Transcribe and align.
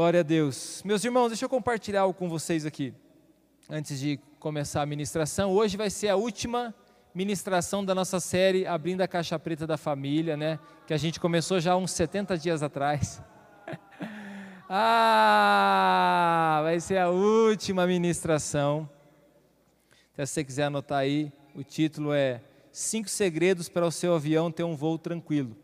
Glória 0.00 0.20
a 0.20 0.22
Deus. 0.22 0.82
Meus 0.82 1.04
irmãos, 1.04 1.28
deixa 1.28 1.44
eu 1.44 1.48
compartilhar 1.50 2.00
algo 2.00 2.18
com 2.18 2.26
vocês 2.26 2.64
aqui, 2.64 2.94
antes 3.68 4.00
de 4.00 4.18
começar 4.38 4.80
a 4.80 4.86
ministração. 4.86 5.52
Hoje 5.52 5.76
vai 5.76 5.90
ser 5.90 6.08
a 6.08 6.16
última 6.16 6.74
ministração 7.14 7.84
da 7.84 7.94
nossa 7.94 8.18
série 8.18 8.66
Abrindo 8.66 9.02
a 9.02 9.06
Caixa 9.06 9.38
Preta 9.38 9.66
da 9.66 9.76
Família, 9.76 10.38
né? 10.38 10.58
Que 10.86 10.94
a 10.94 10.96
gente 10.96 11.20
começou 11.20 11.60
já 11.60 11.76
uns 11.76 11.90
70 11.90 12.38
dias 12.38 12.62
atrás. 12.62 13.22
ah, 14.70 16.60
vai 16.62 16.80
ser 16.80 16.96
a 16.96 17.10
última 17.10 17.86
ministração. 17.86 18.88
Se 20.14 20.26
você 20.26 20.42
quiser 20.42 20.64
anotar 20.64 21.00
aí, 21.00 21.30
o 21.54 21.62
título 21.62 22.14
é 22.14 22.40
Cinco 22.72 23.10
Segredos 23.10 23.68
para 23.68 23.86
o 23.86 23.92
seu 23.92 24.14
avião 24.14 24.50
ter 24.50 24.64
um 24.64 24.74
voo 24.74 24.96
tranquilo. 24.96 25.54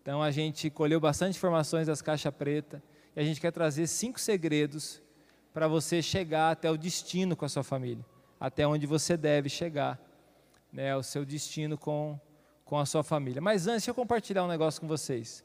Então 0.00 0.22
a 0.22 0.30
gente 0.30 0.70
colheu 0.70 1.00
bastante 1.00 1.36
informações 1.36 1.88
das 1.88 2.00
caixas 2.00 2.32
preta 2.32 2.80
e 3.20 3.22
a 3.22 3.26
gente 3.26 3.38
quer 3.38 3.52
trazer 3.52 3.86
cinco 3.86 4.18
segredos 4.18 5.02
para 5.52 5.68
você 5.68 6.00
chegar 6.00 6.52
até 6.52 6.70
o 6.70 6.78
destino 6.78 7.36
com 7.36 7.44
a 7.44 7.50
sua 7.50 7.62
família, 7.62 8.02
até 8.40 8.66
onde 8.66 8.86
você 8.86 9.14
deve 9.14 9.50
chegar, 9.50 10.00
né, 10.72 10.96
o 10.96 11.02
seu 11.02 11.22
destino 11.22 11.76
com, 11.76 12.18
com 12.64 12.78
a 12.78 12.86
sua 12.86 13.02
família. 13.02 13.42
Mas 13.42 13.66
antes, 13.66 13.82
deixa 13.82 13.90
eu 13.90 13.94
compartilhar 13.94 14.42
um 14.42 14.48
negócio 14.48 14.80
com 14.80 14.88
vocês. 14.88 15.44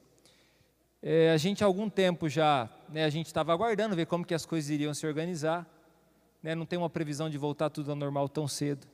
É, 1.03 1.31
a 1.31 1.37
gente 1.37 1.65
há 1.65 1.67
algum 1.67 1.89
tempo 1.89 2.29
já, 2.29 2.69
né, 2.87 3.03
a 3.03 3.09
gente 3.09 3.25
estava 3.25 3.51
aguardando 3.51 3.93
ver 3.93 4.05
como 4.05 4.23
que 4.23 4.33
as 4.33 4.45
coisas 4.45 4.69
iriam 4.69 4.93
se 4.93 5.05
organizar, 5.05 5.69
né, 6.41 6.55
não 6.55 6.65
tem 6.65 6.79
uma 6.79 6.89
previsão 6.89 7.29
de 7.29 7.37
voltar 7.37 7.69
tudo 7.69 7.89
ao 7.89 7.97
normal 7.97 8.29
tão 8.29 8.47
cedo. 8.47 8.87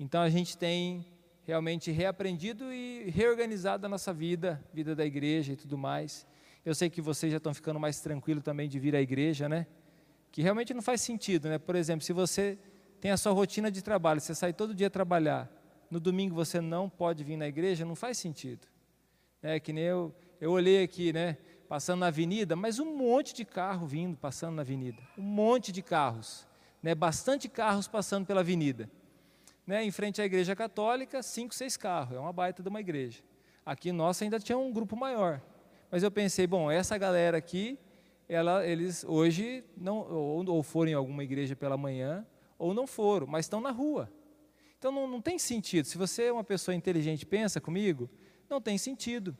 Então 0.00 0.22
a 0.22 0.30
gente 0.30 0.56
tem 0.56 1.04
realmente 1.44 1.90
reaprendido 1.90 2.72
e 2.72 3.10
reorganizado 3.10 3.84
a 3.84 3.88
nossa 3.88 4.14
vida, 4.14 4.64
vida 4.72 4.96
da 4.96 5.04
igreja 5.04 5.52
e 5.52 5.56
tudo 5.56 5.76
mais. 5.76 6.26
Eu 6.68 6.74
sei 6.74 6.90
que 6.90 7.00
vocês 7.00 7.32
já 7.32 7.38
estão 7.38 7.54
ficando 7.54 7.80
mais 7.80 7.98
tranquilos 7.98 8.44
também 8.44 8.68
de 8.68 8.78
vir 8.78 8.94
à 8.94 9.00
igreja, 9.00 9.48
né? 9.48 9.66
Que 10.30 10.42
realmente 10.42 10.74
não 10.74 10.82
faz 10.82 11.00
sentido, 11.00 11.48
né? 11.48 11.56
Por 11.56 11.74
exemplo, 11.74 12.04
se 12.04 12.12
você 12.12 12.58
tem 13.00 13.10
a 13.10 13.16
sua 13.16 13.32
rotina 13.32 13.70
de 13.70 13.80
trabalho, 13.80 14.20
você 14.20 14.34
sai 14.34 14.52
todo 14.52 14.74
dia 14.74 14.90
trabalhar, 14.90 15.50
no 15.90 15.98
domingo 15.98 16.34
você 16.34 16.60
não 16.60 16.86
pode 16.86 17.24
vir 17.24 17.38
na 17.38 17.48
igreja, 17.48 17.86
não 17.86 17.94
faz 17.94 18.18
sentido. 18.18 18.68
É 19.42 19.58
que 19.58 19.72
nem 19.72 19.84
eu, 19.84 20.14
eu 20.38 20.52
olhei 20.52 20.82
aqui, 20.82 21.10
né? 21.10 21.38
Passando 21.70 22.00
na 22.00 22.08
avenida, 22.08 22.54
mas 22.54 22.78
um 22.78 22.94
monte 22.98 23.32
de 23.32 23.46
carro 23.46 23.86
vindo, 23.86 24.14
passando 24.18 24.56
na 24.56 24.60
avenida. 24.60 24.98
Um 25.16 25.22
monte 25.22 25.72
de 25.72 25.80
carros. 25.80 26.46
Né, 26.82 26.94
bastante 26.94 27.48
carros 27.48 27.88
passando 27.88 28.26
pela 28.26 28.40
avenida. 28.40 28.90
Né, 29.66 29.82
em 29.84 29.90
frente 29.90 30.20
à 30.20 30.24
igreja 30.26 30.54
católica, 30.54 31.22
cinco, 31.22 31.54
seis 31.54 31.78
carros. 31.78 32.14
É 32.14 32.20
uma 32.20 32.30
baita 32.30 32.62
de 32.62 32.68
uma 32.68 32.80
igreja. 32.80 33.22
Aqui 33.64 33.90
nossa 33.90 34.22
ainda 34.22 34.38
tinha 34.38 34.58
um 34.58 34.70
grupo 34.70 34.94
maior. 34.94 35.40
Mas 35.90 36.02
eu 36.02 36.10
pensei, 36.10 36.46
bom, 36.46 36.70
essa 36.70 36.98
galera 36.98 37.38
aqui, 37.38 37.78
ela, 38.28 38.66
eles 38.66 39.04
hoje 39.04 39.64
não 39.76 39.98
ou, 39.98 40.48
ou 40.48 40.62
foram 40.62 40.90
em 40.90 40.94
alguma 40.94 41.24
igreja 41.24 41.56
pela 41.56 41.76
manhã, 41.76 42.26
ou 42.58 42.74
não 42.74 42.86
foram, 42.86 43.26
mas 43.26 43.46
estão 43.46 43.60
na 43.60 43.70
rua. 43.70 44.12
Então 44.78 44.92
não, 44.92 45.08
não 45.08 45.20
tem 45.20 45.38
sentido. 45.38 45.86
Se 45.86 45.96
você 45.96 46.24
é 46.24 46.32
uma 46.32 46.44
pessoa 46.44 46.74
inteligente, 46.74 47.24
pensa 47.24 47.60
comigo, 47.60 48.08
não 48.48 48.60
tem 48.60 48.76
sentido 48.76 49.36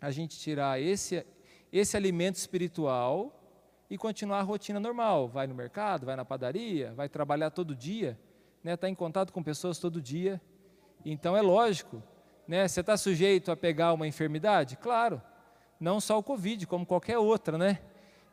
a 0.00 0.10
gente 0.10 0.38
tirar 0.38 0.80
esse, 0.80 1.24
esse 1.72 1.96
alimento 1.96 2.36
espiritual 2.36 3.32
e 3.88 3.96
continuar 3.96 4.40
a 4.40 4.42
rotina 4.42 4.80
normal. 4.80 5.28
Vai 5.28 5.46
no 5.46 5.54
mercado, 5.54 6.04
vai 6.04 6.16
na 6.16 6.24
padaria, 6.24 6.92
vai 6.94 7.08
trabalhar 7.08 7.50
todo 7.50 7.74
dia, 7.74 8.18
está 8.58 8.70
né? 8.70 8.76
Tá 8.76 8.88
em 8.88 8.94
contato 8.94 9.32
com 9.32 9.42
pessoas 9.42 9.78
todo 9.78 10.02
dia. 10.02 10.40
Então 11.04 11.36
é 11.36 11.40
lógico, 11.40 12.02
né? 12.48 12.66
você 12.66 12.80
está 12.80 12.96
sujeito 12.96 13.50
a 13.50 13.56
pegar 13.56 13.92
uma 13.92 14.06
enfermidade? 14.06 14.76
Claro, 14.76 15.22
não 15.78 16.00
só 16.00 16.18
o 16.18 16.22
Covid, 16.22 16.66
como 16.66 16.86
qualquer 16.86 17.18
outra, 17.18 17.56
né? 17.58 17.78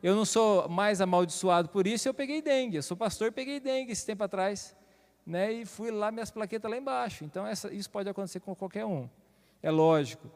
Eu 0.02 0.14
não 0.14 0.24
sou 0.24 0.68
mais 0.68 1.00
amaldiçoado 1.00 1.68
por 1.70 1.86
isso, 1.86 2.06
eu 2.06 2.12
peguei 2.12 2.42
dengue. 2.42 2.76
Eu 2.76 2.82
sou 2.82 2.96
pastor, 2.96 3.32
peguei 3.32 3.58
dengue 3.58 3.92
esse 3.92 4.04
tempo 4.04 4.22
atrás, 4.22 4.76
né? 5.26 5.50
E 5.52 5.64
fui 5.64 5.90
lá, 5.90 6.10
minhas 6.10 6.30
plaquetas 6.30 6.70
lá 6.70 6.76
embaixo. 6.76 7.24
Então 7.24 7.46
essa, 7.46 7.72
isso 7.72 7.90
pode 7.90 8.08
acontecer 8.08 8.40
com 8.40 8.54
qualquer 8.54 8.84
um. 8.84 9.08
É 9.62 9.70
lógico, 9.70 10.30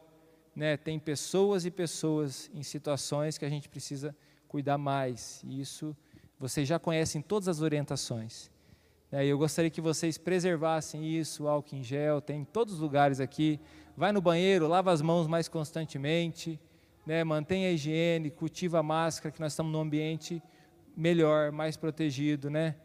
né? 0.55 0.75
Tem 0.75 0.97
pessoas 0.97 1.65
e 1.65 1.71
pessoas 1.71 2.49
em 2.53 2.63
situações 2.63 3.37
que 3.37 3.45
a 3.45 3.49
gente 3.49 3.69
precisa 3.69 4.15
cuidar 4.47 4.79
mais. 4.79 5.43
E 5.43 5.61
isso 5.61 5.95
vocês 6.39 6.67
já 6.67 6.79
conhecem 6.79 7.21
todas 7.21 7.47
as 7.47 7.61
orientações. 7.61 8.49
Né? 9.11 9.25
Eu 9.25 9.37
gostaria 9.37 9.69
que 9.69 9.81
vocês 9.81 10.17
preservassem 10.17 11.05
isso, 11.05 11.47
álcool 11.47 11.75
em 11.75 11.83
gel, 11.83 12.21
tem 12.21 12.41
em 12.41 12.45
todos 12.45 12.75
os 12.75 12.79
lugares 12.79 13.19
aqui. 13.19 13.59
Vai 13.95 14.11
no 14.11 14.21
banheiro, 14.21 14.67
lava 14.67 14.91
as 14.91 15.01
mãos 15.01 15.27
mais 15.27 15.47
constantemente 15.47 16.59
né, 17.09 17.23
mantenha 17.23 17.69
a 17.69 17.71
higiene, 17.71 18.29
cultiva 18.29 18.77
a 18.77 18.83
máscara, 18.83 19.33
que 19.33 19.41
nós 19.41 19.53
estamos 19.53 19.71
num 19.71 19.79
ambiente 19.79 20.43
melhor, 20.95 21.51
mais 21.51 21.75
protegido, 21.75 22.51
né? 22.51 22.75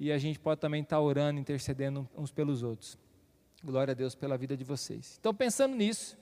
E 0.00 0.10
a 0.10 0.16
gente 0.16 0.38
pode 0.38 0.58
também 0.58 0.80
estar 0.82 0.98
orando, 0.98 1.38
intercedendo 1.38 2.08
uns 2.16 2.32
pelos 2.32 2.62
outros. 2.62 2.96
Glória 3.62 3.92
a 3.92 3.94
Deus 3.94 4.14
pela 4.14 4.38
vida 4.38 4.56
de 4.56 4.64
vocês. 4.64 5.18
Então, 5.20 5.34
pensando 5.34 5.76
nisso, 5.76 6.16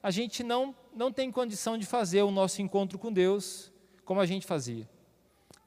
a 0.00 0.12
gente 0.12 0.44
não, 0.44 0.72
não 0.94 1.10
tem 1.10 1.32
condição 1.32 1.76
de 1.76 1.84
fazer 1.84 2.22
o 2.22 2.30
nosso 2.30 2.62
encontro 2.62 2.96
com 2.96 3.12
Deus 3.12 3.72
como 4.04 4.20
a 4.20 4.26
gente 4.26 4.46
fazia. 4.46 4.88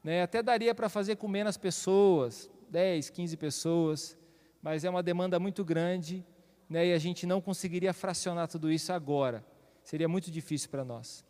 Né? 0.02 0.22
Até 0.22 0.42
daria 0.42 0.74
para 0.74 0.88
fazer 0.88 1.16
com 1.16 1.28
menos 1.28 1.58
pessoas, 1.58 2.50
10, 2.70 3.10
15 3.10 3.36
pessoas, 3.36 4.16
mas 4.62 4.82
é 4.82 4.88
uma 4.88 5.02
demanda 5.02 5.38
muito 5.38 5.62
grande 5.62 6.24
né? 6.70 6.86
e 6.86 6.94
a 6.94 6.98
gente 6.98 7.26
não 7.26 7.42
conseguiria 7.42 7.92
fracionar 7.92 8.48
tudo 8.48 8.72
isso 8.72 8.94
agora. 8.94 9.44
Seria 9.82 10.08
muito 10.08 10.30
difícil 10.30 10.70
para 10.70 10.82
nós. 10.82 11.22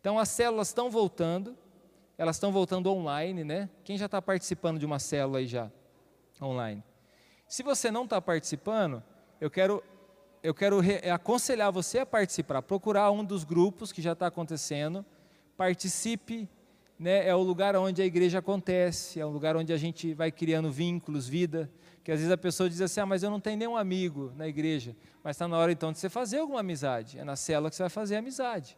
Então 0.00 0.18
as 0.18 0.28
células 0.30 0.68
estão 0.68 0.90
voltando, 0.90 1.56
elas 2.16 2.36
estão 2.36 2.50
voltando 2.50 2.90
online, 2.90 3.44
né? 3.44 3.68
Quem 3.84 3.98
já 3.98 4.06
está 4.06 4.20
participando 4.20 4.78
de 4.78 4.86
uma 4.86 4.98
célula 4.98 5.38
aí 5.38 5.46
já 5.46 5.70
online? 6.40 6.82
Se 7.46 7.62
você 7.62 7.90
não 7.90 8.04
está 8.04 8.20
participando, 8.20 9.02
eu 9.40 9.50
quero 9.50 9.82
eu 10.42 10.54
quero 10.54 10.80
aconselhar 11.12 11.70
você 11.70 11.98
a 11.98 12.06
participar, 12.06 12.62
procurar 12.62 13.10
um 13.10 13.22
dos 13.22 13.44
grupos 13.44 13.92
que 13.92 14.00
já 14.00 14.12
está 14.12 14.26
acontecendo, 14.26 15.04
participe, 15.54 16.48
né? 16.98 17.26
É 17.26 17.34
o 17.34 17.42
lugar 17.42 17.76
onde 17.76 18.00
a 18.00 18.06
igreja 18.06 18.38
acontece, 18.38 19.20
é 19.20 19.24
o 19.24 19.28
lugar 19.28 19.54
onde 19.56 19.72
a 19.72 19.76
gente 19.76 20.14
vai 20.14 20.32
criando 20.32 20.70
vínculos, 20.70 21.28
vida. 21.28 21.70
Que 22.02 22.10
às 22.10 22.18
vezes 22.18 22.32
a 22.32 22.38
pessoa 22.38 22.70
diz 22.70 22.80
assim, 22.80 23.00
ah, 23.00 23.06
mas 23.06 23.22
eu 23.22 23.30
não 23.30 23.40
tenho 23.40 23.58
nenhum 23.58 23.76
amigo 23.76 24.32
na 24.34 24.48
igreja. 24.48 24.96
Mas 25.22 25.36
está 25.36 25.46
na 25.46 25.58
hora 25.58 25.70
então 25.70 25.92
de 25.92 25.98
você 25.98 26.08
fazer 26.08 26.38
alguma 26.38 26.60
amizade. 26.60 27.18
É 27.18 27.24
na 27.24 27.36
célula 27.36 27.68
que 27.68 27.76
você 27.76 27.82
vai 27.82 27.90
fazer 27.90 28.16
amizade. 28.16 28.76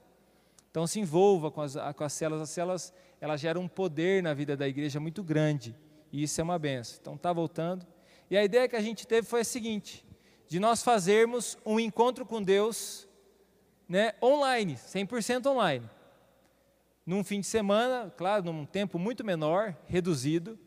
Então 0.72 0.86
se 0.86 0.98
envolva 0.98 1.50
com 1.50 1.60
as, 1.60 1.76
com 1.94 2.02
as 2.02 2.12
células, 2.14 2.42
as 2.42 2.50
células 2.50 2.94
elas 3.20 3.40
geram 3.40 3.60
um 3.60 3.68
poder 3.68 4.22
na 4.22 4.32
vida 4.32 4.56
da 4.56 4.66
igreja 4.66 4.98
muito 4.98 5.22
grande, 5.22 5.76
e 6.10 6.22
isso 6.22 6.40
é 6.40 6.44
uma 6.44 6.58
benção. 6.58 6.96
Então 6.98 7.14
está 7.14 7.30
voltando. 7.30 7.86
E 8.30 8.36
a 8.36 8.42
ideia 8.42 8.66
que 8.66 8.74
a 8.74 8.80
gente 8.80 9.06
teve 9.06 9.26
foi 9.28 9.42
a 9.42 9.44
seguinte, 9.44 10.02
de 10.48 10.58
nós 10.58 10.82
fazermos 10.82 11.58
um 11.64 11.78
encontro 11.78 12.24
com 12.24 12.42
Deus 12.42 13.06
né, 13.86 14.14
online, 14.22 14.76
100% 14.76 15.44
online. 15.44 15.88
Num 17.04 17.22
fim 17.22 17.40
de 17.40 17.46
semana, 17.46 18.10
claro, 18.16 18.44
num 18.44 18.64
tempo 18.64 18.98
muito 18.98 19.22
menor, 19.22 19.76
reduzido, 19.86 20.58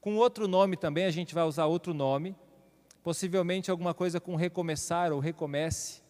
com 0.00 0.16
outro 0.16 0.48
nome 0.48 0.76
também, 0.76 1.04
a 1.04 1.10
gente 1.10 1.34
vai 1.34 1.44
usar 1.44 1.66
outro 1.66 1.92
nome, 1.92 2.34
possivelmente 3.02 3.70
alguma 3.70 3.92
coisa 3.92 4.18
com 4.18 4.36
recomeçar 4.36 5.12
ou 5.12 5.20
recomece, 5.20 6.02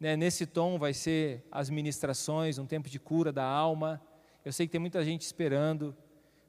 né, 0.00 0.16
nesse 0.16 0.46
tom 0.46 0.78
vai 0.78 0.94
ser 0.94 1.44
as 1.50 1.68
ministrações, 1.68 2.58
um 2.58 2.66
tempo 2.66 2.88
de 2.88 2.98
cura 2.98 3.32
da 3.32 3.44
alma. 3.44 4.00
Eu 4.44 4.52
sei 4.52 4.66
que 4.66 4.72
tem 4.72 4.80
muita 4.80 5.04
gente 5.04 5.22
esperando, 5.22 5.96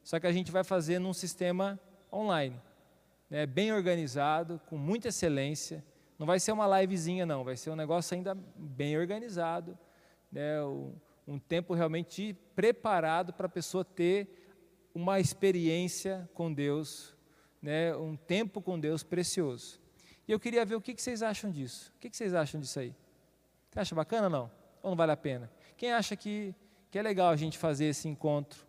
só 0.02 0.20
que 0.20 0.26
a 0.26 0.32
gente 0.32 0.52
vai 0.52 0.64
fazer 0.64 0.98
num 0.98 1.12
sistema 1.12 1.78
online, 2.12 2.60
né, 3.28 3.46
bem 3.46 3.72
organizado, 3.72 4.60
com 4.66 4.76
muita 4.76 5.08
excelência. 5.08 5.84
Não 6.18 6.26
vai 6.26 6.38
ser 6.38 6.52
uma 6.52 6.80
livezinha, 6.80 7.26
não, 7.26 7.44
vai 7.44 7.56
ser 7.56 7.70
um 7.70 7.76
negócio 7.76 8.14
ainda 8.14 8.34
bem 8.56 8.96
organizado, 8.96 9.76
né, 10.30 10.62
um, 11.26 11.38
tempo 11.38 11.74
realmente 11.74 12.36
preparado 12.54 13.32
para 13.32 13.46
a 13.46 13.48
pessoa 13.48 13.84
ter 13.84 14.28
uma 14.94 15.20
experiência 15.20 16.28
com 16.34 16.52
Deus, 16.52 17.16
né, 17.62 17.94
um 17.96 18.16
tempo 18.16 18.60
com 18.60 18.78
Deus 18.78 19.02
precioso. 19.02 19.80
E 20.26 20.32
eu 20.32 20.38
queria 20.38 20.64
ver 20.64 20.76
o 20.76 20.80
que, 20.80 20.94
vocês 20.96 21.22
acham 21.22 21.50
disso. 21.50 21.92
O 21.96 21.98
que 21.98 22.14
vocês 22.14 22.34
acham 22.34 22.60
disso 22.60 22.78
aí? 22.78 22.94
Você 23.70 23.80
acha 23.80 23.94
bacana 23.94 24.24
ou 24.24 24.30
não? 24.30 24.50
Ou 24.82 24.90
não 24.90 24.96
vale 24.96 25.12
a 25.12 25.16
pena? 25.16 25.50
Quem 25.76 25.92
acha 25.92 26.16
que, 26.16 26.54
que 26.90 26.98
é 26.98 27.02
legal 27.02 27.30
a 27.30 27.36
gente 27.36 27.56
fazer 27.56 27.86
esse 27.86 28.08
encontro? 28.08 28.66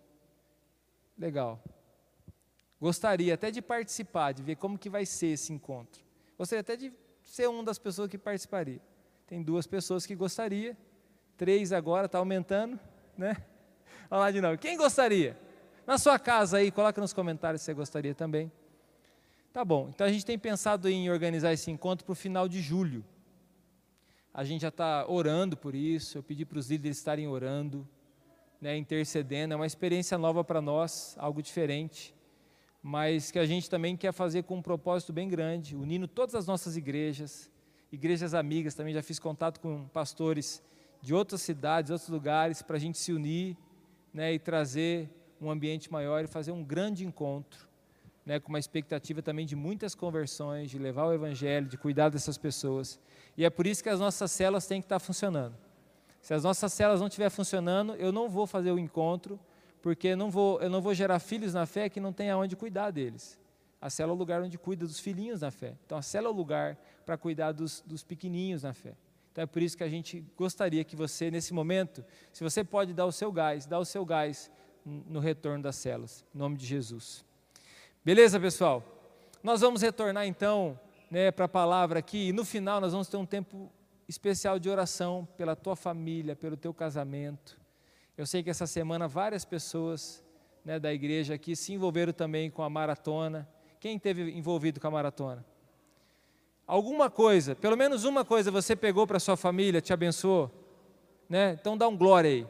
Legal. 1.17 1.61
Gostaria 2.79 3.33
até 3.33 3.51
de 3.51 3.61
participar, 3.61 4.31
de 4.31 4.41
ver 4.41 4.55
como 4.55 4.77
que 4.77 4.89
vai 4.89 5.05
ser 5.05 5.27
esse 5.27 5.51
encontro. 5.51 6.03
Gostaria 6.37 6.61
até 6.61 6.75
de 6.75 6.93
ser 7.23 7.47
uma 7.47 7.63
das 7.63 7.77
pessoas 7.77 8.09
que 8.09 8.17
participaria. 8.17 8.81
Tem 9.27 9.41
duas 9.41 9.65
pessoas 9.65 10.05
que 10.05 10.15
gostaria, 10.15 10.77
três 11.37 11.71
agora, 11.71 12.05
está 12.05 12.17
aumentando, 12.17 12.79
né? 13.17 13.37
Vamos 14.09 14.25
lá 14.25 14.31
de 14.31 14.41
novo. 14.41 14.57
Quem 14.57 14.77
gostaria? 14.77 15.37
Na 15.85 15.97
sua 15.97 16.19
casa 16.19 16.57
aí, 16.57 16.71
coloca 16.71 16.99
nos 16.99 17.13
comentários 17.13 17.61
se 17.61 17.65
você 17.65 17.73
gostaria 17.73 18.13
também. 18.13 18.51
Tá 19.53 19.65
bom, 19.65 19.89
então 19.89 20.07
a 20.07 20.11
gente 20.11 20.25
tem 20.25 20.37
pensado 20.37 20.87
em 20.87 21.09
organizar 21.09 21.51
esse 21.51 21.69
encontro 21.69 22.05
para 22.05 22.13
o 22.13 22.15
final 22.15 22.47
de 22.47 22.61
julho. 22.61 23.03
A 24.33 24.43
gente 24.43 24.61
já 24.61 24.69
está 24.69 25.05
orando 25.07 25.57
por 25.57 25.75
isso. 25.75 26.17
Eu 26.17 26.23
pedi 26.23 26.45
para 26.45 26.57
os 26.57 26.69
líderes 26.69 26.97
estarem 26.97 27.27
orando. 27.27 27.87
né, 28.61 28.77
intercedendo. 28.77 29.55
É 29.55 29.57
uma 29.57 29.65
experiência 29.65 30.17
nova 30.19 30.43
para 30.43 30.61
nós, 30.61 31.15
algo 31.17 31.41
diferente, 31.41 32.13
mas 32.81 33.31
que 33.31 33.39
a 33.39 33.45
gente 33.45 33.67
também 33.67 33.97
quer 33.97 34.13
fazer 34.13 34.43
com 34.43 34.57
um 34.57 34.61
propósito 34.61 35.11
bem 35.11 35.27
grande, 35.27 35.75
unindo 35.75 36.07
todas 36.07 36.35
as 36.35 36.45
nossas 36.45 36.77
igrejas, 36.77 37.49
igrejas 37.91 38.35
amigas. 38.35 38.75
Também 38.75 38.93
já 38.93 39.01
fiz 39.01 39.17
contato 39.17 39.59
com 39.59 39.87
pastores 39.87 40.61
de 41.01 41.13
outras 41.13 41.41
cidades, 41.41 41.89
outros 41.89 42.09
lugares, 42.09 42.61
para 42.61 42.77
a 42.77 42.79
gente 42.79 42.99
se 42.99 43.11
unir 43.11 43.57
né, 44.13 44.31
e 44.31 44.37
trazer 44.37 45.09
um 45.41 45.49
ambiente 45.49 45.91
maior 45.91 46.23
e 46.23 46.27
fazer 46.27 46.51
um 46.51 46.63
grande 46.63 47.03
encontro, 47.03 47.67
né, 48.25 48.39
com 48.39 48.49
uma 48.49 48.59
expectativa 48.59 49.21
também 49.21 49.45
de 49.45 49.55
muitas 49.55 49.95
conversões, 49.95 50.69
de 50.69 50.77
levar 50.77 51.05
o 51.05 51.13
Evangelho, 51.13 51.67
de 51.67 51.77
cuidar 51.77 52.09
dessas 52.09 52.37
pessoas. 52.37 52.99
E 53.35 53.45
é 53.45 53.49
por 53.49 53.65
isso 53.65 53.81
que 53.81 53.89
as 53.89 53.99
nossas 53.99 54.31
células 54.31 54.67
têm 54.67 54.81
que 54.81 54.85
estar 54.85 54.99
funcionando. 54.99 55.55
Se 56.21 56.33
as 56.33 56.43
nossas 56.43 56.71
células 56.71 56.99
não 56.99 57.07
estiverem 57.07 57.31
funcionando, 57.31 57.95
eu 57.95 58.11
não 58.11 58.29
vou 58.29 58.45
fazer 58.45 58.71
o 58.71 58.77
encontro, 58.77 59.39
porque 59.81 60.09
eu 60.09 60.17
não 60.17 60.29
vou, 60.29 60.61
eu 60.61 60.69
não 60.69 60.81
vou 60.81 60.93
gerar 60.93 61.19
filhos 61.19 61.53
na 61.53 61.65
fé 61.65 61.89
que 61.89 61.99
não 61.99 62.13
tenha 62.13 62.37
onde 62.37 62.55
cuidar 62.55 62.91
deles. 62.91 63.39
A 63.81 63.89
célula 63.89 64.13
é 64.13 64.15
o 64.15 64.19
lugar 64.19 64.41
onde 64.43 64.57
cuida 64.59 64.85
dos 64.85 64.99
filhinhos 64.99 65.41
na 65.41 65.49
fé. 65.49 65.75
Então 65.85 65.97
a 65.97 66.03
célula 66.03 66.29
é 66.29 66.33
o 66.33 66.37
lugar 66.37 66.77
para 67.03 67.17
cuidar 67.17 67.51
dos, 67.51 67.81
dos 67.81 68.03
pequenininhos 68.03 68.61
na 68.61 68.73
fé. 68.73 68.93
Então 69.31 69.43
é 69.43 69.47
por 69.47 69.61
isso 69.61 69.75
que 69.75 69.83
a 69.83 69.89
gente 69.89 70.23
gostaria 70.37 70.83
que 70.83 70.95
você, 70.95 71.31
nesse 71.31 71.53
momento, 71.53 72.05
se 72.31 72.43
você 72.43 72.63
pode 72.63 72.93
dar 72.93 73.05
o 73.05 73.11
seu 73.11 73.31
gás, 73.31 73.65
dá 73.65 73.79
o 73.79 73.85
seu 73.85 74.05
gás 74.05 74.51
no 74.85 75.19
retorno 75.19 75.63
das 75.63 75.77
células, 75.77 76.23
em 76.35 76.37
nome 76.37 76.57
de 76.57 76.65
Jesus. 76.65 77.25
Beleza, 78.03 78.39
pessoal? 78.39 78.83
Nós 79.43 79.61
vamos 79.61 79.81
retornar 79.81 80.25
então 80.25 80.79
né, 81.09 81.31
para 81.31 81.45
a 81.45 81.49
palavra 81.49 81.99
aqui 81.99 82.29
e 82.29 82.33
no 82.33 82.43
final 82.43 82.81
nós 82.81 82.91
vamos 82.91 83.07
ter 83.07 83.17
um 83.17 83.25
tempo 83.25 83.71
especial 84.07 84.59
de 84.59 84.69
oração 84.69 85.27
pela 85.37 85.55
tua 85.55 85.75
família, 85.75 86.35
pelo 86.35 86.57
teu 86.57 86.73
casamento. 86.73 87.59
Eu 88.17 88.25
sei 88.25 88.43
que 88.43 88.49
essa 88.49 88.67
semana 88.67 89.07
várias 89.07 89.45
pessoas 89.45 90.23
né, 90.65 90.79
da 90.79 90.93
igreja 90.93 91.35
aqui 91.35 91.55
se 91.55 91.73
envolveram 91.73 92.13
também 92.13 92.49
com 92.49 92.63
a 92.63 92.69
maratona. 92.69 93.47
Quem 93.79 93.97
teve 93.97 94.31
envolvido 94.31 94.79
com 94.79 94.87
a 94.87 94.91
maratona? 94.91 95.45
alguma 96.71 97.09
coisa, 97.09 97.53
pelo 97.53 97.75
menos 97.75 98.05
uma 98.05 98.23
coisa 98.23 98.49
você 98.49 98.77
pegou 98.77 99.05
para 99.05 99.19
sua 99.19 99.35
família, 99.35 99.81
te 99.81 99.91
abençoou, 99.91 100.49
né? 101.27 101.57
Então 101.59 101.77
dá 101.77 101.85
um 101.85 101.97
glória 101.97 102.29
aí. 102.29 102.47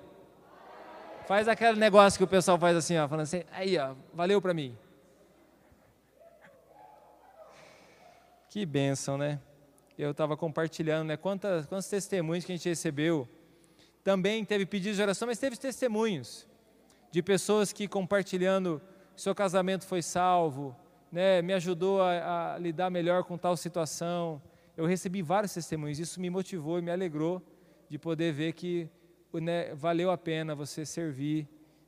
Faz 1.28 1.48
aquele 1.48 1.80
negócio 1.80 2.20
que 2.20 2.24
o 2.24 2.28
pessoal 2.28 2.60
faz 2.60 2.78
assim, 2.78 2.96
ó, 3.00 3.08
falando 3.08 3.24
assim, 3.24 3.42
aí, 3.52 3.80
ó, 3.80 3.96
valeu 4.14 4.40
para 4.40 4.54
mim. 4.54 4.78
Que 8.52 8.66
bênção, 8.66 9.18
né? 9.18 9.40
Eu 9.98 10.12
estava 10.12 10.36
compartilhando, 10.36 11.08
né? 11.08 11.16
Quantas, 11.16 11.66
quantos 11.66 11.88
testemunhos 11.88 12.44
que 12.44 12.52
a 12.52 12.56
gente 12.58 12.68
recebeu. 12.68 13.26
Também 14.04 14.44
teve 14.44 14.66
pedidos 14.66 14.98
de 14.98 15.02
oração, 15.02 15.26
mas 15.26 15.40
teve 15.40 15.56
testemunhos 15.56 16.46
de 17.12 17.24
pessoas 17.24 17.72
que 17.72 17.88
compartilhando, 17.88 18.82
seu 19.16 19.34
casamento 19.34 19.86
foi 19.86 20.02
salvo, 20.02 20.76
né, 21.10 21.42
me 21.42 21.54
ajudou 21.54 22.02
a, 22.02 22.56
a 22.56 22.58
lidar 22.58 22.90
melhor 22.90 23.24
com 23.24 23.38
tal 23.38 23.56
situação. 23.56 24.42
Eu 24.76 24.86
recebi 24.86 25.22
vários 25.22 25.54
testemunhos, 25.54 25.98
isso 25.98 26.20
me 26.20 26.30
motivou 26.30 26.78
e 26.78 26.82
me 26.82 26.92
alegrou 26.92 27.42
de 27.88 27.98
poder 27.98 28.34
ver 28.34 28.52
que 28.52 28.90
né, 29.32 29.74
valeu 29.76 30.12
a 30.12 30.18
pena 30.18 30.54
você 30.54 30.86
servir 30.86 31.48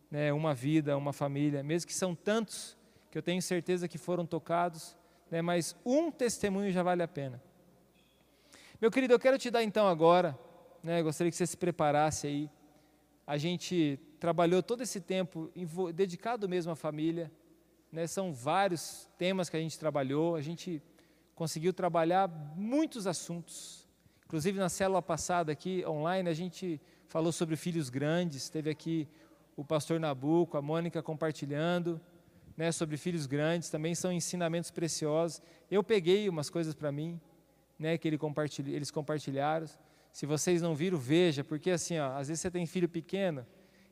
né, 0.10 0.32
uma 0.32 0.54
vida, 0.54 0.96
uma 0.96 1.12
família, 1.12 1.62
mesmo 1.62 1.90
que 1.90 1.94
são 1.94 2.16
tantos 2.16 2.78
que 3.12 3.18
eu 3.18 3.22
tenho 3.22 3.42
certeza 3.42 3.86
que 3.86 3.98
foram 3.98 4.26
tocados, 4.26 4.96
né, 5.34 5.42
mas 5.42 5.76
um 5.84 6.12
testemunho 6.12 6.72
já 6.72 6.84
vale 6.84 7.02
a 7.02 7.08
pena. 7.08 7.42
Meu 8.80 8.92
querido, 8.92 9.16
eu 9.16 9.20
quero 9.20 9.36
te 9.36 9.50
dar 9.50 9.64
então 9.64 9.88
agora, 9.88 10.38
né, 10.84 11.02
gostaria 11.02 11.32
que 11.32 11.36
você 11.36 11.48
se 11.48 11.58
preparasse 11.58 12.28
aí. 12.28 12.48
A 13.26 13.36
gente 13.36 14.00
trabalhou 14.20 14.62
todo 14.62 14.84
esse 14.84 15.02
tempo 15.02 15.52
dedicado 15.92 16.48
mesmo 16.48 16.72
à 16.72 16.76
família, 16.76 17.32
né, 17.92 18.06
são 18.06 18.32
vários 18.32 19.10
temas 19.18 19.50
que 19.50 19.58
a 19.58 19.60
gente 19.60 19.80
trabalhou, 19.80 20.36
a 20.36 20.42
gente 20.42 20.80
conseguiu 21.34 21.74
trabalhar 21.74 22.28
muitos 22.56 23.08
assuntos. 23.08 23.88
Inclusive 24.28 24.60
na 24.60 24.70
célula 24.70 25.02
passada 25.02 25.52
aqui 25.52 25.84
online, 25.88 26.30
a 26.30 26.34
gente 26.36 26.80
falou 27.08 27.32
sobre 27.32 27.56
filhos 27.56 27.90
grandes, 27.90 28.50
teve 28.50 28.70
aqui 28.70 29.08
o 29.58 29.66
pastor 29.66 30.00
Nabuco, 30.00 30.58
a 30.58 30.62
Mônica 30.62 31.02
compartilhando 31.02 32.00
né, 32.56 32.72
sobre 32.72 32.98
filhos 32.98 33.26
grandes, 33.26 33.70
também 33.70 33.96
são 33.96 34.12
ensinamentos 34.12 34.72
preciosos. 34.72 35.42
Eu 35.70 35.84
peguei 35.84 36.30
umas 36.30 36.50
coisas 36.50 36.74
para 36.74 36.92
mim, 36.92 37.20
né, 37.78 37.98
que 37.98 38.08
ele 38.08 38.18
compartilha, 38.18 38.76
eles 38.76 38.92
compartilharam. 38.92 39.68
Se 40.12 40.26
vocês 40.26 40.62
não 40.62 40.76
viram, 40.76 40.98
veja, 40.98 41.44
porque 41.44 41.72
assim, 41.72 41.98
ó, 42.00 42.18
às 42.18 42.28
vezes 42.28 42.42
você 42.42 42.52
tem 42.52 42.66
filho 42.66 42.88
pequeno, 42.88 43.46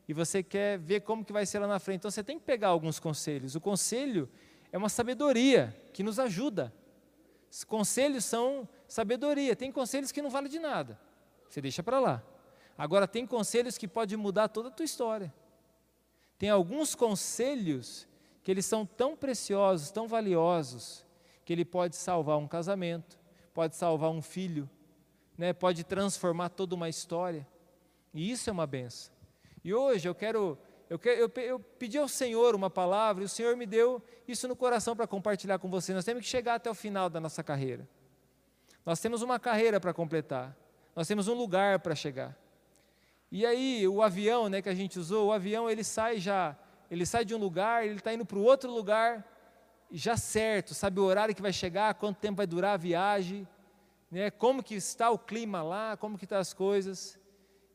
e 0.06 0.12
você 0.12 0.42
quer 0.42 0.78
ver 0.78 1.00
como 1.00 1.24
que 1.24 1.32
vai 1.32 1.46
ser 1.46 1.58
lá 1.58 1.66
na 1.66 1.78
frente. 1.78 1.98
Então 1.98 2.10
você 2.10 2.22
tem 2.22 2.38
que 2.38 2.44
pegar 2.44 2.68
alguns 2.68 2.98
conselhos. 2.98 3.54
O 3.54 3.60
conselho 3.60 4.28
é 4.70 4.78
uma 4.78 4.88
sabedoria 4.88 5.74
que 5.92 6.02
nos 6.02 6.18
ajuda. 6.18 6.72
Os 7.50 7.64
conselhos 7.64 8.24
são 8.24 8.68
sabedoria. 8.88 9.54
Tem 9.54 9.70
conselhos 9.70 10.10
que 10.10 10.20
não 10.20 10.30
valem 10.30 10.50
de 10.50 10.58
nada. 10.58 10.98
Você 11.48 11.60
deixa 11.60 11.82
para 11.82 12.00
lá. 12.00 12.22
Agora 12.76 13.06
tem 13.06 13.26
conselhos 13.26 13.78
que 13.78 13.86
podem 13.86 14.16
mudar 14.16 14.48
toda 14.48 14.68
a 14.68 14.72
tua 14.72 14.84
história. 14.84 15.32
Tem 16.38 16.50
alguns 16.50 16.94
conselhos 16.94 18.08
que 18.42 18.50
eles 18.50 18.66
são 18.66 18.84
tão 18.84 19.16
preciosos, 19.16 19.90
tão 19.90 20.08
valiosos, 20.08 21.04
que 21.44 21.52
ele 21.52 21.64
pode 21.64 21.96
salvar 21.96 22.38
um 22.38 22.48
casamento, 22.48 23.18
pode 23.54 23.76
salvar 23.76 24.10
um 24.10 24.22
filho, 24.22 24.68
né? 25.36 25.52
pode 25.52 25.84
transformar 25.84 26.48
toda 26.48 26.74
uma 26.74 26.88
história. 26.88 27.46
E 28.12 28.30
isso 28.30 28.50
é 28.50 28.52
uma 28.52 28.66
benção. 28.66 29.12
E 29.64 29.72
hoje 29.72 30.08
eu 30.08 30.14
quero, 30.14 30.58
eu, 30.90 30.98
quero, 30.98 31.20
eu, 31.20 31.42
eu 31.42 31.60
pedi 31.60 31.98
ao 31.98 32.08
Senhor 32.08 32.54
uma 32.54 32.68
palavra 32.68 33.22
e 33.22 33.26
o 33.26 33.28
Senhor 33.28 33.56
me 33.56 33.64
deu 33.64 34.02
isso 34.26 34.48
no 34.48 34.56
coração 34.56 34.96
para 34.96 35.06
compartilhar 35.06 35.58
com 35.58 35.70
você. 35.70 35.94
Nós 35.94 36.04
temos 36.04 36.22
que 36.22 36.28
chegar 36.28 36.56
até 36.56 36.70
o 36.70 36.74
final 36.74 37.08
da 37.08 37.20
nossa 37.20 37.42
carreira. 37.42 37.88
Nós 38.84 39.00
temos 39.00 39.22
uma 39.22 39.38
carreira 39.38 39.78
para 39.78 39.94
completar. 39.94 40.56
Nós 40.94 41.06
temos 41.06 41.28
um 41.28 41.34
lugar 41.34 41.78
para 41.78 41.94
chegar. 41.94 42.36
E 43.30 43.46
aí 43.46 43.86
o 43.88 44.02
avião, 44.02 44.48
né, 44.48 44.60
que 44.60 44.68
a 44.68 44.74
gente 44.74 44.98
usou, 44.98 45.28
o 45.28 45.32
avião 45.32 45.70
ele 45.70 45.82
sai 45.82 46.18
já, 46.18 46.56
ele 46.92 47.06
sai 47.06 47.24
de 47.24 47.34
um 47.34 47.38
lugar, 47.38 47.84
ele 47.84 47.96
está 47.96 48.12
indo 48.12 48.26
para 48.26 48.38
o 48.38 48.42
outro 48.42 48.70
lugar 48.70 49.26
já 49.90 50.16
certo, 50.16 50.74
sabe 50.74 51.00
o 51.00 51.04
horário 51.04 51.34
que 51.34 51.42
vai 51.42 51.52
chegar, 51.52 51.94
quanto 51.94 52.18
tempo 52.18 52.36
vai 52.36 52.46
durar 52.46 52.74
a 52.74 52.76
viagem, 52.76 53.46
né, 54.10 54.30
como 54.30 54.62
que 54.62 54.74
está 54.74 55.10
o 55.10 55.18
clima 55.18 55.62
lá, 55.62 55.96
como 55.96 56.16
que 56.16 56.24
estão 56.24 56.36
tá 56.36 56.40
as 56.40 56.52
coisas. 56.52 57.18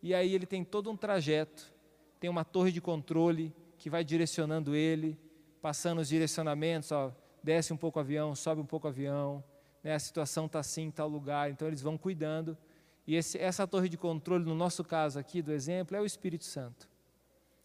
E 0.01 0.13
aí 0.13 0.33
ele 0.33 0.45
tem 0.45 0.63
todo 0.63 0.89
um 0.89 0.95
trajeto 0.95 1.75
tem 2.19 2.29
uma 2.29 2.43
torre 2.43 2.71
de 2.71 2.81
controle 2.81 3.53
que 3.77 3.89
vai 3.89 4.03
direcionando 4.03 4.75
ele, 4.75 5.17
passando 5.61 5.99
os 5.99 6.07
direcionamentos, 6.07 6.91
ó, 6.91 7.13
desce 7.43 7.71
um 7.71 7.77
pouco 7.77 7.99
o 7.99 8.01
avião, 8.01 8.35
sobe 8.35 8.61
um 8.61 8.65
pouco 8.65 8.87
o 8.87 8.89
avião, 8.89 9.43
né, 9.83 9.93
a 9.93 9.99
situação 9.99 10.47
está 10.47 10.59
assim 10.59 10.83
em 10.83 10.91
tal 10.91 11.07
lugar, 11.07 11.49
então 11.49 11.67
eles 11.67 11.81
vão 11.81 11.97
cuidando. 11.97 12.57
E 13.05 13.15
esse, 13.15 13.37
essa 13.37 13.67
torre 13.67 13.87
de 13.87 13.97
controle, 13.97 14.43
no 14.43 14.55
nosso 14.55 14.83
caso 14.83 15.19
aqui 15.19 15.41
do 15.41 15.51
exemplo, 15.51 15.95
é 15.95 16.01
o 16.01 16.05
Espírito 16.05 16.43
Santo. 16.43 16.89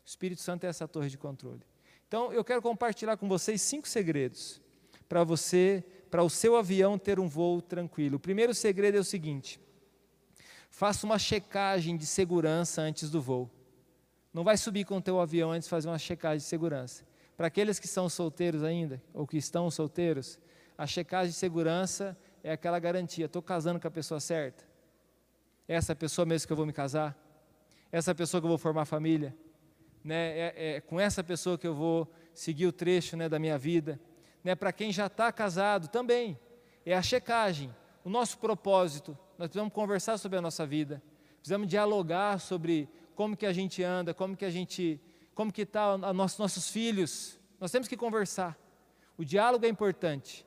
O 0.05 0.09
Espírito 0.09 0.41
Santo 0.41 0.65
é 0.65 0.69
essa 0.69 0.89
torre 0.89 1.09
de 1.09 1.17
controle. 1.17 1.63
Então 2.09 2.33
eu 2.33 2.45
quero 2.45 2.61
compartilhar 2.61 3.17
com 3.17 3.29
vocês 3.29 3.63
cinco 3.63 3.89
segredos 3.89 4.61
para 5.09 5.25
você, 5.25 5.85
para 6.11 6.23
o 6.23 6.31
seu 6.31 6.57
avião 6.57 6.99
ter 6.99 7.21
um 7.21 7.29
voo 7.29 7.63
tranquilo. 7.63 8.17
O 8.17 8.21
primeiro 8.21 8.55
segredo 8.55 8.97
é 8.97 9.01
o 9.01 9.05
seguinte: 9.05 9.61
faça 10.71 11.07
uma 11.07 11.19
checagem 11.19 11.97
de 11.97 12.07
segurança 12.07 12.83
antes 12.83 13.11
do 13.11 13.21
voo. 13.21 13.51
Não 14.33 14.43
vai 14.43 14.57
subir 14.57 14.85
com 14.85 14.97
o 14.97 15.03
teu 15.03 15.21
avião 15.21 15.53
antes 15.53 15.67
de 15.67 15.71
fazer 15.71 15.89
uma 15.89 15.99
checagem 15.99 16.39
de 16.39 16.45
segurança. 16.45 17.05
Para 17.37 17.47
aqueles 17.47 17.79
que 17.79 17.89
são 17.89 18.09
solteiros 18.09 18.63
ainda, 18.63 19.03
ou 19.13 19.27
que 19.27 19.37
estão 19.37 19.71
solteiros, 19.71 20.39
a 20.77 20.87
checagem 20.87 21.31
de 21.31 21.37
segurança 21.37 22.17
é 22.43 22.53
aquela 22.53 22.79
garantia: 22.79 23.27
estou 23.27 23.43
casando 23.43 23.79
com 23.79 23.89
a 23.89 23.91
pessoa 23.91 24.21
certa? 24.21 24.65
Essa 25.69 25.95
pessoa 25.95 26.27
mesmo 26.27 26.47
que 26.47 26.53
eu 26.53 26.57
vou 26.57 26.67
me 26.67 26.73
casar? 26.73 27.17
Essa 27.91 28.15
pessoa 28.15 28.41
que 28.41 28.45
eu 28.45 28.49
vou 28.49 28.59
formar 28.59 28.85
família? 28.85 29.35
Né? 30.05 30.39
É, 30.39 30.55
é 30.57 30.81
com 30.81 30.99
essa 30.99 31.23
pessoa 31.23 31.57
que 31.57 31.67
eu 31.67 31.75
vou 31.75 32.13
seguir 32.35 32.67
o 32.67 32.73
trecho 32.73 33.17
né, 33.17 33.29
da 33.29 33.39
minha 33.39 33.59
vida? 33.59 34.01
Né? 34.43 34.55
Para 34.55 34.73
quem 34.73 34.93
já 34.93 35.07
está 35.07 35.31
casado 35.31 35.89
também, 35.89 36.39
é 36.85 36.95
a 36.95 37.03
checagem. 37.03 37.75
O 38.05 38.11
nosso 38.11 38.39
propósito, 38.39 39.17
nós 39.39 39.49
precisamos 39.49 39.73
conversar 39.73 40.19
sobre 40.19 40.39
a 40.39 40.43
nossa 40.43 40.67
vida, 40.67 41.03
precisamos 41.39 41.69
dialogar 41.69 42.41
sobre 42.41 42.89
como 43.15 43.37
que 43.37 43.47
a 43.47 43.53
gente 43.53 43.83
anda, 43.83 44.13
como 44.13 44.37
que 44.37 44.45
a 44.45 44.51
gente, 44.51 45.01
como 45.35 45.53
que 45.53 45.63
está 45.63 45.97
nossos 46.13 46.39
nossos 46.39 46.69
filhos. 46.69 47.39
Nós 47.61 47.71
temos 47.71 47.87
que 47.87 47.97
conversar. 47.97 48.59
O 49.17 49.25
diálogo 49.25 49.65
é 49.65 49.69
importante. 49.69 50.45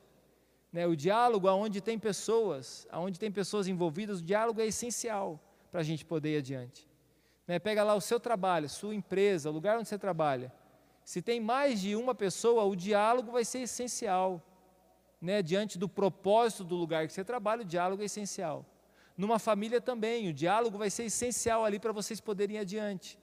Né? 0.72 0.86
O 0.86 0.94
diálogo, 0.94 1.48
aonde 1.48 1.80
tem 1.80 1.98
pessoas, 1.98 2.86
aonde 2.90 3.18
tem 3.18 3.30
pessoas 3.30 3.68
envolvidas, 3.68 4.20
o 4.20 4.22
diálogo 4.22 4.60
é 4.60 4.66
essencial 4.66 5.40
para 5.70 5.80
a 5.80 5.84
gente 5.84 6.04
poder 6.04 6.34
ir 6.34 6.38
adiante. 6.38 6.86
Né? 7.46 7.58
Pega 7.58 7.82
lá 7.84 7.94
o 7.94 8.00
seu 8.00 8.18
trabalho, 8.18 8.68
sua 8.68 8.94
empresa, 8.94 9.50
o 9.50 9.52
lugar 9.52 9.78
onde 9.78 9.88
você 9.88 9.98
trabalha. 9.98 10.52
Se 11.04 11.22
tem 11.22 11.40
mais 11.40 11.80
de 11.80 11.94
uma 11.94 12.14
pessoa, 12.14 12.64
o 12.64 12.74
diálogo 12.74 13.30
vai 13.30 13.44
ser 13.44 13.60
essencial. 13.60 14.42
Né? 15.20 15.42
Diante 15.42 15.78
do 15.78 15.88
propósito 15.88 16.64
do 16.64 16.74
lugar 16.74 17.06
que 17.06 17.12
você 17.12 17.24
trabalha, 17.24 17.62
o 17.62 17.64
diálogo 17.64 18.02
é 18.02 18.06
essencial. 18.06 18.66
Numa 19.16 19.38
família 19.38 19.80
também, 19.80 20.28
o 20.28 20.32
diálogo 20.32 20.76
vai 20.76 20.90
ser 20.90 21.04
essencial 21.04 21.64
ali 21.64 21.78
para 21.78 21.92
vocês 21.92 22.20
poderem 22.20 22.56
ir 22.56 22.58
adiante. 22.60 23.18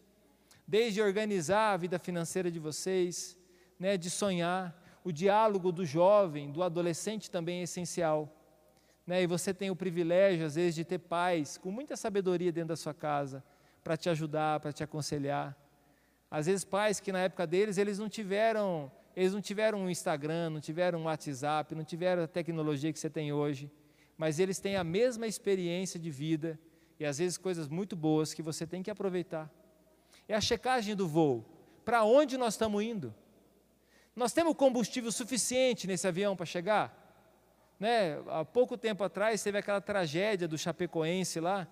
desde 0.67 1.01
organizar 1.01 1.73
a 1.73 1.77
vida 1.77 1.99
financeira 1.99 2.49
de 2.49 2.59
vocês, 2.59 3.37
né, 3.77 3.97
de 3.97 4.09
sonhar. 4.09 4.73
O 5.03 5.11
diálogo 5.11 5.71
do 5.71 5.85
jovem, 5.85 6.51
do 6.51 6.63
adolescente 6.63 7.29
também 7.29 7.59
é 7.59 7.63
essencial. 7.63 8.33
Né, 9.05 9.23
e 9.23 9.27
você 9.27 9.53
tem 9.53 9.69
o 9.69 9.75
privilégio, 9.75 10.45
às 10.45 10.55
vezes, 10.55 10.75
de 10.75 10.85
ter 10.85 10.99
pais 10.99 11.57
com 11.57 11.69
muita 11.69 11.97
sabedoria 11.97 12.51
dentro 12.51 12.69
da 12.69 12.75
sua 12.77 12.93
casa, 12.93 13.43
para 13.83 13.97
te 13.97 14.09
ajudar, 14.09 14.59
para 14.59 14.71
te 14.71 14.83
aconselhar. 14.83 15.55
Às 16.31 16.45
vezes, 16.45 16.63
pais 16.63 16.99
que 16.99 17.11
na 17.11 17.19
época 17.19 17.45
deles, 17.45 17.77
eles 17.77 17.99
não 17.99 18.09
tiveram, 18.09 18.91
eles 19.15 19.33
não 19.33 19.41
tiveram 19.41 19.79
um 19.79 19.89
Instagram, 19.89 20.49
não 20.49 20.59
tiveram 20.59 20.99
um 20.99 21.03
WhatsApp, 21.03 21.75
não 21.75 21.83
tiveram 21.83 22.23
a 22.23 22.27
tecnologia 22.27 22.91
que 22.91 22.99
você 22.99 23.09
tem 23.09 23.31
hoje, 23.31 23.71
mas 24.17 24.39
eles 24.39 24.59
têm 24.59 24.75
a 24.75 24.83
mesma 24.83 25.27
experiência 25.27 25.99
de 25.99 26.09
vida 26.09 26.59
e 26.99 27.05
às 27.05 27.17
vezes 27.17 27.37
coisas 27.37 27.67
muito 27.67 27.95
boas 27.95 28.33
que 28.33 28.41
você 28.41 28.65
tem 28.65 28.81
que 28.81 28.89
aproveitar. 28.89 29.51
É 30.27 30.35
a 30.35 30.41
checagem 30.41 30.95
do 30.95 31.07
voo. 31.07 31.45
Para 31.83 32.03
onde 32.03 32.37
nós 32.37 32.53
estamos 32.53 32.81
indo? 32.81 33.13
Nós 34.15 34.31
temos 34.31 34.55
combustível 34.55 35.11
suficiente 35.11 35.87
nesse 35.87 36.07
avião 36.07 36.35
para 36.35 36.45
chegar? 36.45 36.99
Né? 37.79 38.17
Há 38.27 38.45
pouco 38.45 38.77
tempo 38.77 39.03
atrás 39.03 39.43
teve 39.43 39.57
aquela 39.57 39.81
tragédia 39.81 40.47
do 40.47 40.57
Chapecoense 40.57 41.39
lá, 41.39 41.67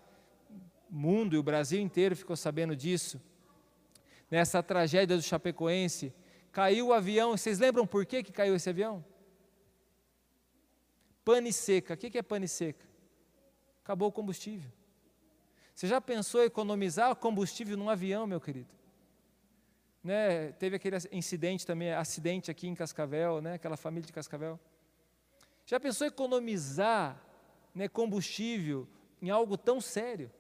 mundo 0.91 1.36
e 1.36 1.39
o 1.39 1.43
Brasil 1.43 1.79
inteiro 1.79 2.15
ficou 2.15 2.36
sabendo 2.36 2.75
disso. 2.75 3.19
Nessa 4.29 4.62
tragédia 4.62 5.15
do 5.15 5.24
Chapecoense, 5.24 6.13
caiu 6.51 6.88
o 6.88 6.93
avião. 6.93 7.31
Vocês 7.31 7.57
lembram 7.57 7.88
por 7.88 8.05
que, 8.05 8.21
que 8.21 8.31
caiu 8.31 8.55
esse 8.55 8.69
avião? 8.69 9.03
Pane 11.24 11.53
seca. 11.53 11.93
O 11.93 11.98
que 11.98 12.17
é 12.17 12.21
pane 12.21 12.48
seca? 12.48 12.86
Acabou 13.83 14.10
o 14.10 14.12
combustível. 14.12 14.71
Você 15.74 15.88
já 15.88 16.01
pensou 16.01 16.41
em 16.41 16.45
economizar 16.45 17.15
combustível 17.15 17.77
num 17.77 17.89
avião, 17.89 18.27
meu 18.27 18.39
querido? 18.39 18.69
Né, 20.03 20.51
teve 20.53 20.75
aquele 20.75 20.98
incidente 21.12 21.65
também, 21.65 21.93
acidente 21.93 22.50
aqui 22.50 22.67
em 22.67 22.74
Cascavel, 22.74 23.41
né, 23.41 23.53
aquela 23.53 23.77
família 23.77 24.05
de 24.05 24.13
Cascavel. 24.13 24.60
Já 25.65 25.79
pensou 25.79 26.05
em 26.05 26.10
economizar 26.10 27.21
né, 27.74 27.88
combustível 27.88 28.88
em 29.21 29.29
algo 29.29 29.57
tão 29.57 29.79
sério? 29.79 30.31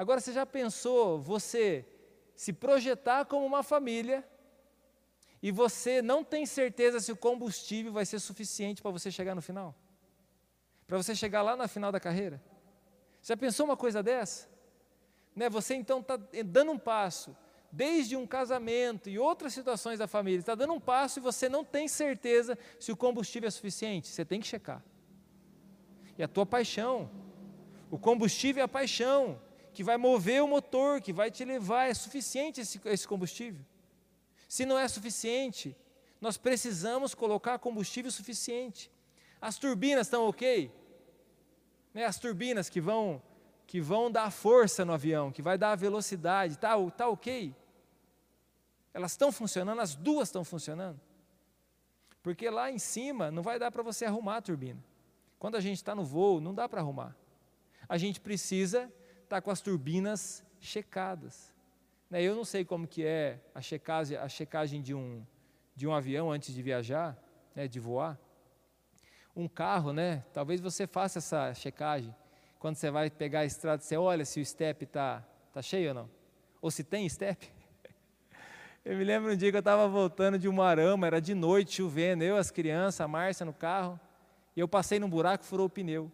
Agora, 0.00 0.18
você 0.18 0.32
já 0.32 0.46
pensou 0.46 1.20
você 1.20 1.84
se 2.34 2.54
projetar 2.54 3.26
como 3.26 3.44
uma 3.44 3.62
família 3.62 4.26
e 5.42 5.52
você 5.52 6.00
não 6.00 6.24
tem 6.24 6.46
certeza 6.46 7.00
se 7.00 7.12
o 7.12 7.16
combustível 7.16 7.92
vai 7.92 8.06
ser 8.06 8.18
suficiente 8.18 8.80
para 8.80 8.90
você 8.90 9.10
chegar 9.10 9.34
no 9.34 9.42
final? 9.42 9.74
Para 10.86 10.96
você 10.96 11.14
chegar 11.14 11.42
lá 11.42 11.54
na 11.54 11.68
final 11.68 11.92
da 11.92 12.00
carreira? 12.00 12.42
Já 13.22 13.36
pensou 13.36 13.66
uma 13.66 13.76
coisa 13.76 14.02
dessa? 14.02 14.48
Né, 15.36 15.50
você 15.50 15.74
então 15.74 16.00
está 16.00 16.16
dando 16.46 16.72
um 16.72 16.78
passo, 16.78 17.36
desde 17.70 18.16
um 18.16 18.26
casamento 18.26 19.10
e 19.10 19.18
outras 19.18 19.52
situações 19.52 19.98
da 19.98 20.06
família, 20.06 20.40
está 20.40 20.54
dando 20.54 20.72
um 20.72 20.80
passo 20.80 21.18
e 21.18 21.22
você 21.22 21.46
não 21.46 21.62
tem 21.62 21.86
certeza 21.86 22.56
se 22.78 22.90
o 22.90 22.96
combustível 22.96 23.48
é 23.48 23.50
suficiente. 23.50 24.08
Você 24.08 24.24
tem 24.24 24.40
que 24.40 24.46
checar. 24.46 24.82
E 26.16 26.22
a 26.22 26.26
tua 26.26 26.46
paixão, 26.46 27.10
o 27.90 27.98
combustível 27.98 28.62
é 28.62 28.64
a 28.64 28.68
paixão, 28.68 29.38
que 29.80 29.84
vai 29.84 29.96
mover 29.96 30.42
o 30.42 30.46
motor, 30.46 31.00
que 31.00 31.10
vai 31.10 31.30
te 31.30 31.42
levar, 31.42 31.86
é 31.86 31.94
suficiente 31.94 32.60
esse, 32.60 32.78
esse 32.84 33.08
combustível. 33.08 33.64
Se 34.46 34.66
não 34.66 34.78
é 34.78 34.86
suficiente, 34.86 35.74
nós 36.20 36.36
precisamos 36.36 37.14
colocar 37.14 37.58
combustível 37.58 38.10
suficiente. 38.10 38.90
As 39.40 39.56
turbinas 39.56 40.06
estão 40.06 40.28
ok? 40.28 40.70
Né, 41.94 42.04
as 42.04 42.18
turbinas 42.18 42.68
que 42.68 42.78
vão 42.78 43.22
que 43.66 43.80
vão 43.80 44.10
dar 44.10 44.30
força 44.30 44.84
no 44.84 44.92
avião, 44.92 45.32
que 45.32 45.40
vai 45.40 45.56
dar 45.56 45.74
velocidade, 45.76 46.58
tá, 46.58 46.74
tá 46.90 47.08
ok? 47.08 47.56
Elas 48.92 49.12
estão 49.12 49.32
funcionando, 49.32 49.80
as 49.80 49.94
duas 49.94 50.28
estão 50.28 50.44
funcionando. 50.44 51.00
Porque 52.22 52.50
lá 52.50 52.70
em 52.70 52.78
cima 52.78 53.30
não 53.30 53.42
vai 53.42 53.58
dar 53.58 53.70
para 53.70 53.82
você 53.82 54.04
arrumar 54.04 54.36
a 54.36 54.42
turbina. 54.42 54.84
Quando 55.38 55.54
a 55.54 55.60
gente 55.60 55.78
está 55.78 55.94
no 55.94 56.04
voo, 56.04 56.38
não 56.38 56.54
dá 56.54 56.68
para 56.68 56.82
arrumar. 56.82 57.16
A 57.88 57.96
gente 57.96 58.20
precisa 58.20 58.92
estar 59.30 59.36
tá 59.36 59.40
com 59.40 59.50
as 59.52 59.60
turbinas 59.60 60.44
checadas. 60.58 61.54
Né, 62.10 62.20
eu 62.20 62.34
não 62.34 62.44
sei 62.44 62.64
como 62.64 62.88
que 62.88 63.04
é 63.04 63.38
a 63.54 63.60
checagem, 63.60 64.16
a 64.16 64.28
checagem 64.28 64.82
de, 64.82 64.92
um, 64.92 65.24
de 65.76 65.86
um 65.86 65.94
avião 65.94 66.32
antes 66.32 66.52
de 66.52 66.60
viajar, 66.60 67.16
né, 67.54 67.68
de 67.68 67.78
voar 67.78 68.18
um 69.36 69.46
carro, 69.46 69.92
né? 69.92 70.24
Talvez 70.32 70.60
você 70.60 70.84
faça 70.84 71.18
essa 71.18 71.54
checagem. 71.54 72.12
Quando 72.58 72.74
você 72.74 72.90
vai 72.90 73.08
pegar 73.08 73.40
a 73.40 73.44
estrada, 73.44 73.80
você 73.80 73.96
olha 73.96 74.24
se 74.24 74.40
o 74.40 74.44
step 74.44 74.84
está 74.84 75.24
tá 75.52 75.62
cheio 75.62 75.90
ou 75.90 75.94
não. 75.94 76.10
Ou 76.60 76.68
se 76.68 76.82
tem 76.82 77.08
step. 77.08 77.48
Eu 78.84 78.96
me 78.96 79.04
lembro 79.04 79.32
um 79.32 79.36
dia 79.36 79.50
que 79.50 79.56
eu 79.56 79.60
estava 79.60 79.86
voltando 79.86 80.38
de 80.38 80.48
uma 80.48 80.66
arama, 80.66 81.06
era 81.06 81.20
de 81.20 81.34
noite, 81.34 81.76
chovendo, 81.76 82.24
eu, 82.24 82.38
as 82.38 82.50
crianças, 82.50 83.02
a 83.02 83.06
Márcia 83.06 83.44
no 83.44 83.52
carro, 83.52 84.00
e 84.56 84.60
eu 84.60 84.66
passei 84.66 84.98
num 84.98 85.08
buraco, 85.08 85.44
furou 85.44 85.66
o 85.66 85.70
pneu. 85.70 86.10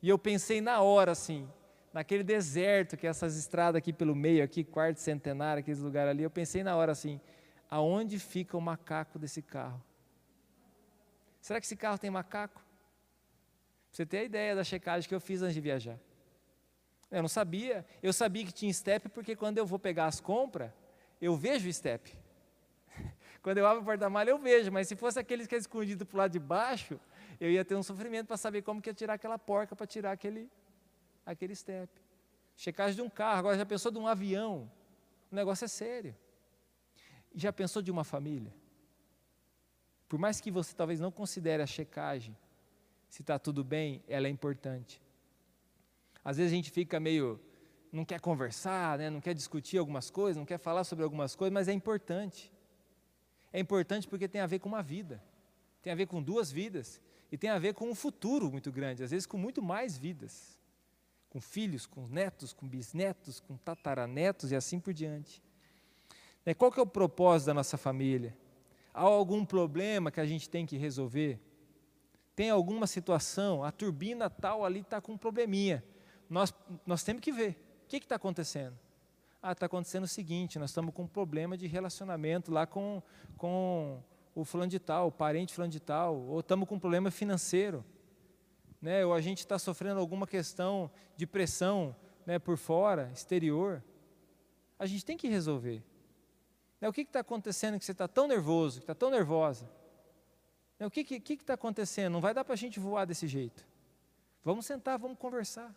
E 0.00 0.08
eu 0.08 0.16
pensei 0.16 0.60
na 0.60 0.80
hora, 0.80 1.10
assim, 1.10 1.48
naquele 1.92 2.22
deserto, 2.22 2.96
que 2.96 3.06
é 3.06 3.10
essas 3.10 3.36
estradas 3.36 3.78
aqui 3.78 3.92
pelo 3.92 4.14
meio, 4.14 4.42
aqui, 4.44 4.64
quarto 4.64 4.98
centenário, 4.98 5.60
aqueles 5.60 5.80
lugares 5.80 6.10
ali, 6.10 6.22
eu 6.22 6.30
pensei 6.30 6.62
na 6.62 6.76
hora 6.76 6.92
assim, 6.92 7.20
aonde 7.68 8.18
fica 8.18 8.56
o 8.56 8.60
macaco 8.60 9.18
desse 9.18 9.42
carro? 9.42 9.82
Será 11.40 11.60
que 11.60 11.66
esse 11.66 11.76
carro 11.76 11.98
tem 11.98 12.10
macaco? 12.10 12.62
você 13.90 14.06
ter 14.06 14.18
a 14.18 14.24
ideia 14.24 14.54
da 14.54 14.62
checagem 14.62 15.08
que 15.08 15.14
eu 15.14 15.20
fiz 15.20 15.42
antes 15.42 15.54
de 15.54 15.60
viajar. 15.60 15.98
Eu 17.10 17.22
não 17.22 17.28
sabia. 17.28 17.84
Eu 18.02 18.12
sabia 18.12 18.44
que 18.44 18.52
tinha 18.52 18.72
step 18.72 19.08
porque 19.08 19.34
quando 19.34 19.58
eu 19.58 19.66
vou 19.66 19.78
pegar 19.78 20.06
as 20.06 20.20
compras, 20.20 20.70
eu 21.20 21.36
vejo 21.36 21.68
o 21.68 21.72
step. 21.72 22.16
Quando 23.42 23.58
eu 23.58 23.66
abro 23.66 23.82
o 23.82 23.84
porta-malha, 23.84 24.30
eu 24.30 24.38
vejo, 24.38 24.70
mas 24.70 24.86
se 24.86 24.94
fosse 24.94 25.18
aqueles 25.18 25.46
que 25.46 25.54
é 25.54 25.58
escondido 25.58 26.06
para 26.06 26.14
o 26.14 26.18
lado 26.18 26.30
de 26.30 26.38
baixo, 26.38 27.00
eu 27.40 27.50
ia 27.50 27.64
ter 27.64 27.74
um 27.74 27.82
sofrimento 27.82 28.26
para 28.26 28.36
saber 28.36 28.62
como 28.62 28.80
que 28.80 28.90
ia 28.90 28.94
tirar 28.94 29.14
aquela 29.14 29.38
porca 29.38 29.74
para 29.74 29.86
tirar 29.86 30.12
aquele, 30.12 30.48
aquele 31.24 31.54
step. 31.54 31.90
Checagem 32.56 32.96
de 32.96 33.02
um 33.02 33.08
carro, 33.08 33.38
agora 33.38 33.56
já 33.56 33.66
pensou 33.66 33.90
de 33.90 33.98
um 33.98 34.06
avião. 34.06 34.70
O 35.30 35.34
negócio 35.34 35.64
é 35.64 35.68
sério. 35.68 36.16
Já 37.34 37.52
pensou 37.52 37.80
de 37.80 37.90
uma 37.90 38.04
família? 38.04 38.52
Por 40.08 40.18
mais 40.18 40.40
que 40.40 40.50
você 40.50 40.74
talvez 40.74 40.98
não 40.98 41.10
considere 41.10 41.62
a 41.62 41.66
checagem, 41.66 42.36
se 43.08 43.22
está 43.22 43.38
tudo 43.38 43.62
bem, 43.62 44.02
ela 44.08 44.26
é 44.26 44.30
importante. 44.30 45.00
Às 46.24 46.36
vezes 46.36 46.52
a 46.52 46.56
gente 46.56 46.70
fica 46.70 47.00
meio, 47.00 47.40
não 47.92 48.04
quer 48.04 48.20
conversar, 48.20 48.98
né, 48.98 49.08
não 49.08 49.20
quer 49.20 49.34
discutir 49.34 49.78
algumas 49.78 50.10
coisas, 50.10 50.36
não 50.36 50.44
quer 50.44 50.58
falar 50.58 50.84
sobre 50.84 51.04
algumas 51.04 51.34
coisas, 51.34 51.52
mas 51.52 51.68
é 51.68 51.72
importante. 51.72 52.52
É 53.52 53.58
importante 53.58 54.06
porque 54.06 54.28
tem 54.28 54.40
a 54.40 54.46
ver 54.46 54.58
com 54.58 54.68
uma 54.68 54.82
vida, 54.82 55.22
tem 55.82 55.92
a 55.92 55.96
ver 55.96 56.06
com 56.06 56.22
duas 56.22 56.52
vidas, 56.52 57.00
e 57.32 57.38
tem 57.38 57.48
a 57.48 57.58
ver 57.58 57.74
com 57.74 57.88
um 57.88 57.94
futuro 57.94 58.50
muito 58.50 58.72
grande, 58.72 59.02
às 59.02 59.10
vezes 59.10 59.26
com 59.26 59.38
muito 59.38 59.62
mais 59.62 59.96
vidas. 59.96 60.59
Com 61.30 61.40
filhos, 61.40 61.86
com 61.86 62.06
netos, 62.06 62.52
com 62.52 62.68
bisnetos, 62.68 63.40
com 63.40 63.56
tataranetos 63.56 64.52
e 64.52 64.56
assim 64.56 64.78
por 64.78 64.92
diante. 64.92 65.42
Né, 66.44 66.52
qual 66.52 66.70
que 66.70 66.78
é 66.78 66.82
o 66.82 66.86
propósito 66.86 67.46
da 67.46 67.54
nossa 67.54 67.78
família? 67.78 68.36
Há 68.92 69.02
algum 69.02 69.44
problema 69.44 70.10
que 70.10 70.20
a 70.20 70.26
gente 70.26 70.50
tem 70.50 70.66
que 70.66 70.76
resolver? 70.76 71.40
Tem 72.34 72.50
alguma 72.50 72.86
situação, 72.86 73.62
a 73.62 73.70
turbina 73.70 74.28
tal 74.28 74.64
ali 74.64 74.80
está 74.80 75.00
com 75.00 75.12
um 75.12 75.18
probleminha. 75.18 75.84
Nós, 76.28 76.52
nós 76.84 77.02
temos 77.02 77.22
que 77.22 77.32
ver. 77.32 77.50
O 77.84 77.88
que 77.88 77.96
está 77.96 78.16
acontecendo? 78.16 78.78
Ah, 79.42 79.52
está 79.52 79.66
acontecendo 79.66 80.04
o 80.04 80.08
seguinte, 80.08 80.58
nós 80.58 80.70
estamos 80.70 80.92
com 80.92 81.04
um 81.04 81.08
problema 81.08 81.56
de 81.56 81.66
relacionamento 81.66 82.52
lá 82.52 82.66
com, 82.66 83.02
com 83.38 84.02
o 84.34 84.44
fulano 84.44 84.70
de 84.70 84.78
tal, 84.78 85.08
o 85.08 85.12
parente 85.12 85.54
fulano 85.54 85.72
de 85.72 85.80
tal, 85.80 86.16
ou 86.16 86.40
estamos 86.40 86.68
com 86.68 86.74
um 86.74 86.78
problema 86.78 87.10
financeiro, 87.10 87.84
né? 88.80 89.04
ou 89.04 89.12
a 89.12 89.20
gente 89.20 89.38
está 89.38 89.58
sofrendo 89.58 90.00
alguma 90.00 90.26
questão 90.26 90.90
de 91.16 91.26
pressão 91.26 91.94
né, 92.24 92.38
por 92.38 92.56
fora, 92.56 93.10
exterior. 93.12 93.82
A 94.78 94.86
gente 94.86 95.04
tem 95.04 95.16
que 95.16 95.28
resolver. 95.28 95.82
Né, 96.80 96.88
o 96.88 96.92
que 96.92 97.02
está 97.02 97.20
acontecendo 97.20 97.78
que 97.78 97.84
você 97.84 97.92
está 97.92 98.08
tão 98.08 98.26
nervoso, 98.26 98.78
que 98.78 98.84
está 98.84 98.94
tão 98.94 99.10
nervosa? 99.10 99.70
Né, 100.78 100.86
o 100.86 100.90
que 100.90 101.00
está 101.00 101.20
que, 101.20 101.36
que 101.36 101.44
tá 101.44 101.54
acontecendo? 101.54 102.12
Não 102.12 102.20
vai 102.20 102.32
dar 102.32 102.44
para 102.44 102.54
a 102.54 102.56
gente 102.56 102.80
voar 102.80 103.04
desse 103.04 103.26
jeito. 103.26 103.66
Vamos 104.42 104.64
sentar, 104.64 104.98
vamos 104.98 105.18
conversar. 105.18 105.74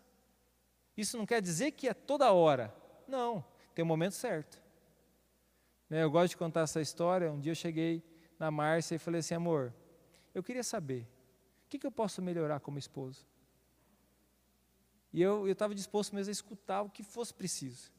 Isso 0.96 1.18
não 1.18 1.26
quer 1.26 1.42
dizer 1.42 1.72
que 1.72 1.88
é 1.88 1.94
toda 1.94 2.32
hora. 2.32 2.74
Não, 3.06 3.44
tem 3.74 3.82
o 3.82 3.86
um 3.86 3.88
momento 3.88 4.14
certo. 4.14 4.62
Né, 5.90 6.02
eu 6.02 6.10
gosto 6.10 6.30
de 6.30 6.36
contar 6.36 6.62
essa 6.62 6.80
história. 6.80 7.30
Um 7.30 7.40
dia 7.40 7.52
eu 7.52 7.56
cheguei 7.56 8.02
na 8.38 8.50
Márcia 8.50 8.94
e 8.94 8.98
falei 8.98 9.20
assim, 9.20 9.34
amor, 9.34 9.74
eu 10.34 10.42
queria 10.42 10.62
saber, 10.62 11.06
o 11.66 11.68
que, 11.68 11.78
que 11.78 11.86
eu 11.86 11.92
posso 11.92 12.22
melhorar 12.22 12.60
como 12.60 12.78
esposo? 12.78 13.26
E 15.12 15.22
eu 15.22 15.48
estava 15.48 15.74
disposto 15.74 16.14
mesmo 16.14 16.30
a 16.30 16.32
escutar 16.32 16.82
o 16.82 16.90
que 16.90 17.02
fosse 17.02 17.32
preciso. 17.32 17.92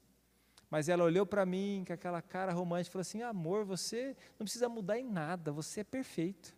Mas 0.70 0.90
ela 0.90 1.04
olhou 1.04 1.26
para 1.26 1.46
mim 1.46 1.84
com 1.86 1.94
aquela 1.94 2.22
cara 2.22 2.52
romântica 2.52 2.90
e 2.90 2.92
falou 2.92 3.02
assim: 3.02 3.22
Amor, 3.22 3.64
você 3.64 4.16
não 4.38 4.46
precisa 4.46 4.68
mudar 4.68 5.00
em 5.00 5.10
nada, 5.10 5.52
você 5.52 5.82
é 5.82 5.84
perfeito. 5.84 6.56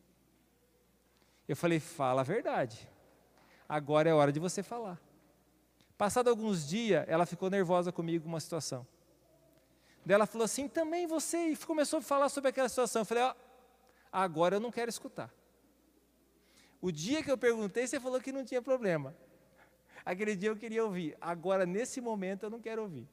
Eu 1.47 1.55
falei: 1.55 1.79
Fala 1.79 2.21
a 2.21 2.23
verdade. 2.23 2.89
Agora 3.67 4.09
é 4.09 4.13
hora 4.13 4.31
de 4.31 4.39
você 4.39 4.63
falar. 4.63 4.99
Passado 5.97 6.29
alguns 6.29 6.67
dias, 6.67 7.03
ela 7.07 7.25
ficou 7.25 7.49
nervosa 7.49 7.91
comigo 7.91 8.23
com 8.23 8.29
uma 8.29 8.39
situação. 8.39 8.87
Daí 10.05 10.15
ela 10.15 10.25
falou 10.25 10.45
assim, 10.45 10.69
também 10.69 11.05
você, 11.05 11.49
e 11.49 11.57
começou 11.57 11.99
a 11.99 12.01
falar 12.01 12.29
sobre 12.29 12.49
aquela 12.49 12.69
situação. 12.69 13.01
Eu 13.01 13.05
falei, 13.05 13.23
ó, 13.23 13.35
agora 14.11 14.55
eu 14.55 14.59
não 14.59 14.71
quero 14.71 14.89
escutar. 14.89 15.29
O 16.81 16.91
dia 16.91 17.23
que 17.23 17.31
eu 17.31 17.37
perguntei, 17.37 17.87
você 17.87 17.99
falou 17.99 18.21
que 18.21 18.31
não 18.31 18.45
tinha 18.45 18.61
problema. 18.61 19.15
Aquele 20.05 20.35
dia 20.35 20.49
eu 20.49 20.55
queria 20.55 20.83
ouvir. 20.85 21.17
Agora, 21.19 21.65
nesse 21.65 21.99
momento, 21.99 22.43
eu 22.43 22.49
não 22.49 22.61
quero 22.61 22.81
ouvir. 22.81 23.07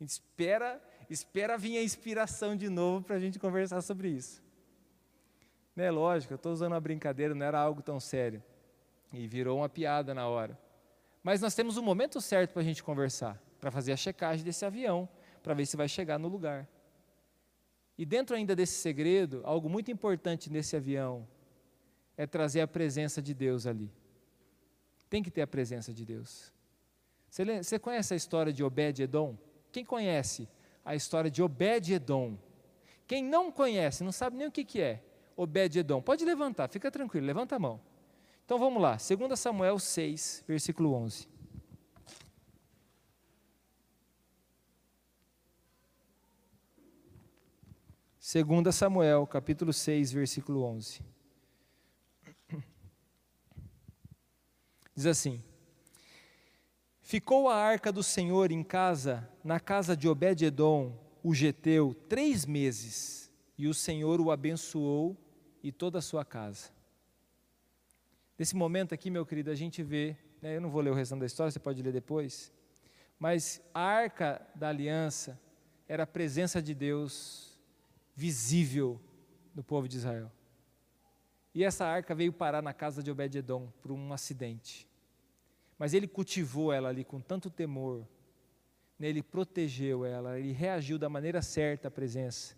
Espera, 0.00 0.82
espera 1.08 1.56
vir 1.56 1.78
a 1.78 1.82
inspiração 1.82 2.56
de 2.56 2.68
novo 2.68 3.04
para 3.04 3.16
a 3.16 3.20
gente 3.20 3.38
conversar 3.38 3.80
sobre 3.80 4.08
isso. 4.08 4.42
Né, 5.74 5.90
lógico, 5.90 6.32
eu 6.32 6.36
estou 6.36 6.52
usando 6.52 6.72
uma 6.72 6.80
brincadeira, 6.80 7.34
não 7.34 7.46
era 7.46 7.58
algo 7.58 7.82
tão 7.82 8.00
sério. 8.00 8.42
E 9.12 9.26
virou 9.26 9.58
uma 9.58 9.68
piada 9.68 10.12
na 10.12 10.28
hora. 10.28 10.58
Mas 11.22 11.40
nós 11.40 11.54
temos 11.54 11.76
o 11.76 11.80
um 11.80 11.84
momento 11.84 12.20
certo 12.20 12.52
para 12.52 12.62
a 12.62 12.64
gente 12.64 12.82
conversar, 12.82 13.40
para 13.60 13.70
fazer 13.70 13.92
a 13.92 13.96
checagem 13.96 14.44
desse 14.44 14.64
avião, 14.64 15.08
para 15.42 15.54
ver 15.54 15.66
se 15.66 15.76
vai 15.76 15.88
chegar 15.88 16.18
no 16.18 16.28
lugar. 16.28 16.68
E 17.96 18.04
dentro 18.04 18.36
ainda 18.36 18.54
desse 18.54 18.74
segredo, 18.74 19.40
algo 19.44 19.68
muito 19.68 19.90
importante 19.90 20.50
nesse 20.50 20.76
avião 20.76 21.26
é 22.18 22.26
trazer 22.26 22.60
a 22.60 22.66
presença 22.66 23.22
de 23.22 23.32
Deus 23.32 23.64
ali. 23.64 23.90
Tem 25.08 25.22
que 25.22 25.30
ter 25.30 25.40
a 25.40 25.46
presença 25.46 25.94
de 25.94 26.04
Deus. 26.04 26.52
Você, 27.30 27.62
você 27.62 27.78
conhece 27.78 28.12
a 28.12 28.16
história 28.16 28.52
de 28.52 28.64
Obed-Edom? 28.64 29.38
Quem 29.70 29.84
conhece 29.84 30.48
a 30.84 30.96
história 30.96 31.30
de 31.30 31.40
Obed-Edom? 31.40 32.36
Quem 33.06 33.22
não 33.22 33.52
conhece, 33.52 34.02
não 34.02 34.10
sabe 34.10 34.36
nem 34.36 34.48
o 34.48 34.50
que, 34.50 34.64
que 34.64 34.80
é 34.80 35.02
Obed-Edom, 35.36 36.02
pode 36.02 36.24
levantar, 36.24 36.68
fica 36.68 36.90
tranquilo, 36.90 37.24
levanta 37.24 37.54
a 37.54 37.58
mão. 37.58 37.80
Então 38.44 38.58
vamos 38.58 38.82
lá, 38.82 38.96
2 38.96 39.38
Samuel 39.38 39.78
6, 39.78 40.44
versículo 40.46 40.92
11. 40.94 41.28
2 48.20 48.74
Samuel, 48.74 49.26
capítulo 49.26 49.72
6, 49.72 50.12
versículo 50.12 50.64
11. 50.64 51.00
Diz 54.98 55.06
assim: 55.06 55.40
Ficou 57.00 57.48
a 57.48 57.54
arca 57.54 57.92
do 57.92 58.02
Senhor 58.02 58.50
em 58.50 58.64
casa, 58.64 59.30
na 59.44 59.60
casa 59.60 59.96
de 59.96 60.08
Obed-edom, 60.08 60.92
o 61.22 61.32
geteu, 61.32 61.94
três 62.08 62.44
meses, 62.44 63.30
e 63.56 63.68
o 63.68 63.74
Senhor 63.74 64.20
o 64.20 64.32
abençoou 64.32 65.16
e 65.62 65.70
toda 65.70 66.00
a 66.00 66.02
sua 66.02 66.24
casa. 66.24 66.70
Nesse 68.36 68.56
momento 68.56 68.92
aqui, 68.92 69.08
meu 69.08 69.24
querido, 69.24 69.52
a 69.52 69.54
gente 69.54 69.84
vê, 69.84 70.16
né, 70.42 70.56
eu 70.56 70.60
não 70.60 70.68
vou 70.68 70.82
ler 70.82 70.90
o 70.90 70.94
restante 70.94 71.20
da 71.20 71.26
história, 71.26 71.52
você 71.52 71.60
pode 71.60 71.80
ler 71.80 71.92
depois, 71.92 72.52
mas 73.20 73.62
a 73.72 73.80
arca 73.80 74.44
da 74.52 74.70
aliança 74.70 75.40
era 75.86 76.02
a 76.02 76.08
presença 76.08 76.60
de 76.60 76.74
Deus 76.74 77.56
visível 78.16 79.00
no 79.54 79.62
povo 79.62 79.86
de 79.86 79.96
Israel. 79.96 80.28
E 81.54 81.64
essa 81.64 81.86
arca 81.86 82.16
veio 82.16 82.32
parar 82.32 82.62
na 82.62 82.72
casa 82.72 83.00
de 83.00 83.12
Obed-edom 83.12 83.72
por 83.80 83.92
um 83.92 84.12
acidente. 84.12 84.87
Mas 85.78 85.94
ele 85.94 86.08
cultivou 86.08 86.72
ela 86.72 86.88
ali 86.88 87.04
com 87.04 87.20
tanto 87.20 87.48
temor, 87.48 88.06
né, 88.98 89.08
ele 89.08 89.22
protegeu 89.22 90.04
ela, 90.04 90.38
ele 90.38 90.52
reagiu 90.52 90.98
da 90.98 91.08
maneira 91.08 91.40
certa 91.40 91.88
à 91.88 91.90
presença, 91.90 92.56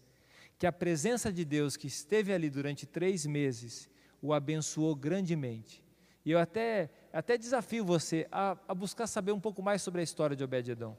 que 0.59 0.67
a 0.67 0.73
presença 0.73 1.33
de 1.33 1.45
Deus 1.45 1.77
que 1.77 1.87
esteve 1.87 2.33
ali 2.33 2.49
durante 2.49 2.87
três 2.87 3.27
meses 3.27 3.91
o 4.23 4.33
abençoou 4.33 4.95
grandemente. 4.95 5.83
E 6.25 6.31
eu 6.31 6.39
até, 6.39 6.91
até 7.13 7.37
desafio 7.37 7.85
você 7.85 8.27
a, 8.31 8.57
a 8.69 8.75
buscar 8.75 9.07
saber 9.07 9.33
um 9.33 9.41
pouco 9.41 9.63
mais 9.63 9.83
sobre 9.83 10.01
a 10.01 10.05
história 10.05 10.37
de 10.37 10.45
Obed-edom, 10.45 10.97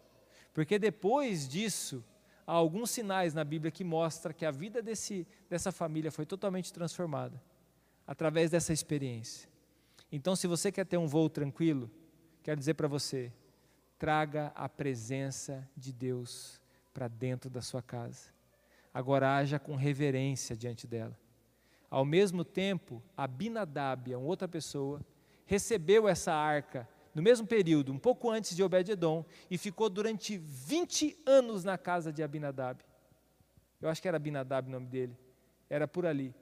porque 0.53 0.77
depois 0.77 1.47
disso, 1.47 2.03
há 2.45 2.53
alguns 2.53 2.91
sinais 2.91 3.33
na 3.33 3.43
Bíblia 3.43 3.71
que 3.71 3.83
mostram 3.83 4.33
que 4.33 4.45
a 4.45 4.51
vida 4.51 4.81
desse, 4.81 5.27
dessa 5.49 5.71
família 5.71 6.11
foi 6.11 6.25
totalmente 6.25 6.73
transformada 6.73 7.41
através 8.05 8.51
dessa 8.51 8.73
experiência. 8.73 9.49
Então, 10.11 10.35
se 10.35 10.47
você 10.47 10.71
quer 10.71 10.85
ter 10.85 10.97
um 10.97 11.07
voo 11.07 11.29
tranquilo, 11.29 11.89
quero 12.43 12.59
dizer 12.59 12.73
para 12.73 12.87
você: 12.87 13.31
traga 13.97 14.51
a 14.55 14.67
presença 14.67 15.67
de 15.75 15.93
Deus 15.93 16.59
para 16.93 17.07
dentro 17.07 17.49
da 17.49 17.61
sua 17.61 17.81
casa. 17.81 18.29
Agora 18.93 19.35
haja 19.35 19.57
com 19.59 19.75
reverência 19.75 20.55
diante 20.55 20.85
dela. 20.85 21.17
Ao 21.89 22.05
mesmo 22.05 22.43
tempo, 22.43 23.01
Abinadab, 23.15 24.15
uma 24.15 24.25
outra 24.25 24.47
pessoa, 24.47 25.01
recebeu 25.45 26.07
essa 26.07 26.33
arca 26.33 26.87
no 27.13 27.21
mesmo 27.21 27.45
período, 27.45 27.91
um 27.91 27.99
pouco 27.99 28.29
antes 28.29 28.55
de 28.55 28.63
Obed-edom, 28.63 29.25
e 29.49 29.57
ficou 29.57 29.89
durante 29.89 30.37
20 30.37 31.17
anos 31.25 31.63
na 31.63 31.77
casa 31.77 32.11
de 32.11 32.23
Abinadab. 32.23 32.81
Eu 33.81 33.89
acho 33.89 34.01
que 34.01 34.07
era 34.07 34.17
Abinadab 34.17 34.67
o 34.67 34.71
nome 34.71 34.87
dele, 34.87 35.17
era 35.69 35.87
por 35.87 36.05
ali. 36.05 36.33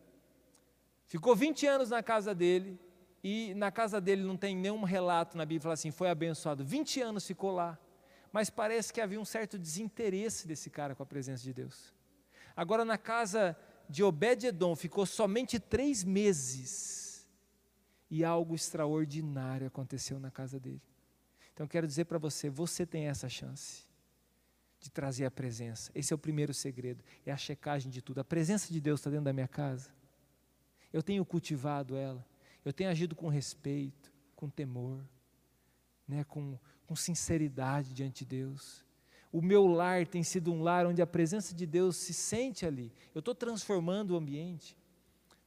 Ficou 1.07 1.35
20 1.35 1.65
anos 1.65 1.89
na 1.89 2.03
casa 2.03 2.35
dele, 2.35 2.79
e 3.23 3.53
na 3.55 3.71
casa 3.71 3.99
dele 3.99 4.23
não 4.23 4.37
tem 4.37 4.55
nenhum 4.55 4.83
relato 4.83 5.37
na 5.37 5.45
Bíblia, 5.45 5.61
fala 5.61 5.73
assim, 5.73 5.91
foi 5.91 6.09
abençoado. 6.09 6.63
20 6.63 7.01
anos 7.01 7.25
ficou 7.25 7.51
lá, 7.51 7.77
mas 8.31 8.49
parece 8.49 8.93
que 8.93 9.01
havia 9.01 9.19
um 9.19 9.25
certo 9.25 9.57
desinteresse 9.57 10.47
desse 10.47 10.69
cara 10.69 10.95
com 10.95 11.03
a 11.03 11.05
presença 11.05 11.43
de 11.43 11.53
Deus. 11.53 11.93
Agora, 12.55 12.85
na 12.85 12.97
casa 12.97 13.57
de 13.89 14.03
Obed-edom, 14.03 14.75
ficou 14.75 15.05
somente 15.05 15.59
três 15.59 16.03
meses 16.03 17.27
e 18.09 18.23
algo 18.23 18.55
extraordinário 18.55 19.67
aconteceu 19.67 20.19
na 20.19 20.31
casa 20.31 20.59
dele. 20.59 20.81
Então 21.53 21.67
quero 21.67 21.85
dizer 21.85 22.05
para 22.05 22.17
você, 22.17 22.49
você 22.49 22.85
tem 22.85 23.07
essa 23.07 23.27
chance 23.27 23.83
de 24.79 24.89
trazer 24.89 25.25
a 25.25 25.31
presença. 25.31 25.91
Esse 25.93 26.13
é 26.13 26.15
o 26.15 26.19
primeiro 26.19 26.53
segredo, 26.53 27.03
é 27.25 27.31
a 27.31 27.37
checagem 27.37 27.91
de 27.91 28.01
tudo. 28.01 28.19
A 28.19 28.23
presença 28.23 28.71
de 28.71 28.79
Deus 28.79 29.01
está 29.01 29.09
dentro 29.09 29.25
da 29.25 29.33
minha 29.33 29.47
casa. 29.47 29.89
Eu 30.91 31.03
tenho 31.03 31.23
cultivado 31.25 31.95
ela, 31.95 32.25
eu 32.63 32.73
tenho 32.73 32.89
agido 32.89 33.15
com 33.15 33.27
respeito, 33.27 34.11
com 34.35 34.49
temor, 34.49 35.03
né, 36.07 36.23
com, 36.23 36.57
com 36.87 36.95
sinceridade 36.95 37.93
diante 37.93 38.25
de 38.25 38.37
Deus. 38.37 38.85
O 39.31 39.41
meu 39.41 39.67
lar 39.67 40.07
tem 40.07 40.23
sido 40.23 40.51
um 40.51 40.63
lar 40.63 40.87
onde 40.87 41.01
a 41.01 41.07
presença 41.07 41.53
de 41.53 41.65
Deus 41.65 41.95
se 41.97 42.13
sente 42.13 42.65
ali. 42.65 42.91
Eu 43.13 43.19
estou 43.19 43.35
transformando 43.35 44.11
o 44.11 44.17
ambiente. 44.17 44.75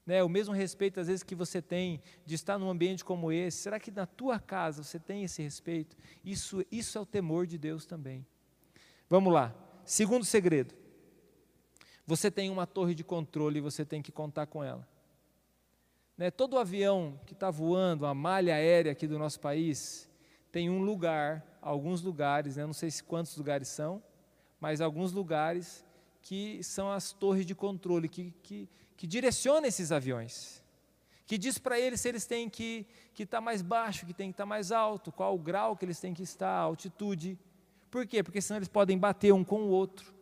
Né, 0.05 0.22
o 0.22 0.29
mesmo 0.29 0.53
respeito, 0.53 0.98
às 0.98 1.07
vezes, 1.07 1.22
que 1.22 1.35
você 1.35 1.62
tem 1.62 2.01
de 2.27 2.35
estar 2.35 2.59
num 2.59 2.68
ambiente 2.68 3.05
como 3.05 3.31
esse, 3.31 3.59
será 3.59 3.79
que 3.79 3.90
na 3.90 4.05
tua 4.05 4.38
casa 4.40 4.83
você 4.83 4.98
tem 4.98 5.22
esse 5.22 5.42
respeito? 5.42 5.96
Isso, 6.25 6.64
isso 6.72 6.98
é 6.98 7.01
o 7.01 7.07
temor 7.07 7.46
de 7.46 7.57
Deus 7.57 7.87
também. 7.87 8.27
Vamos 9.09 9.33
lá. 9.33 9.55
Segundo 9.85 10.25
segredo. 10.25 10.75
Você 12.07 12.31
tem 12.31 12.51
uma 12.51 12.66
torre 12.66 12.94
de 12.94 13.05
controle 13.05 13.59
e 13.59 13.62
você 13.62 13.85
tem 13.85 14.03
que 14.03 14.11
contar 14.11 14.46
com 14.46 14.62
ela. 14.62 14.88
Né, 16.22 16.30
todo 16.30 16.56
avião 16.56 17.18
que 17.26 17.32
está 17.32 17.50
voando, 17.50 18.06
a 18.06 18.14
malha 18.14 18.54
aérea 18.54 18.92
aqui 18.92 19.08
do 19.08 19.18
nosso 19.18 19.40
país, 19.40 20.08
tem 20.52 20.70
um 20.70 20.80
lugar, 20.80 21.44
alguns 21.61 22.00
lugares, 22.00 22.54
né, 22.54 22.64
não 22.64 22.72
sei 22.72 22.92
se 22.92 23.02
quantos 23.02 23.37
lugares 23.37 23.66
são, 23.66 24.00
mas 24.61 24.80
alguns 24.80 25.11
lugares 25.11 25.85
que 26.22 26.62
são 26.62 26.92
as 26.92 27.12
torres 27.12 27.44
de 27.44 27.56
controle, 27.56 28.08
que, 28.08 28.32
que, 28.40 28.68
que 28.96 29.04
direciona 29.04 29.66
esses 29.66 29.90
aviões, 29.90 30.62
que 31.26 31.37
diz 31.37 31.58
para 31.58 31.80
eles 31.80 32.00
se 32.00 32.08
eles 32.08 32.24
têm 32.24 32.48
que 32.48 32.87
estar 33.18 33.38
tá 33.38 33.40
mais 33.40 33.61
baixo, 33.61 34.06
que 34.06 34.14
tem 34.14 34.28
que 34.28 34.35
estar 34.35 34.44
tá 34.44 34.48
mais 34.48 34.70
alto, 34.70 35.11
qual 35.11 35.35
o 35.35 35.38
grau 35.40 35.76
que 35.76 35.85
eles 35.85 35.98
têm 35.98 36.14
que 36.14 36.22
estar, 36.22 36.50
a 36.50 36.61
altitude. 36.61 37.37
Por 37.90 38.06
quê? 38.06 38.22
Porque 38.22 38.40
senão 38.40 38.58
eles 38.58 38.68
podem 38.68 38.96
bater 38.96 39.35
um 39.35 39.42
com 39.42 39.62
o 39.62 39.70
outro, 39.70 40.14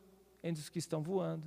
entre 0.43 0.63
os 0.63 0.71
que 0.71 0.79
estão 0.79 1.03
voando. 1.03 1.47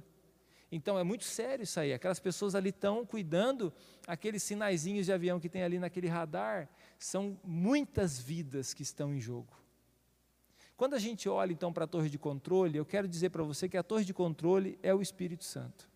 Então 0.76 0.98
é 0.98 1.04
muito 1.04 1.24
sério 1.24 1.62
isso 1.62 1.80
aí. 1.80 1.94
Aquelas 1.94 2.20
pessoas 2.20 2.56
ali 2.56 2.70
estão 2.70 3.06
cuidando, 3.06 3.72
aqueles 4.08 4.42
sinaizinhos 4.42 5.06
de 5.06 5.14
avião 5.14 5.40
que 5.40 5.48
tem 5.48 5.62
ali 5.62 5.78
naquele 5.78 6.08
radar, 6.08 6.68
são 6.98 7.40
muitas 7.44 8.20
vidas 8.20 8.74
que 8.74 8.82
estão 8.82 9.14
em 9.14 9.20
jogo. 9.20 9.54
Quando 10.76 10.96
a 10.96 11.00
gente 11.00 11.30
olha 11.30 11.54
então 11.54 11.72
para 11.72 11.84
a 11.84 11.88
torre 11.88 12.10
de 12.10 12.18
controle, 12.18 12.76
eu 12.76 12.86
quero 12.86 13.08
dizer 13.08 13.30
para 13.30 13.44
você 13.44 13.70
que 13.70 13.78
a 13.78 13.84
torre 13.84 14.04
de 14.04 14.16
controle 14.16 14.80
é 14.82 14.92
o 14.92 15.00
Espírito 15.00 15.44
Santo. 15.44 15.88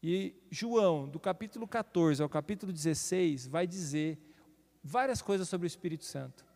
E 0.00 0.36
João, 0.48 1.08
do 1.08 1.18
capítulo 1.18 1.66
14 1.66 2.22
ao 2.22 2.28
capítulo 2.28 2.72
16, 2.72 3.48
vai 3.48 3.66
dizer 3.66 4.16
várias 4.80 5.20
coisas 5.20 5.48
sobre 5.48 5.66
o 5.66 5.68
Espírito 5.68 6.04
Santo. 6.04 6.46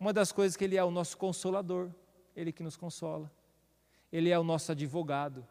Uma 0.00 0.12
das 0.12 0.32
coisas 0.32 0.56
que 0.56 0.64
ele 0.64 0.76
é 0.76 0.82
o 0.82 0.90
nosso 0.90 1.16
consolador, 1.16 1.92
ele 2.34 2.50
que 2.50 2.64
nos 2.64 2.76
consola. 2.76 3.30
Ele 4.10 4.30
é 4.30 4.38
o 4.38 4.42
nosso 4.42 4.72
advogado, 4.72 5.46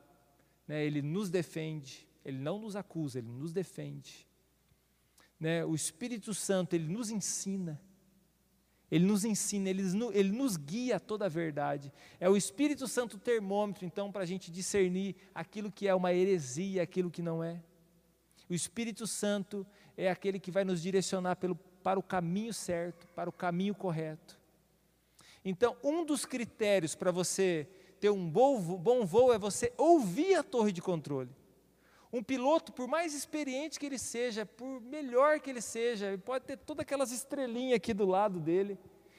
né? 0.67 0.83
ele 0.83 1.01
nos 1.01 1.29
defende, 1.29 2.07
ele 2.23 2.37
não 2.37 2.59
nos 2.59 2.75
acusa, 2.75 3.19
ele 3.19 3.27
nos 3.27 3.53
defende. 3.53 4.27
Né? 5.39 5.63
O 5.65 5.75
Espírito 5.75 6.33
Santo, 6.33 6.73
ele 6.73 6.87
nos 6.87 7.09
ensina. 7.09 7.79
Ele 8.89 9.05
nos 9.05 9.25
ensina, 9.25 9.69
ele, 9.69 9.83
ele 10.13 10.31
nos 10.31 10.57
guia 10.57 10.97
a 10.97 10.99
toda 10.99 11.25
a 11.25 11.29
verdade. 11.29 11.91
É 12.19 12.29
o 12.29 12.37
Espírito 12.37 12.87
Santo 12.87 13.17
termômetro, 13.17 13.85
então, 13.85 14.11
para 14.11 14.21
a 14.23 14.25
gente 14.25 14.51
discernir 14.51 15.15
aquilo 15.33 15.71
que 15.71 15.87
é 15.87 15.95
uma 15.95 16.13
heresia, 16.13 16.83
aquilo 16.83 17.09
que 17.09 17.21
não 17.21 17.43
é. 17.43 17.61
O 18.47 18.53
Espírito 18.53 19.07
Santo 19.07 19.65
é 19.97 20.09
aquele 20.09 20.39
que 20.39 20.51
vai 20.51 20.63
nos 20.63 20.81
direcionar 20.81 21.35
pelo, 21.35 21.55
para 21.55 21.99
o 21.99 22.03
caminho 22.03 22.53
certo, 22.53 23.07
para 23.09 23.29
o 23.29 23.33
caminho 23.33 23.73
correto. 23.73 24.39
Então, 25.43 25.75
um 25.83 26.05
dos 26.05 26.25
critérios 26.25 26.95
para 26.95 27.11
você 27.11 27.67
ter 28.05 28.11
um 28.11 28.29
bom, 28.29 28.61
bom 28.77 29.03
voo 29.03 29.33
é 29.33 29.39
você 29.39 29.73
ouvir 29.75 30.35
a 30.35 30.43
torre 30.43 30.71
de 30.71 30.79
controle. 30.79 31.31
Um 32.13 32.21
piloto, 32.21 32.71
por 32.71 32.87
mais 32.87 33.15
experiente 33.15 33.79
que 33.79 33.85
ele 33.87 33.97
seja, 33.97 34.45
por 34.45 34.79
melhor 34.79 35.39
que 35.39 35.49
ele 35.49 35.59
seja, 35.59 36.09
ele 36.09 36.19
pode 36.19 36.45
ter 36.45 36.55
todas 36.55 36.83
aquelas 36.83 37.11
estrelinhas 37.11 37.77
aqui 37.77 37.95
do 37.95 38.05
lado 38.05 38.39
dele, 38.39 38.77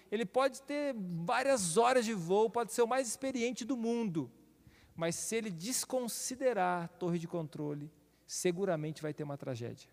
ele 0.08 0.24
pode 0.24 0.62
ter 0.62 0.94
várias 0.96 1.76
horas 1.76 2.04
de 2.04 2.14
voo, 2.14 2.48
pode 2.48 2.72
ser 2.72 2.82
o 2.82 2.86
mais 2.86 3.08
experiente 3.08 3.64
do 3.64 3.76
mundo, 3.76 4.30
mas 4.94 5.16
se 5.16 5.34
ele 5.34 5.50
desconsiderar 5.50 6.84
a 6.84 6.88
torre 6.88 7.18
de 7.18 7.26
controle, 7.26 7.90
seguramente 8.24 9.02
vai 9.02 9.12
ter 9.12 9.24
uma 9.24 9.36
tragédia. 9.36 9.90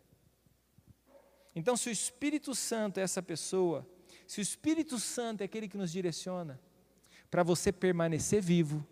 Então, 1.55 1.75
se 1.75 1.89
o 1.89 1.91
Espírito 1.91 2.53
Santo 2.53 2.99
é 2.99 3.01
essa 3.01 3.23
pessoa, 3.23 3.87
se 4.27 4.39
o 4.39 4.43
Espírito 4.43 4.99
Santo 4.99 5.41
é 5.41 5.45
aquele 5.45 5.67
que 5.67 5.77
nos 5.77 5.91
direciona, 5.91 6.61
para 7.33 7.41
você 7.41 7.71
permanecer 7.71 8.43
vivo 8.43 8.85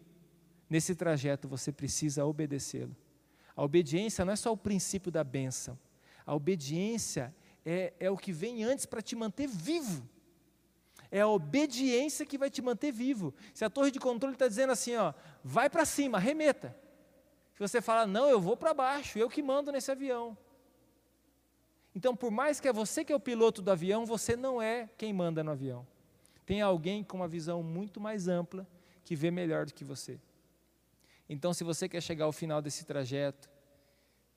nesse 0.68 0.96
trajeto, 0.96 1.48
você 1.48 1.72
precisa 1.72 2.26
obedecê-lo. 2.26 2.98
A 3.56 3.64
obediência 3.64 4.26
não 4.26 4.34
é 4.34 4.36
só 4.36 4.52
o 4.52 4.58
princípio 4.58 5.12
da 5.12 5.24
bênção, 5.24 5.78
a 6.26 6.34
obediência 6.34 7.36
é, 7.64 7.94
é 8.00 8.10
o 8.10 8.18
que 8.18 8.32
vem 8.32 8.64
antes 8.64 8.88
para 8.88 9.00
te 9.00 9.16
manter 9.16 9.48
vivo. 9.48 10.10
É 11.12 11.22
a 11.22 11.28
obediência 11.28 12.26
que 12.26 12.36
vai 12.36 12.50
te 12.50 12.64
manter 12.64 12.92
vivo. 12.92 13.32
Se 13.54 13.64
a 13.64 13.70
torre 13.70 13.92
de 13.92 14.00
controle 14.00 14.34
está 14.34 14.48
dizendo 14.48 14.74
assim, 14.74 14.96
ó, 14.96 15.14
vai 15.44 15.70
para 15.70 15.86
cima, 15.86 16.18
arremeta. 16.18 16.76
Se 17.54 17.60
você 17.60 17.80
falar, 17.80 18.08
não, 18.08 18.28
eu 18.28 18.42
vou 18.42 18.58
para 18.58 18.74
baixo, 18.74 19.20
eu 19.20 19.30
que 19.30 19.44
mando 19.44 19.72
nesse 19.72 19.92
avião. 19.92 20.36
Então, 21.94 22.16
por 22.16 22.32
mais 22.32 22.60
que 22.60 22.68
é 22.68 22.74
você 22.74 23.06
que 23.06 23.14
é 23.14 23.16
o 23.16 23.20
piloto 23.20 23.62
do 23.62 23.70
avião, 23.70 24.04
você 24.04 24.36
não 24.36 24.60
é 24.60 24.90
quem 24.98 25.14
manda 25.14 25.44
no 25.44 25.52
avião. 25.52 25.86
Tem 26.52 26.60
alguém 26.60 27.02
com 27.02 27.16
uma 27.16 27.30
visão 27.30 27.64
muito 27.64 28.02
mais 28.02 28.28
ampla 28.28 28.68
que 29.06 29.16
vê 29.16 29.32
melhor 29.32 29.66
do 29.66 29.74
que 29.74 29.86
você. 29.86 30.20
Então, 31.30 31.54
se 31.54 31.64
você 31.64 31.88
quer 31.88 32.04
chegar 32.04 32.26
ao 32.26 32.34
final 32.34 32.62
desse 32.62 32.84
trajeto, 32.84 33.50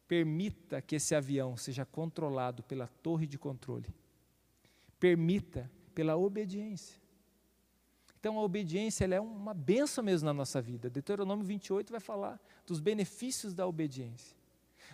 permita 0.07 0.81
que 0.81 0.95
esse 0.95 1.13
avião 1.13 1.57
seja 1.57 1.85
controlado 1.85 2.63
pela 2.63 2.87
torre 2.87 3.27
de 3.27 3.37
controle. 3.37 3.93
Permita 5.01 5.69
pela 5.93 6.17
obediência. 6.17 7.03
Então, 8.21 8.39
a 8.39 8.45
obediência 8.45 9.07
é 9.07 9.21
uma 9.21 9.53
benção 9.53 10.05
mesmo 10.05 10.27
na 10.27 10.33
nossa 10.33 10.63
vida. 10.63 10.89
Deuteronômio 10.89 11.45
28 11.45 11.91
vai 11.91 12.01
falar 12.01 12.41
dos 12.65 12.79
benefícios 12.79 13.53
da 13.53 13.67
obediência. 13.67 14.37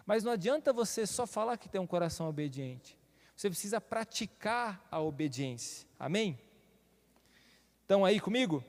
Mas 0.06 0.24
não 0.24 0.32
adianta 0.32 0.72
você 0.72 1.06
só 1.06 1.26
falar 1.26 1.58
que 1.58 1.68
tem 1.68 1.82
um 1.82 1.86
coração 1.86 2.30
obediente. 2.30 2.98
Você 3.36 3.50
precisa 3.50 3.78
praticar 3.78 4.82
a 4.90 4.98
obediência. 5.02 5.86
Amém? 5.98 6.48
Estão 7.90 8.04
aí 8.04 8.20
comigo? 8.20 8.62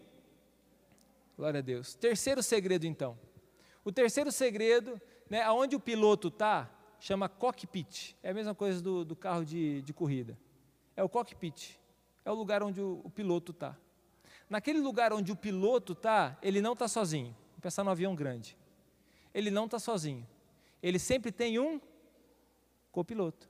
Glória 1.37 1.59
a 1.59 1.61
Deus. 1.61 1.93
Terceiro 1.93 2.41
segredo, 2.41 2.87
então. 2.87 3.15
O 3.85 3.91
terceiro 3.91 4.31
segredo, 4.31 4.99
né, 5.29 5.47
onde 5.51 5.75
o 5.75 5.79
piloto 5.79 6.29
está, 6.29 6.67
chama 6.99 7.29
cockpit. 7.29 8.15
É 8.23 8.31
a 8.31 8.33
mesma 8.33 8.55
coisa 8.55 8.81
do, 8.81 9.05
do 9.05 9.15
carro 9.15 9.45
de, 9.45 9.83
de, 9.83 9.93
corrida. 9.93 10.35
É 10.95 11.03
o 11.03 11.07
cockpit. 11.07 11.79
É 12.25 12.31
o 12.31 12.33
lugar 12.33 12.63
onde 12.63 12.81
o, 12.81 12.99
o 13.03 13.11
piloto 13.11 13.51
está. 13.51 13.77
Naquele 14.49 14.79
lugar 14.79 15.13
onde 15.13 15.31
o 15.31 15.35
piloto 15.35 15.93
está, 15.93 16.35
ele 16.41 16.59
não 16.59 16.73
está 16.73 16.87
sozinho. 16.87 17.37
Vou 17.51 17.61
pensar 17.61 17.83
no 17.83 17.91
avião 17.91 18.15
grande. 18.15 18.57
Ele 19.35 19.51
não 19.51 19.65
está 19.65 19.77
sozinho. 19.77 20.27
Ele 20.81 20.97
sempre 20.97 21.31
tem 21.31 21.59
um 21.59 21.79
copiloto. 22.91 23.47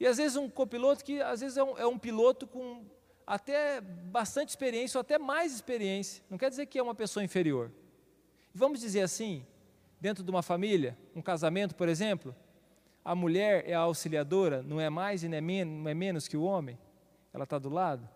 E 0.00 0.04
às 0.08 0.16
vezes 0.16 0.36
um 0.36 0.50
copiloto 0.50 1.04
que 1.04 1.22
às 1.22 1.40
vezes 1.40 1.56
é 1.56 1.62
um, 1.62 1.78
é 1.78 1.86
um 1.86 1.96
piloto 1.96 2.48
com 2.48 2.84
até 3.26 3.80
bastante 3.80 4.50
experiência 4.50 4.98
ou 4.98 5.00
até 5.00 5.18
mais 5.18 5.54
experiência. 5.54 6.22
Não 6.28 6.38
quer 6.38 6.50
dizer 6.50 6.66
que 6.66 6.78
é 6.78 6.82
uma 6.82 6.94
pessoa 6.94 7.24
inferior. 7.24 7.70
Vamos 8.54 8.80
dizer 8.80 9.02
assim, 9.02 9.44
dentro 10.00 10.22
de 10.22 10.30
uma 10.30 10.42
família, 10.42 10.96
um 11.14 11.22
casamento, 11.22 11.74
por 11.74 11.88
exemplo, 11.88 12.34
a 13.04 13.14
mulher 13.14 13.68
é 13.68 13.74
a 13.74 13.80
auxiliadora, 13.80 14.62
não 14.62 14.80
é 14.80 14.88
mais 14.88 15.22
e 15.22 15.28
não 15.28 15.36
é, 15.36 15.40
menos, 15.40 15.82
não 15.82 15.90
é 15.90 15.94
menos 15.94 16.28
que 16.28 16.36
o 16.36 16.42
homem, 16.42 16.78
ela 17.32 17.44
está 17.44 17.58
do 17.58 17.68
lado, 17.68 18.08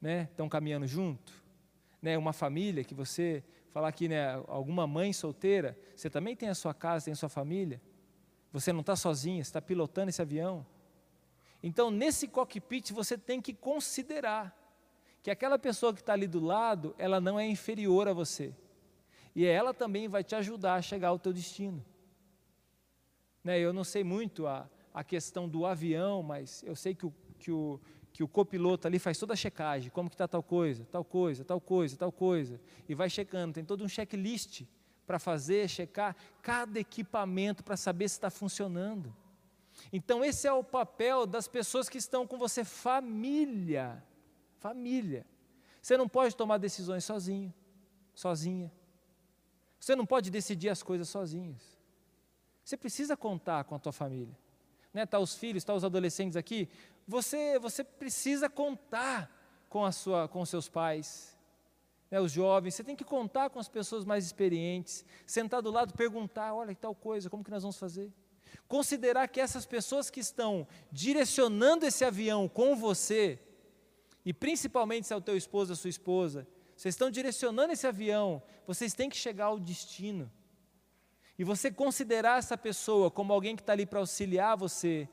né? 0.00 0.28
estão 0.30 0.48
caminhando 0.48 0.86
junto. 0.86 1.32
Né? 2.00 2.16
Uma 2.16 2.32
família 2.32 2.84
que 2.84 2.94
você 2.94 3.42
falar 3.74 3.88
aqui, 3.88 4.06
né, 4.06 4.34
alguma 4.46 4.86
mãe 4.86 5.12
solteira, 5.12 5.76
você 5.96 6.08
também 6.08 6.36
tem 6.36 6.48
a 6.48 6.54
sua 6.54 6.72
casa, 6.72 7.06
tem 7.06 7.12
a 7.12 7.16
sua 7.16 7.28
família, 7.28 7.82
você 8.52 8.72
não 8.72 8.82
está 8.82 8.94
sozinha, 8.94 9.42
você 9.42 9.48
está 9.48 9.60
pilotando 9.60 10.10
esse 10.10 10.22
avião. 10.22 10.64
Então, 11.66 11.90
nesse 11.90 12.28
cockpit, 12.28 12.92
você 12.92 13.16
tem 13.16 13.40
que 13.40 13.54
considerar 13.54 14.54
que 15.22 15.30
aquela 15.30 15.58
pessoa 15.58 15.94
que 15.94 16.00
está 16.00 16.12
ali 16.12 16.26
do 16.26 16.38
lado, 16.38 16.94
ela 16.98 17.22
não 17.22 17.40
é 17.40 17.46
inferior 17.46 18.06
a 18.06 18.12
você. 18.12 18.54
E 19.34 19.46
ela 19.46 19.72
também 19.72 20.06
vai 20.06 20.22
te 20.22 20.34
ajudar 20.34 20.74
a 20.74 20.82
chegar 20.82 21.08
ao 21.08 21.18
teu 21.18 21.32
destino. 21.32 21.82
Né, 23.42 23.58
eu 23.58 23.72
não 23.72 23.82
sei 23.82 24.04
muito 24.04 24.46
a, 24.46 24.68
a 24.92 25.02
questão 25.02 25.48
do 25.48 25.64
avião, 25.64 26.22
mas 26.22 26.62
eu 26.64 26.76
sei 26.76 26.94
que 26.94 27.06
o, 27.06 27.14
que 27.38 27.50
o, 27.50 27.80
que 28.12 28.22
o 28.22 28.28
copiloto 28.28 28.86
ali 28.86 28.98
faz 28.98 29.16
toda 29.16 29.32
a 29.32 29.36
checagem, 29.36 29.90
como 29.90 30.10
que 30.10 30.16
está 30.16 30.28
tal 30.28 30.42
coisa, 30.42 30.84
tal 30.92 31.02
coisa, 31.02 31.46
tal 31.46 31.62
coisa, 31.62 31.96
tal 31.96 32.12
coisa, 32.12 32.60
e 32.86 32.94
vai 32.94 33.08
checando, 33.08 33.54
tem 33.54 33.64
todo 33.64 33.82
um 33.82 33.88
checklist 33.88 34.64
para 35.06 35.18
fazer, 35.18 35.66
checar 35.70 36.14
cada 36.42 36.78
equipamento 36.78 37.64
para 37.64 37.78
saber 37.78 38.06
se 38.10 38.16
está 38.16 38.28
funcionando. 38.28 39.16
Então, 39.92 40.24
esse 40.24 40.46
é 40.46 40.52
o 40.52 40.64
papel 40.64 41.26
das 41.26 41.46
pessoas 41.46 41.88
que 41.88 41.98
estão 41.98 42.26
com 42.26 42.38
você, 42.38 42.64
família. 42.64 44.02
Família. 44.58 45.26
Você 45.80 45.96
não 45.96 46.08
pode 46.08 46.34
tomar 46.34 46.58
decisões 46.58 47.04
sozinho, 47.04 47.52
sozinha. 48.14 48.72
Você 49.78 49.94
não 49.94 50.06
pode 50.06 50.30
decidir 50.30 50.70
as 50.70 50.82
coisas 50.82 51.08
sozinhos. 51.08 51.62
Você 52.64 52.76
precisa 52.76 53.16
contar 53.16 53.64
com 53.64 53.74
a 53.74 53.78
tua 53.78 53.92
família. 53.92 54.34
Né? 54.94 55.04
Tá 55.04 55.18
os 55.18 55.34
filhos, 55.34 55.62
tá 55.62 55.74
os 55.74 55.84
adolescentes 55.84 56.36
aqui. 56.36 56.68
Você, 57.06 57.58
você 57.58 57.84
precisa 57.84 58.48
contar 58.48 59.30
com 59.68 59.84
a 59.84 59.92
sua, 59.92 60.26
com 60.26 60.40
os 60.40 60.48
seus 60.48 60.68
pais. 60.68 61.36
Né? 62.10 62.18
Os 62.18 62.32
jovens, 62.32 62.74
você 62.74 62.82
tem 62.82 62.96
que 62.96 63.04
contar 63.04 63.50
com 63.50 63.58
as 63.58 63.68
pessoas 63.68 64.04
mais 64.04 64.24
experientes. 64.24 65.04
Sentar 65.26 65.60
do 65.60 65.70
lado, 65.70 65.92
perguntar, 65.92 66.54
olha 66.54 66.74
que 66.74 66.80
tal 66.80 66.94
coisa, 66.94 67.28
como 67.28 67.44
que 67.44 67.50
nós 67.50 67.62
vamos 67.62 67.76
fazer? 67.76 68.10
Considerar 68.68 69.28
que 69.28 69.40
essas 69.40 69.66
pessoas 69.66 70.10
que 70.10 70.20
estão 70.20 70.66
direcionando 70.90 71.86
esse 71.86 72.04
avião 72.04 72.48
com 72.48 72.76
você, 72.76 73.38
e 74.24 74.32
principalmente 74.32 75.06
se 75.06 75.12
é 75.12 75.16
o 75.16 75.20
teu 75.20 75.36
esposo 75.36 75.72
ou 75.72 75.74
a 75.74 75.76
sua 75.76 75.90
esposa, 75.90 76.46
vocês 76.76 76.94
estão 76.94 77.10
direcionando 77.10 77.72
esse 77.72 77.86
avião, 77.86 78.42
vocês 78.66 78.94
têm 78.94 79.08
que 79.08 79.16
chegar 79.16 79.46
ao 79.46 79.58
destino. 79.58 80.30
E 81.38 81.44
você 81.44 81.70
considerar 81.70 82.38
essa 82.38 82.56
pessoa 82.56 83.10
como 83.10 83.32
alguém 83.32 83.56
que 83.56 83.62
está 83.62 83.72
ali 83.72 83.86
para 83.86 83.98
auxiliar 83.98 84.56
você, 84.56 85.08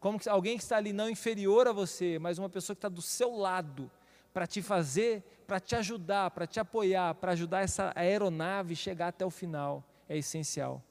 como 0.00 0.18
alguém 0.28 0.56
que 0.56 0.62
está 0.62 0.76
ali 0.76 0.92
não 0.92 1.08
inferior 1.08 1.68
a 1.68 1.72
você, 1.72 2.18
mas 2.18 2.38
uma 2.38 2.48
pessoa 2.48 2.74
que 2.74 2.78
está 2.78 2.88
do 2.88 3.02
seu 3.02 3.34
lado, 3.36 3.90
para 4.32 4.46
te 4.46 4.60
fazer, 4.60 5.22
para 5.46 5.58
te 5.58 5.74
ajudar, 5.74 6.30
para 6.30 6.46
te 6.46 6.60
apoiar, 6.60 7.14
para 7.14 7.32
ajudar 7.32 7.62
essa 7.62 7.90
aeronave 7.94 8.76
chegar 8.76 9.08
até 9.08 9.24
o 9.24 9.30
final, 9.30 9.82
é 10.06 10.18
essencial. 10.18 10.82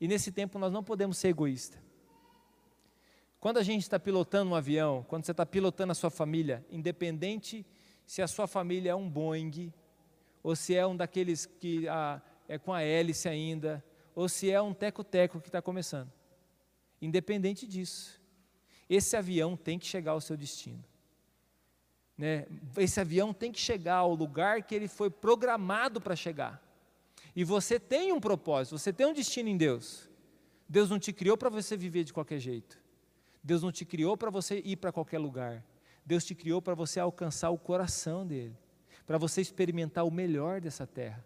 E 0.00 0.06
nesse 0.06 0.30
tempo 0.30 0.58
nós 0.58 0.72
não 0.72 0.84
podemos 0.84 1.18
ser 1.18 1.28
egoístas. 1.28 1.80
Quando 3.40 3.58
a 3.58 3.62
gente 3.62 3.82
está 3.82 3.98
pilotando 3.98 4.50
um 4.50 4.54
avião, 4.54 5.04
quando 5.08 5.24
você 5.24 5.30
está 5.30 5.46
pilotando 5.46 5.92
a 5.92 5.94
sua 5.94 6.10
família, 6.10 6.64
independente 6.70 7.64
se 8.06 8.22
a 8.22 8.26
sua 8.26 8.46
família 8.46 8.90
é 8.90 8.94
um 8.94 9.08
Boeing, 9.08 9.72
ou 10.42 10.54
se 10.54 10.74
é 10.74 10.86
um 10.86 10.96
daqueles 10.96 11.46
que 11.46 11.88
ah, 11.88 12.20
é 12.48 12.58
com 12.58 12.72
a 12.72 12.82
hélice 12.82 13.28
ainda, 13.28 13.84
ou 14.14 14.28
se 14.28 14.50
é 14.50 14.60
um 14.60 14.72
teco-teco 14.72 15.40
que 15.40 15.48
está 15.48 15.60
começando. 15.60 16.10
Independente 17.00 17.66
disso, 17.66 18.20
esse 18.88 19.16
avião 19.16 19.56
tem 19.56 19.78
que 19.78 19.86
chegar 19.86 20.12
ao 20.12 20.20
seu 20.20 20.36
destino. 20.36 20.82
Né? 22.16 22.46
Esse 22.76 23.00
avião 23.00 23.34
tem 23.34 23.52
que 23.52 23.60
chegar 23.60 23.96
ao 23.96 24.14
lugar 24.14 24.62
que 24.62 24.74
ele 24.74 24.88
foi 24.88 25.10
programado 25.10 26.00
para 26.00 26.16
chegar. 26.16 26.62
E 27.36 27.44
você 27.44 27.78
tem 27.78 28.12
um 28.12 28.18
propósito, 28.18 28.78
você 28.78 28.90
tem 28.90 29.06
um 29.06 29.12
destino 29.12 29.50
em 29.50 29.58
Deus. 29.58 30.08
Deus 30.66 30.88
não 30.88 30.98
te 30.98 31.12
criou 31.12 31.36
para 31.36 31.50
você 31.50 31.76
viver 31.76 32.02
de 32.02 32.12
qualquer 32.12 32.38
jeito. 32.38 32.82
Deus 33.44 33.62
não 33.62 33.70
te 33.70 33.84
criou 33.84 34.16
para 34.16 34.30
você 34.30 34.62
ir 34.64 34.76
para 34.76 34.90
qualquer 34.90 35.18
lugar. 35.18 35.62
Deus 36.04 36.24
te 36.24 36.34
criou 36.34 36.62
para 36.62 36.74
você 36.74 36.98
alcançar 36.98 37.50
o 37.50 37.58
coração 37.58 38.26
dele, 38.26 38.56
para 39.06 39.18
você 39.18 39.42
experimentar 39.42 40.06
o 40.06 40.10
melhor 40.10 40.62
dessa 40.62 40.86
terra. 40.86 41.22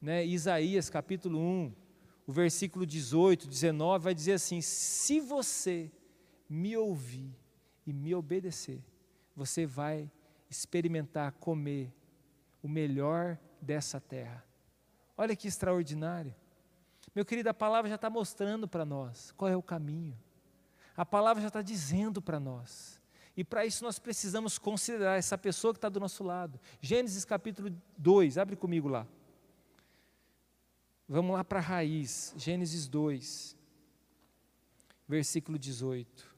Né? 0.00 0.24
Isaías 0.24 0.88
capítulo 0.88 1.38
1, 1.38 1.72
o 2.26 2.32
versículo 2.32 2.86
18, 2.86 3.46
19 3.46 4.04
vai 4.04 4.14
dizer 4.14 4.32
assim: 4.32 4.62
Se 4.62 5.20
você 5.20 5.92
me 6.48 6.74
ouvir 6.78 7.30
e 7.86 7.92
me 7.92 8.14
obedecer, 8.14 8.82
você 9.36 9.66
vai 9.66 10.10
experimentar 10.48 11.32
comer 11.32 11.92
o 12.62 12.68
melhor 12.68 13.38
dessa 13.60 14.00
terra. 14.00 14.42
Olha 15.16 15.36
que 15.36 15.46
extraordinário. 15.48 16.34
Meu 17.14 17.24
querido, 17.24 17.48
a 17.50 17.54
palavra 17.54 17.88
já 17.88 17.96
está 17.96 18.08
mostrando 18.08 18.66
para 18.66 18.84
nós 18.84 19.32
qual 19.32 19.50
é 19.50 19.56
o 19.56 19.62
caminho. 19.62 20.18
A 20.96 21.04
palavra 21.04 21.40
já 21.40 21.48
está 21.48 21.62
dizendo 21.62 22.20
para 22.20 22.38
nós 22.38 23.00
E 23.34 23.42
para 23.42 23.64
isso 23.64 23.82
nós 23.82 23.98
precisamos 23.98 24.58
considerar 24.58 25.16
essa 25.16 25.38
pessoa 25.38 25.72
que 25.72 25.78
está 25.78 25.88
do 25.88 25.98
nosso 25.98 26.22
lado. 26.22 26.60
Gênesis 26.80 27.24
capítulo 27.24 27.74
2, 27.96 28.36
abre 28.36 28.56
comigo 28.56 28.88
lá. 28.88 29.06
Vamos 31.08 31.34
lá 31.34 31.42
para 31.42 31.58
a 31.58 31.62
raiz, 31.62 32.34
Gênesis 32.36 32.86
2, 32.88 33.56
versículo 35.08 35.58
18. 35.58 36.30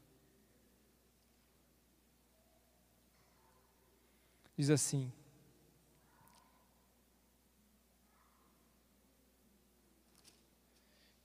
Diz 4.56 4.70
assim: 4.70 5.12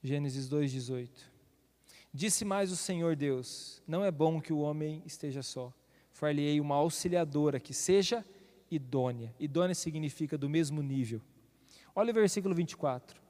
Gênesis 0.01 0.49
2,18. 0.49 1.09
Disse 2.13 2.45
mais 2.45 2.71
o 2.71 2.75
Senhor 2.75 3.15
Deus: 3.15 3.81
Não 3.87 4.03
é 4.03 4.11
bom 4.11 4.41
que 4.41 4.53
o 4.53 4.59
homem 4.59 5.03
esteja 5.05 5.43
só. 5.43 5.73
Far-lhe-ei 6.11 6.59
uma 6.59 6.75
auxiliadora 6.75 7.59
que 7.59 7.73
seja 7.73 8.25
idônea. 8.71 9.33
Idônea 9.39 9.75
significa 9.75 10.37
do 10.37 10.49
mesmo 10.49 10.81
nível. 10.81 11.21
Olha 11.95 12.11
o 12.11 12.13
versículo 12.13 12.55
24. 12.55 13.21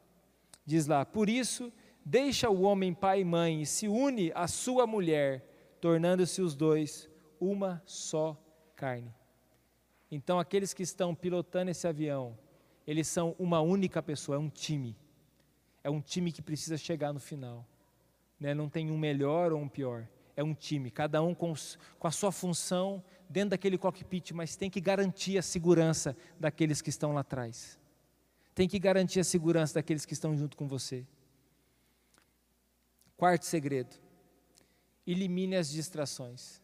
Diz 0.66 0.86
lá: 0.86 1.06
Por 1.06 1.28
isso, 1.28 1.72
deixa 2.06 2.50
o 2.50 2.62
homem 2.62 2.94
pai 2.94 3.22
e 3.22 3.26
mãe 3.26 3.62
e 3.62 3.66
se 3.66 3.88
une 3.88 4.32
à 4.36 4.48
sua 4.48 4.86
mulher, 4.86 5.76
tornando-se 5.82 6.42
os 6.42 6.56
dois 6.56 7.10
uma 7.40 7.82
só 7.86 8.38
carne. 8.76 9.14
Então, 10.12 10.40
aqueles 10.40 10.74
que 10.74 10.84
estão 10.84 11.14
pilotando 11.14 11.72
esse 11.72 11.88
avião, 11.88 12.38
eles 12.86 13.08
são 13.08 13.36
uma 13.38 13.62
única 13.62 14.02
pessoa, 14.02 14.36
é 14.36 14.40
um 14.40 14.50
time. 14.50 14.96
É 15.90 15.92
um 15.92 16.00
time 16.00 16.32
que 16.32 16.40
precisa 16.40 16.78
chegar 16.78 17.12
no 17.12 17.20
final. 17.20 17.66
Né? 18.40 18.54
Não 18.54 18.70
tem 18.70 18.92
um 18.92 18.98
melhor 18.98 19.52
ou 19.52 19.60
um 19.60 19.68
pior. 19.68 20.08
É 20.36 20.44
um 20.44 20.54
time, 20.54 20.92
cada 20.92 21.20
um 21.20 21.34
com, 21.34 21.52
com 21.98 22.08
a 22.08 22.12
sua 22.12 22.32
função 22.32 23.04
dentro 23.28 23.50
daquele 23.50 23.76
cockpit, 23.76 24.32
mas 24.32 24.56
tem 24.56 24.70
que 24.70 24.80
garantir 24.80 25.40
a 25.40 25.42
segurança 25.42 26.16
daqueles 26.40 26.80
que 26.80 26.92
estão 26.92 27.12
lá 27.12 27.22
atrás. 27.22 27.80
Tem 28.54 28.68
que 28.68 28.78
garantir 28.78 29.20
a 29.20 29.24
segurança 29.24 29.74
daqueles 29.74 30.06
que 30.06 30.14
estão 30.14 30.38
junto 30.38 30.56
com 30.56 30.68
você. 30.68 31.08
Quarto 33.18 33.48
segredo: 33.48 33.96
elimine 35.08 35.56
as 35.56 35.72
distrações. 35.72 36.62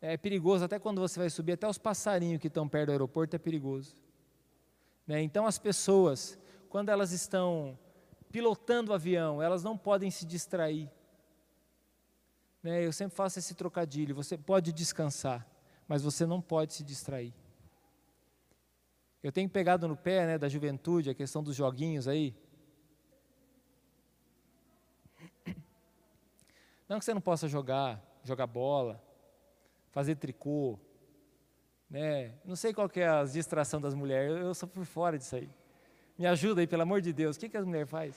É 0.00 0.16
perigoso, 0.16 0.64
até 0.64 0.78
quando 0.78 1.02
você 1.02 1.20
vai 1.20 1.28
subir, 1.28 1.52
até 1.52 1.68
os 1.68 1.76
passarinhos 1.76 2.40
que 2.40 2.48
estão 2.48 2.66
perto 2.66 2.86
do 2.86 2.92
aeroporto 2.92 3.36
é 3.36 3.38
perigoso. 3.38 3.94
Né? 5.06 5.20
Então, 5.20 5.46
as 5.46 5.58
pessoas, 5.58 6.38
quando 6.72 6.88
elas 6.88 7.12
estão 7.12 7.78
pilotando 8.30 8.92
o 8.92 8.94
avião, 8.94 9.42
elas 9.42 9.62
não 9.62 9.76
podem 9.76 10.10
se 10.10 10.24
distrair. 10.24 10.90
Né? 12.62 12.86
Eu 12.86 12.94
sempre 12.94 13.14
faço 13.14 13.38
esse 13.38 13.54
trocadilho: 13.54 14.14
você 14.14 14.38
pode 14.38 14.72
descansar, 14.72 15.46
mas 15.86 16.02
você 16.02 16.24
não 16.24 16.40
pode 16.40 16.72
se 16.72 16.82
distrair. 16.82 17.34
Eu 19.22 19.30
tenho 19.30 19.50
pegado 19.50 19.86
no 19.86 19.94
pé 19.94 20.26
né, 20.26 20.38
da 20.38 20.48
juventude 20.48 21.10
a 21.10 21.14
questão 21.14 21.42
dos 21.42 21.54
joguinhos 21.54 22.08
aí. 22.08 22.34
Não 26.88 26.98
que 26.98 27.04
você 27.04 27.12
não 27.12 27.20
possa 27.20 27.46
jogar, 27.48 28.02
jogar 28.24 28.46
bola, 28.46 28.98
fazer 29.90 30.16
tricô, 30.16 30.78
né? 31.90 32.34
Não 32.46 32.56
sei 32.56 32.72
qual 32.72 32.90
é 32.94 33.06
a 33.06 33.24
distração 33.24 33.78
das 33.78 33.92
mulheres, 33.92 34.38
eu, 34.38 34.54
sou 34.54 34.66
por 34.66 34.86
fora 34.86 35.18
disso 35.18 35.36
aí. 35.36 35.50
Me 36.18 36.26
ajuda 36.26 36.60
aí, 36.60 36.66
pelo 36.66 36.82
amor 36.82 37.00
de 37.00 37.12
Deus. 37.12 37.36
O 37.36 37.40
que, 37.40 37.48
que 37.48 37.56
as 37.56 37.64
mulheres 37.64 37.90
fazem? 37.90 38.14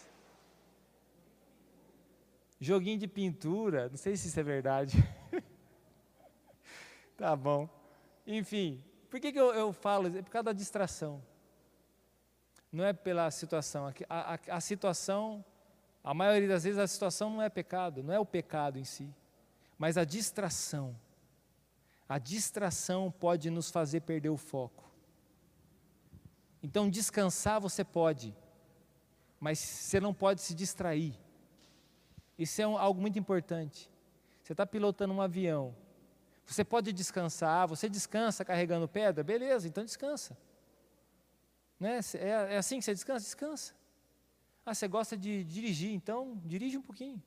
Joguinho 2.60 3.00
de 3.00 3.08
pintura, 3.08 3.90
não 3.90 3.98
sei 3.98 4.16
se 4.16 4.28
isso 4.28 4.40
é 4.40 4.44
verdade. 4.44 4.98
tá 7.18 7.36
bom. 7.36 7.70
Enfim, 8.26 8.84
por 9.10 9.20
que, 9.20 9.32
que 9.32 9.40
eu, 9.40 9.54
eu 9.54 9.74
falo? 9.74 10.08
É 10.08 10.22
por 10.22 10.30
causa 10.30 10.46
da 10.46 10.54
distração. 10.54 11.22
Não 12.72 12.84
é 12.84 12.94
pela 12.94 13.30
situação. 13.32 13.88
A, 14.10 14.34
a, 14.34 14.40
a 14.58 14.62
situação, 14.62 15.44
a 16.04 16.14
maioria 16.14 16.48
das 16.48 16.64
vezes, 16.64 16.80
a 16.80 16.88
situação 16.88 17.30
não 17.30 17.42
é 17.42 17.50
pecado, 17.50 18.04
não 18.04 18.14
é 18.14 18.20
o 18.20 18.26
pecado 18.26 18.78
em 18.78 18.84
si, 18.84 19.14
mas 19.78 19.98
a 19.98 20.04
distração 20.04 20.96
a 22.08 22.20
distração 22.20 23.12
pode 23.12 23.50
nos 23.50 23.72
fazer 23.72 24.02
perder 24.02 24.30
o 24.30 24.38
foco. 24.38 24.84
Então, 26.66 26.90
descansar 26.90 27.62
você 27.62 27.84
pode, 27.84 28.36
mas 29.40 29.60
você 29.60 30.00
não 30.00 30.12
pode 30.12 30.42
se 30.42 30.56
distrair. 30.56 31.14
Isso 32.40 32.60
é 32.60 32.66
um, 32.68 32.76
algo 32.76 33.00
muito 33.00 33.20
importante. 33.20 33.88
Você 34.42 34.54
está 34.54 34.66
pilotando 34.66 35.14
um 35.14 35.22
avião, 35.22 35.76
você 36.44 36.64
pode 36.64 36.92
descansar, 36.92 37.68
você 37.68 37.88
descansa 37.88 38.44
carregando 38.44 38.88
pedra, 38.88 39.24
beleza, 39.24 39.68
então 39.68 39.86
descansa. 39.86 40.36
Né? 41.80 42.00
É, 42.16 42.56
é 42.56 42.58
assim 42.58 42.80
que 42.80 42.86
você 42.86 42.96
descansa? 42.96 43.24
Descansa. 43.24 43.76
Ah, 44.66 44.74
você 44.74 44.88
gosta 44.88 45.16
de 45.16 45.44
dirigir, 45.44 45.94
então 45.94 46.42
dirige 46.44 46.80
um 46.80 46.82
pouquinho. 46.82 47.22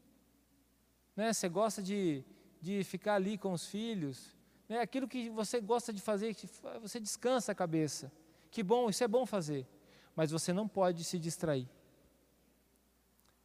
Né? 1.15 1.33
Você 1.33 1.49
gosta 1.49 1.81
de, 1.81 2.25
de 2.61 2.83
ficar 2.83 3.15
ali 3.15 3.39
com 3.39 3.53
os 3.53 3.67
filhos, 3.67 4.37
né, 4.69 4.81
aquilo 4.81 5.07
que 5.07 5.31
você 5.31 5.61
gosta 5.61 5.93
de 5.93 6.03
fazer, 6.03 6.35
você 6.83 6.99
descansa 6.99 7.53
a 7.53 7.55
cabeça. 7.55 8.11
Que 8.51 8.63
bom, 8.63 8.89
isso 8.89 9.05
é 9.05 9.09
bom 9.09 9.27
fazer. 9.27 9.67
Mas 10.15 10.31
você 10.31 10.53
não 10.53 10.67
pode 10.67 11.05
se 11.05 11.19
distrair. 11.19 11.69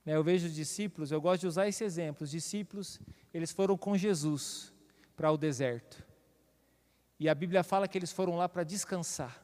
Né, 0.05 0.15
eu 0.15 0.23
vejo 0.23 0.47
os 0.47 0.53
discípulos, 0.53 1.11
eu 1.11 1.21
gosto 1.21 1.41
de 1.41 1.47
usar 1.47 1.67
esse 1.67 1.83
exemplo. 1.83 2.23
Os 2.23 2.31
discípulos, 2.31 2.99
eles 3.33 3.51
foram 3.51 3.77
com 3.77 3.97
Jesus 3.97 4.73
para 5.15 5.31
o 5.31 5.37
deserto. 5.37 6.03
E 7.19 7.29
a 7.29 7.35
Bíblia 7.35 7.63
fala 7.63 7.87
que 7.87 7.97
eles 7.97 8.11
foram 8.11 8.35
lá 8.35 8.49
para 8.49 8.63
descansar. 8.63 9.43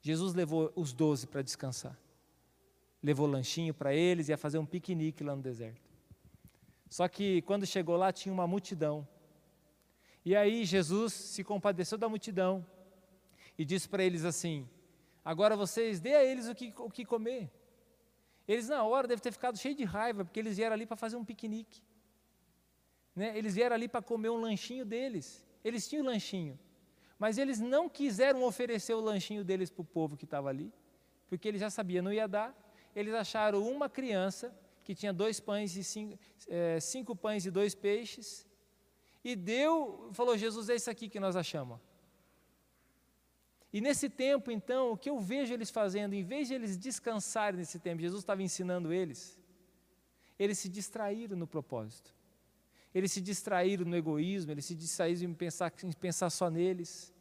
Jesus 0.00 0.34
levou 0.34 0.72
os 0.76 0.92
doze 0.92 1.26
para 1.26 1.42
descansar. 1.42 1.98
Levou 3.02 3.26
lanchinho 3.26 3.74
para 3.74 3.94
eles 3.94 4.28
ia 4.28 4.36
fazer 4.36 4.58
um 4.58 4.66
piquenique 4.66 5.24
lá 5.24 5.34
no 5.34 5.42
deserto. 5.42 5.90
Só 6.88 7.08
que 7.08 7.42
quando 7.42 7.66
chegou 7.66 7.96
lá 7.96 8.12
tinha 8.12 8.32
uma 8.32 8.46
multidão 8.46 9.06
e 10.24 10.36
aí 10.36 10.64
Jesus 10.64 11.12
se 11.12 11.42
compadeceu 11.42 11.98
da 11.98 12.08
multidão 12.08 12.64
e 13.58 13.64
disse 13.64 13.88
para 13.88 14.02
eles 14.02 14.24
assim: 14.24 14.68
Agora 15.24 15.56
vocês 15.56 16.00
dê 16.00 16.14
a 16.14 16.24
eles 16.24 16.48
o 16.48 16.54
que, 16.54 16.72
o 16.76 16.90
que 16.90 17.04
comer. 17.04 17.50
Eles 18.46 18.68
na 18.68 18.82
hora 18.82 19.06
devem 19.06 19.22
ter 19.22 19.32
ficado 19.32 19.56
cheios 19.56 19.76
de 19.76 19.84
raiva, 19.84 20.24
porque 20.24 20.40
eles 20.40 20.56
vieram 20.56 20.74
ali 20.74 20.84
para 20.84 20.96
fazer 20.96 21.16
um 21.16 21.24
piquenique. 21.24 21.80
Né? 23.14 23.36
Eles 23.36 23.54
vieram 23.54 23.74
ali 23.74 23.88
para 23.88 24.02
comer 24.02 24.30
um 24.30 24.40
lanchinho 24.40 24.84
deles. 24.84 25.46
Eles 25.62 25.88
tinham 25.88 26.04
lanchinho. 26.04 26.58
Mas 27.18 27.38
eles 27.38 27.60
não 27.60 27.88
quiseram 27.88 28.42
oferecer 28.42 28.94
o 28.94 29.00
lanchinho 29.00 29.44
deles 29.44 29.70
para 29.70 29.82
o 29.82 29.84
povo 29.84 30.16
que 30.16 30.24
estava 30.24 30.48
ali, 30.48 30.72
porque 31.28 31.46
eles 31.46 31.60
já 31.60 31.70
sabiam, 31.70 32.02
não 32.02 32.12
ia 32.12 32.26
dar. 32.26 32.52
Eles 32.96 33.14
acharam 33.14 33.62
uma 33.62 33.88
criança 33.88 34.52
que 34.82 34.92
tinha 34.92 35.12
dois 35.12 35.38
pães 35.38 35.76
e 35.76 35.84
cinco, 35.84 36.18
é, 36.48 36.80
cinco 36.80 37.14
pães 37.14 37.46
e 37.46 37.50
dois 37.50 37.76
peixes, 37.76 38.44
e 39.22 39.36
deu, 39.36 40.10
falou: 40.12 40.36
Jesus, 40.36 40.68
é 40.68 40.74
isso 40.74 40.90
aqui 40.90 41.08
que 41.08 41.20
nós 41.20 41.36
achamos. 41.36 41.78
E 43.72 43.80
nesse 43.80 44.08
tempo, 44.10 44.50
então, 44.50 44.92
o 44.92 44.96
que 44.96 45.08
eu 45.08 45.18
vejo 45.18 45.54
eles 45.54 45.70
fazendo, 45.70 46.14
em 46.14 46.22
vez 46.22 46.48
de 46.48 46.54
eles 46.54 46.76
descansarem 46.76 47.58
nesse 47.58 47.78
tempo, 47.78 48.02
Jesus 48.02 48.22
estava 48.22 48.42
ensinando 48.42 48.92
eles, 48.92 49.40
eles 50.38 50.58
se 50.58 50.68
distraíram 50.68 51.36
no 51.36 51.46
propósito. 51.46 52.14
Eles 52.94 53.10
se 53.10 53.20
distraíram 53.20 53.86
no 53.86 53.96
egoísmo, 53.96 54.52
eles 54.52 54.66
se 54.66 54.74
distraíram 54.74 55.30
em 55.30 55.34
pensar, 55.34 55.72
em 55.82 55.92
pensar 55.92 56.28
só 56.28 56.50
neles. 56.50 57.12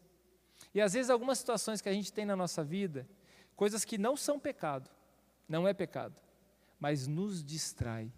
E 0.73 0.81
às 0.81 0.93
vezes 0.93 1.09
algumas 1.09 1.39
situações 1.39 1.81
que 1.81 1.87
a 1.87 1.93
gente 1.93 2.11
tem 2.11 2.25
na 2.25 2.35
nossa 2.35 2.63
vida, 2.63 3.07
coisas 3.55 3.85
que 3.85 3.97
não 3.97 4.17
são 4.17 4.37
pecado, 4.37 4.89
não 5.47 5.65
é 5.67 5.73
pecado, 5.73 6.21
mas 6.79 7.07
nos 7.07 7.43
distrai 7.43 8.11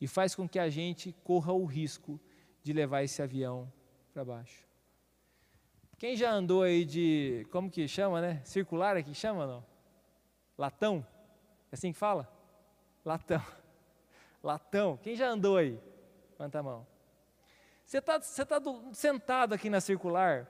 e 0.00 0.08
faz 0.08 0.34
com 0.34 0.48
que 0.48 0.58
a 0.58 0.68
gente 0.68 1.12
corra 1.24 1.52
o 1.52 1.64
risco 1.64 2.20
de 2.62 2.72
levar 2.72 3.02
esse 3.02 3.22
avião 3.22 3.72
para 4.12 4.24
baixo. 4.24 4.67
Quem 5.98 6.14
já 6.14 6.30
andou 6.30 6.62
aí 6.62 6.84
de, 6.84 7.44
como 7.50 7.68
que 7.68 7.88
chama, 7.88 8.20
né? 8.20 8.40
Circular 8.44 8.96
aqui 8.96 9.12
chama 9.12 9.46
não? 9.46 9.64
Latão? 10.56 11.04
É 11.72 11.74
assim 11.74 11.92
que 11.92 11.98
fala? 11.98 12.30
Latão. 13.04 13.42
Latão. 14.40 14.96
Quem 15.02 15.16
já 15.16 15.28
andou 15.28 15.56
aí? 15.56 15.76
Levanta 16.30 16.60
a 16.60 16.62
mão. 16.62 16.86
Você 17.84 17.98
está 17.98 18.20
tá 18.20 18.58
do, 18.60 18.90
sentado 18.92 19.54
aqui 19.54 19.68
na 19.68 19.80
circular, 19.80 20.46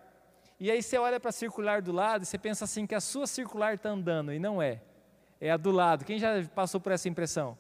e 0.61 0.70
aí 0.70 0.82
você 0.82 0.98
olha 0.98 1.18
para 1.18 1.30
a 1.30 1.32
circular 1.32 1.80
do 1.80 1.92
lado 1.92 2.24
e 2.24 2.26
você 2.26 2.37
pensa 2.37 2.64
assim 2.64 2.87
que 2.87 2.94
a 2.94 3.00
sua 3.00 3.26
circular 3.26 3.74
está 3.74 3.88
andando, 3.88 4.32
e 4.34 4.38
não 4.38 4.61
é. 4.61 4.82
É 5.40 5.50
a 5.50 5.56
do 5.56 5.70
lado. 5.70 6.04
Quem 6.04 6.18
já 6.18 6.44
passou 6.54 6.80
por 6.80 6.92
essa 6.92 7.08
impressão? 7.08 7.56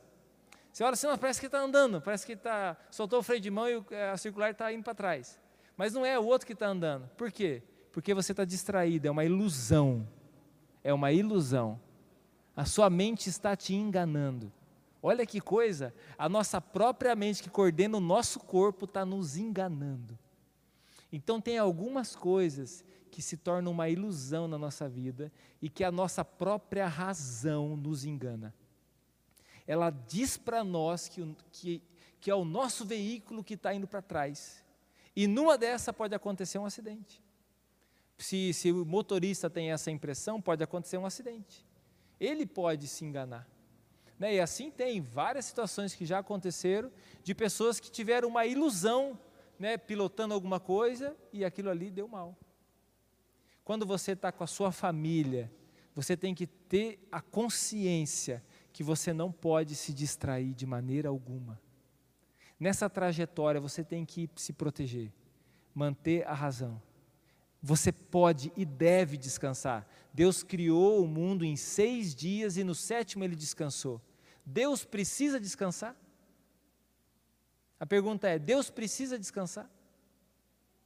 Você 0.70 0.84
olha 0.84 0.92
assim, 0.92 1.06
parece 1.16 1.40
que 1.40 1.46
está 1.46 1.60
andando, 1.60 2.02
parece 2.02 2.26
que 2.26 2.32
está, 2.32 2.76
soltou 2.90 3.20
o 3.20 3.22
freio 3.22 3.40
de 3.40 3.50
mão 3.50 3.66
e 3.66 3.82
a 4.12 4.16
circular 4.16 4.50
está 4.50 4.70
indo 4.72 4.82
para 4.82 4.94
trás. 4.94 5.40
Mas 5.76 5.94
não 5.94 6.04
é 6.04 6.18
o 6.18 6.24
outro 6.24 6.46
que 6.46 6.52
está 6.52 6.66
andando. 6.66 7.08
Por 7.16 7.32
quê? 7.32 7.62
Porque 7.98 8.14
você 8.14 8.30
está 8.30 8.44
distraído, 8.44 9.08
é 9.08 9.10
uma 9.10 9.24
ilusão. 9.24 10.08
É 10.84 10.94
uma 10.94 11.10
ilusão. 11.10 11.80
A 12.54 12.64
sua 12.64 12.88
mente 12.88 13.28
está 13.28 13.56
te 13.56 13.74
enganando. 13.74 14.52
Olha 15.02 15.26
que 15.26 15.40
coisa, 15.40 15.92
a 16.16 16.28
nossa 16.28 16.60
própria 16.60 17.16
mente 17.16 17.42
que 17.42 17.50
coordena 17.50 17.96
o 17.96 18.00
nosso 18.00 18.38
corpo 18.38 18.84
está 18.84 19.04
nos 19.04 19.36
enganando. 19.36 20.16
Então, 21.10 21.40
tem 21.40 21.58
algumas 21.58 22.14
coisas 22.14 22.84
que 23.10 23.20
se 23.20 23.36
tornam 23.36 23.72
uma 23.72 23.88
ilusão 23.88 24.46
na 24.46 24.56
nossa 24.56 24.88
vida 24.88 25.32
e 25.60 25.68
que 25.68 25.82
a 25.82 25.90
nossa 25.90 26.24
própria 26.24 26.86
razão 26.86 27.76
nos 27.76 28.04
engana. 28.04 28.54
Ela 29.66 29.90
diz 29.90 30.36
para 30.36 30.62
nós 30.62 31.08
que, 31.08 31.34
que, 31.50 31.82
que 32.20 32.30
é 32.30 32.34
o 32.36 32.44
nosso 32.44 32.84
veículo 32.84 33.42
que 33.42 33.54
está 33.54 33.74
indo 33.74 33.88
para 33.88 34.00
trás. 34.00 34.64
E 35.16 35.26
numa 35.26 35.58
dessa 35.58 35.92
pode 35.92 36.14
acontecer 36.14 36.60
um 36.60 36.64
acidente. 36.64 37.26
Se, 38.18 38.52
se 38.52 38.72
o 38.72 38.84
motorista 38.84 39.48
tem 39.48 39.70
essa 39.70 39.90
impressão, 39.90 40.42
pode 40.42 40.62
acontecer 40.62 40.98
um 40.98 41.06
acidente. 41.06 41.64
Ele 42.18 42.44
pode 42.44 42.88
se 42.88 43.04
enganar. 43.04 43.48
Né? 44.18 44.34
E 44.34 44.40
assim 44.40 44.70
tem 44.70 45.00
várias 45.00 45.44
situações 45.44 45.94
que 45.94 46.04
já 46.04 46.18
aconteceram 46.18 46.90
de 47.22 47.34
pessoas 47.34 47.78
que 47.78 47.90
tiveram 47.90 48.28
uma 48.28 48.44
ilusão 48.44 49.18
né, 49.58 49.76
pilotando 49.76 50.34
alguma 50.34 50.58
coisa 50.58 51.16
e 51.32 51.44
aquilo 51.44 51.70
ali 51.70 51.90
deu 51.90 52.08
mal. 52.08 52.36
Quando 53.64 53.86
você 53.86 54.12
está 54.12 54.32
com 54.32 54.42
a 54.42 54.46
sua 54.46 54.72
família, 54.72 55.52
você 55.94 56.16
tem 56.16 56.34
que 56.34 56.46
ter 56.46 57.06
a 57.12 57.20
consciência 57.20 58.42
que 58.72 58.82
você 58.82 59.12
não 59.12 59.30
pode 59.30 59.74
se 59.74 59.92
distrair 59.92 60.54
de 60.54 60.66
maneira 60.66 61.08
alguma. 61.08 61.60
Nessa 62.58 62.88
trajetória 62.88 63.60
você 63.60 63.84
tem 63.84 64.04
que 64.04 64.28
se 64.34 64.52
proteger, 64.52 65.12
manter 65.74 66.26
a 66.26 66.34
razão. 66.34 66.80
Você 67.60 67.90
pode 67.90 68.52
e 68.56 68.64
deve 68.64 69.16
descansar. 69.16 69.86
Deus 70.12 70.42
criou 70.42 71.02
o 71.02 71.08
mundo 71.08 71.44
em 71.44 71.56
seis 71.56 72.14
dias 72.14 72.56
e 72.56 72.64
no 72.64 72.74
sétimo 72.74 73.24
ele 73.24 73.34
descansou. 73.34 74.00
Deus 74.44 74.84
precisa 74.84 75.40
descansar? 75.40 75.96
A 77.78 77.86
pergunta 77.86 78.28
é: 78.28 78.38
Deus 78.38 78.70
precisa 78.70 79.18
descansar? 79.18 79.68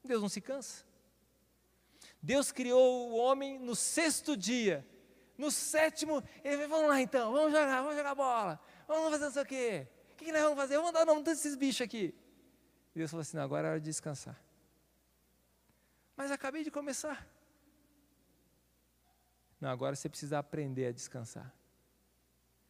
Deus 0.05 0.21
não 0.21 0.29
se 0.29 0.41
cansa. 0.41 0.85
Deus 2.21 2.53
criou 2.53 3.11
o 3.11 3.17
homem 3.17 3.59
no 3.59 3.75
sexto 3.75 4.37
dia. 4.37 4.87
No 5.37 5.51
sétimo, 5.51 6.23
ele 6.45 6.57
falou: 6.57 6.69
vamos 6.69 6.89
lá 6.89 7.01
então, 7.01 7.33
vamos 7.33 7.53
jogar, 7.53 7.83
vamos 7.83 7.97
jogar 7.97 8.15
bola, 8.15 8.61
vamos 8.87 9.11
fazer 9.11 9.25
não 9.25 9.33
sei 9.33 9.43
o 9.43 9.47
quê. 9.47 9.89
O 10.13 10.17
que, 10.17 10.31
nós 10.31 10.43
vamos 10.43 10.57
fazer? 10.57 10.77
Vamos 10.77 10.93
dar 10.93 11.03
o 11.03 11.07
nome 11.07 11.23
desses 11.23 11.57
bichos 11.57 11.81
aqui. 11.81 12.15
Deus 12.95 13.11
falou 13.11 13.23
assim: 13.23 13.37
não, 13.37 13.45
agora 13.45 13.69
é 13.69 13.71
hora 13.73 13.81
de 13.81 13.87
descansar. 13.87 14.41
Mas 16.23 16.31
acabei 16.31 16.63
de 16.63 16.71
começar. 16.71 17.27
Não, 19.61 19.69
agora 19.69 19.97
você 19.97 20.09
precisa 20.09 20.39
aprender 20.39 20.87
a 20.87 20.93
descansar. 20.93 21.53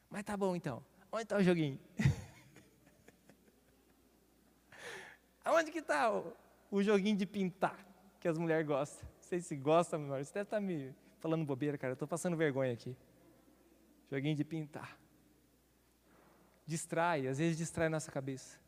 Mas 0.08 0.24
tá 0.24 0.34
bom 0.38 0.56
então. 0.56 0.82
Onde 1.12 1.24
está 1.24 1.36
o 1.36 1.42
joguinho? 1.42 1.78
Aonde 5.44 5.70
que 5.70 5.80
está 5.80 6.10
o, 6.10 6.34
o, 6.70 6.82
joguinho 6.82 7.14
de 7.14 7.26
pintar 7.26 7.78
que 8.18 8.26
as 8.26 8.38
mulheres 8.38 8.66
gostam? 8.66 9.06
Não 9.06 9.20
sei 9.20 9.42
se 9.42 9.54
gosta, 9.54 9.98
mas 9.98 10.28
você 10.28 10.32
deve 10.32 10.46
estar 10.46 10.56
tá 10.56 10.60
me 10.62 10.94
falando 11.20 11.44
bobeira, 11.44 11.76
cara. 11.76 11.90
Eu 11.90 11.92
estou 11.92 12.08
passando 12.08 12.38
vergonha 12.38 12.72
aqui. 12.72 12.96
Joguinho 14.10 14.34
de 14.34 14.44
pintar. 14.44 14.98
Distrai, 16.66 17.28
às 17.28 17.36
vezes 17.36 17.58
distrai 17.58 17.90
nossa 17.90 18.10
cabeça. 18.10 18.58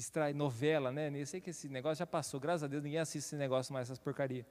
Distrai 0.00 0.32
novela, 0.32 0.90
né? 0.90 1.12
Eu 1.14 1.26
sei 1.26 1.42
que 1.42 1.50
esse 1.50 1.68
negócio 1.68 1.98
já 1.98 2.06
passou, 2.06 2.40
graças 2.40 2.62
a 2.62 2.66
Deus 2.66 2.82
ninguém 2.82 2.98
assiste 2.98 3.26
esse 3.26 3.36
negócio 3.36 3.70
mais, 3.70 3.86
essas 3.86 3.98
porcaria. 3.98 4.46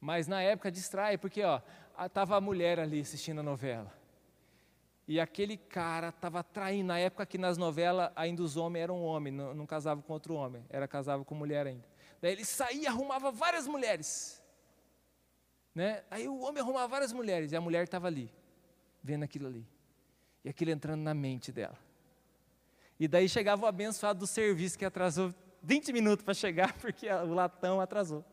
Mas 0.00 0.26
na 0.26 0.40
época 0.40 0.72
distrai, 0.72 1.18
porque 1.18 1.42
ó, 1.42 1.60
tava 2.08 2.38
a 2.38 2.40
mulher 2.40 2.80
ali 2.80 3.00
assistindo 3.02 3.40
a 3.40 3.42
novela. 3.42 3.92
E 5.06 5.20
aquele 5.20 5.58
cara 5.58 6.08
estava 6.08 6.42
traindo, 6.42 6.86
na 6.86 6.98
época 6.98 7.26
que 7.26 7.36
nas 7.36 7.58
novelas 7.58 8.10
ainda 8.16 8.42
os 8.42 8.56
homens 8.56 8.84
eram 8.84 9.02
homens, 9.02 9.34
não, 9.34 9.52
não 9.52 9.66
casavam 9.66 10.02
com 10.02 10.14
outro 10.14 10.32
homem, 10.32 10.64
era 10.70 10.88
casado 10.88 11.22
com 11.22 11.34
mulher 11.34 11.66
ainda. 11.66 11.86
Daí 12.22 12.32
ele 12.32 12.46
saía, 12.46 12.88
arrumava 12.88 13.30
várias 13.30 13.66
mulheres. 13.66 14.42
Né? 15.74 16.02
Aí 16.10 16.26
o 16.26 16.40
homem 16.40 16.62
arrumava 16.62 16.88
várias 16.88 17.12
mulheres 17.12 17.52
e 17.52 17.56
a 17.56 17.60
mulher 17.60 17.84
estava 17.84 18.06
ali, 18.06 18.32
vendo 19.02 19.22
aquilo 19.22 19.48
ali. 19.48 19.68
E 20.42 20.48
aquilo 20.48 20.70
entrando 20.70 21.02
na 21.02 21.12
mente 21.12 21.52
dela. 21.52 21.78
E 23.00 23.08
daí 23.08 23.28
chegava 23.28 23.64
o 23.64 23.66
abençoado 23.66 24.20
do 24.20 24.26
serviço 24.26 24.78
que 24.78 24.84
atrasou 24.84 25.34
20 25.62 25.92
minutos 25.92 26.24
para 26.24 26.34
chegar, 26.34 26.74
porque 26.78 27.10
o 27.10 27.34
latão 27.34 27.80
atrasou. 27.80 28.24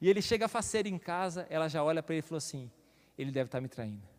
E 0.00 0.08
ele 0.08 0.20
chega 0.20 0.48
faceiro 0.48 0.88
em 0.88 0.98
casa, 0.98 1.46
ela 1.48 1.68
já 1.68 1.84
olha 1.84 2.02
para 2.02 2.14
ele 2.16 2.20
e 2.20 2.22
falou 2.22 2.38
assim: 2.38 2.68
ele 3.16 3.30
deve 3.30 3.46
estar 3.46 3.58
tá 3.58 3.62
me 3.62 3.68
traindo 3.68 4.16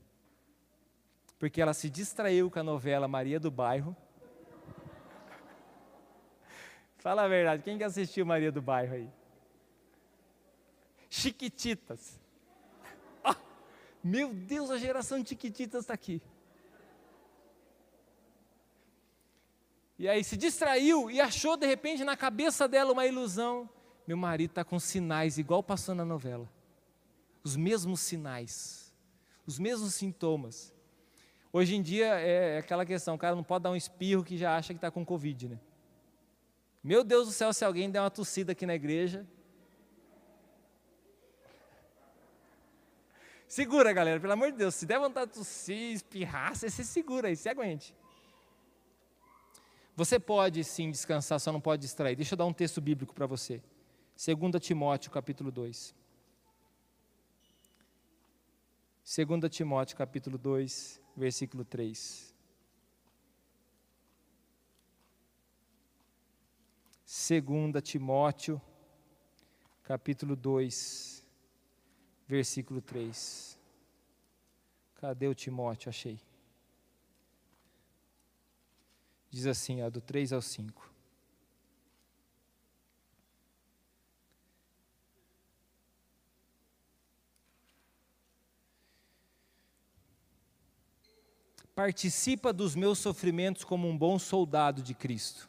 porque 1.39 1.61
ela 1.61 1.73
se 1.73 1.89
distraiu 1.89 2.49
com 2.49 2.59
a 2.59 2.63
novela 2.63 3.07
Maria 3.07 3.39
do 3.39 3.51
Bairro. 3.51 3.95
Fala 6.97 7.23
a 7.23 7.27
verdade, 7.27 7.63
quem 7.63 7.77
que 7.77 7.83
assistiu 7.83 8.25
Maria 8.25 8.51
do 8.51 8.61
Bairro 8.61 8.95
aí? 8.95 9.09
Chiquititas. 11.09 12.19
Oh, 13.23 13.35
meu 14.03 14.33
Deus, 14.33 14.71
a 14.71 14.77
geração 14.77 15.21
de 15.21 15.29
Chiquititas 15.29 15.81
está 15.81 15.93
aqui. 15.93 16.21
E 19.99 20.07
aí 20.07 20.23
se 20.23 20.37
distraiu 20.37 21.09
e 21.09 21.19
achou 21.19 21.57
de 21.57 21.65
repente 21.65 22.03
na 22.03 22.15
cabeça 22.15 22.67
dela 22.67 22.91
uma 22.91 23.05
ilusão. 23.05 23.67
Meu 24.05 24.15
marido 24.15 24.51
está 24.51 24.63
com 24.63 24.79
sinais 24.79 25.37
igual 25.37 25.63
passou 25.63 25.95
na 25.95 26.05
novela. 26.05 26.47
Os 27.43 27.55
mesmos 27.55 28.01
sinais, 28.01 28.93
os 29.45 29.57
mesmos 29.57 29.95
sintomas. 29.95 30.73
Hoje 31.51 31.75
em 31.75 31.81
dia 31.81 32.07
é 32.19 32.59
aquela 32.59 32.85
questão, 32.85 33.15
o 33.15 33.17
cara 33.17 33.35
não 33.35 33.43
pode 33.43 33.63
dar 33.63 33.71
um 33.71 33.75
espirro 33.75 34.23
que 34.23 34.37
já 34.37 34.55
acha 34.55 34.73
que 34.73 34.77
está 34.77 34.91
com 34.91 35.05
Covid, 35.05 35.49
né? 35.49 35.59
Meu 36.83 37.03
Deus 37.03 37.27
do 37.27 37.33
céu, 37.33 37.51
se 37.51 37.65
alguém 37.65 37.89
der 37.89 38.01
uma 38.01 38.11
tossida 38.11 38.51
aqui 38.51 38.65
na 38.65 38.75
igreja. 38.75 39.25
Segura, 43.47 43.91
galera, 43.93 44.19
pelo 44.19 44.33
amor 44.33 44.51
de 44.51 44.57
Deus. 44.57 44.75
Se 44.75 44.85
der 44.85 44.99
vontade 44.99 45.31
de 45.31 45.37
tossir, 45.37 45.93
espirrar, 45.93 46.55
você 46.55 46.69
se 46.69 46.83
segura 46.85 47.29
aí, 47.29 47.35
se 47.35 47.49
aguente. 47.49 47.95
Você 49.97 50.19
pode 50.19 50.63
sim 50.63 50.91
descansar, 50.91 51.39
só 51.39 51.51
não 51.51 51.59
pode 51.59 51.81
distrair. 51.81 52.15
Deixa 52.15 52.35
eu 52.35 52.37
dar 52.37 52.45
um 52.45 52.53
texto 52.53 52.79
bíblico 52.79 53.15
para 53.15 53.25
você. 53.25 53.63
2 54.15 54.63
Timóteo, 54.63 55.09
capítulo 55.09 55.51
2. 55.51 55.95
2 59.03 59.49
Timóteo, 59.49 59.97
capítulo 59.97 60.37
2, 60.37 61.01
versículo 61.15 61.65
3. 61.65 62.31
Segunda 67.03 67.81
Timóteo, 67.81 68.61
capítulo 69.81 70.35
2, 70.35 71.25
versículo 72.27 72.83
3. 72.83 73.59
Cadê 74.93 75.27
o 75.27 75.33
Timóteo? 75.33 75.89
Achei. 75.89 76.19
Diz 79.29 79.45
assim, 79.45 79.81
ó, 79.81 79.89
do 79.89 80.01
3 80.01 80.33
ao 80.33 80.41
5. 80.41 80.97
participa 91.77 92.51
dos 92.51 92.75
meus 92.75 92.97
sofrimentos 92.97 93.63
como 93.63 93.87
um 93.87 93.95
bom 93.95 94.17
soldado 94.17 94.81
de 94.81 94.95
Cristo. 94.95 95.47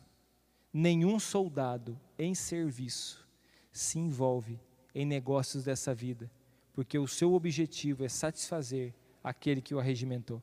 Nenhum 0.71 1.19
soldado 1.19 1.99
em 2.19 2.35
serviço 2.35 3.27
se 3.73 3.99
envolve 3.99 4.61
em 4.95 5.07
negócios 5.07 5.65
dessa 5.65 5.95
vida, 5.95 6.31
porque 6.75 6.99
o 6.99 7.09
seu 7.09 7.33
objetivo 7.33 8.05
é 8.05 8.11
satisfazer 8.11 8.93
aquele 9.25 9.63
que 9.63 9.75
o 9.75 9.79
arregimentou. 9.79 10.43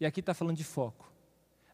E 0.00 0.04
aqui 0.04 0.18
está 0.18 0.34
falando 0.34 0.56
de 0.56 0.64
foco. 0.64 1.11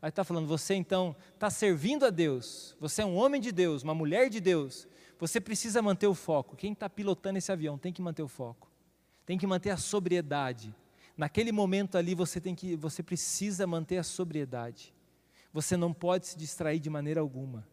Aí 0.01 0.11
está 0.11 0.23
falando, 0.23 0.47
você 0.47 0.75
então 0.75 1.17
está 1.35 1.51
servindo 1.51 2.07
a 2.07 2.11
Deus, 2.11 2.77
você 2.79 3.03
é 3.03 3.05
um 3.05 3.17
homem 3.17 3.41
de 3.41 3.51
Deus, 3.51 3.83
uma 3.83 3.95
mulher 3.95 4.31
de 4.31 4.41
Deus, 4.41 4.87
você 5.19 5.41
precisa 5.41 5.83
manter 5.83 6.07
o 6.07 6.15
foco. 6.15 6.57
Quem 6.57 6.73
está 6.73 6.89
pilotando 6.89 7.39
esse 7.39 7.51
avião 7.51 7.77
tem 7.77 7.93
que 7.93 8.01
manter 8.01 8.23
o 8.23 8.29
foco, 8.29 8.71
tem 9.27 9.37
que 9.37 9.47
manter 9.47 9.71
a 9.71 9.77
sobriedade, 9.77 10.75
Naquele 11.19 11.51
momento 11.51 11.99
ali 11.99 12.15
você 12.15 12.41
tem 12.41 12.55
que, 12.55 12.77
você 12.77 13.03
precisa 13.03 13.67
manter 13.67 13.99
a 13.99 14.05
sobriedade. 14.05 14.95
Você 15.53 15.77
não 15.77 15.93
pode 15.93 16.29
se 16.29 16.39
distrair 16.39 16.79
de 16.79 16.89
maneira 16.89 17.21
alguma. 17.21 17.67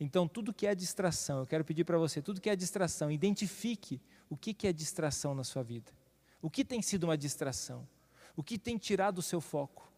Então, 0.00 0.26
tudo 0.26 0.54
que 0.54 0.66
é 0.66 0.74
distração, 0.74 1.40
eu 1.40 1.46
quero 1.46 1.66
pedir 1.66 1.84
para 1.84 1.98
você, 1.98 2.22
tudo 2.22 2.40
que 2.40 2.48
é 2.48 2.56
distração, 2.56 3.10
identifique 3.10 4.00
o 4.30 4.38
que, 4.38 4.54
que 4.54 4.66
é 4.66 4.72
distração 4.72 5.34
na 5.34 5.44
sua 5.44 5.62
vida. 5.62 5.92
O 6.40 6.48
que 6.48 6.64
tem 6.64 6.80
sido 6.80 7.04
uma 7.04 7.18
distração? 7.18 7.86
O 8.34 8.42
que 8.42 8.58
tem 8.58 8.78
tirado 8.78 9.18
o 9.18 9.22
seu 9.22 9.40
foco? 9.40 9.92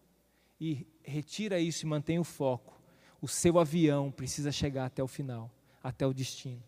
E 0.60 0.86
retira 1.02 1.58
isso 1.58 1.84
e 1.84 1.88
mantém 1.88 2.18
o 2.18 2.24
foco. 2.24 2.78
O 3.20 3.28
seu 3.28 3.58
avião 3.58 4.10
precisa 4.10 4.52
chegar 4.52 4.86
até 4.86 5.02
o 5.02 5.08
final, 5.08 5.50
até 5.82 6.06
o 6.06 6.12
destino. 6.12 6.62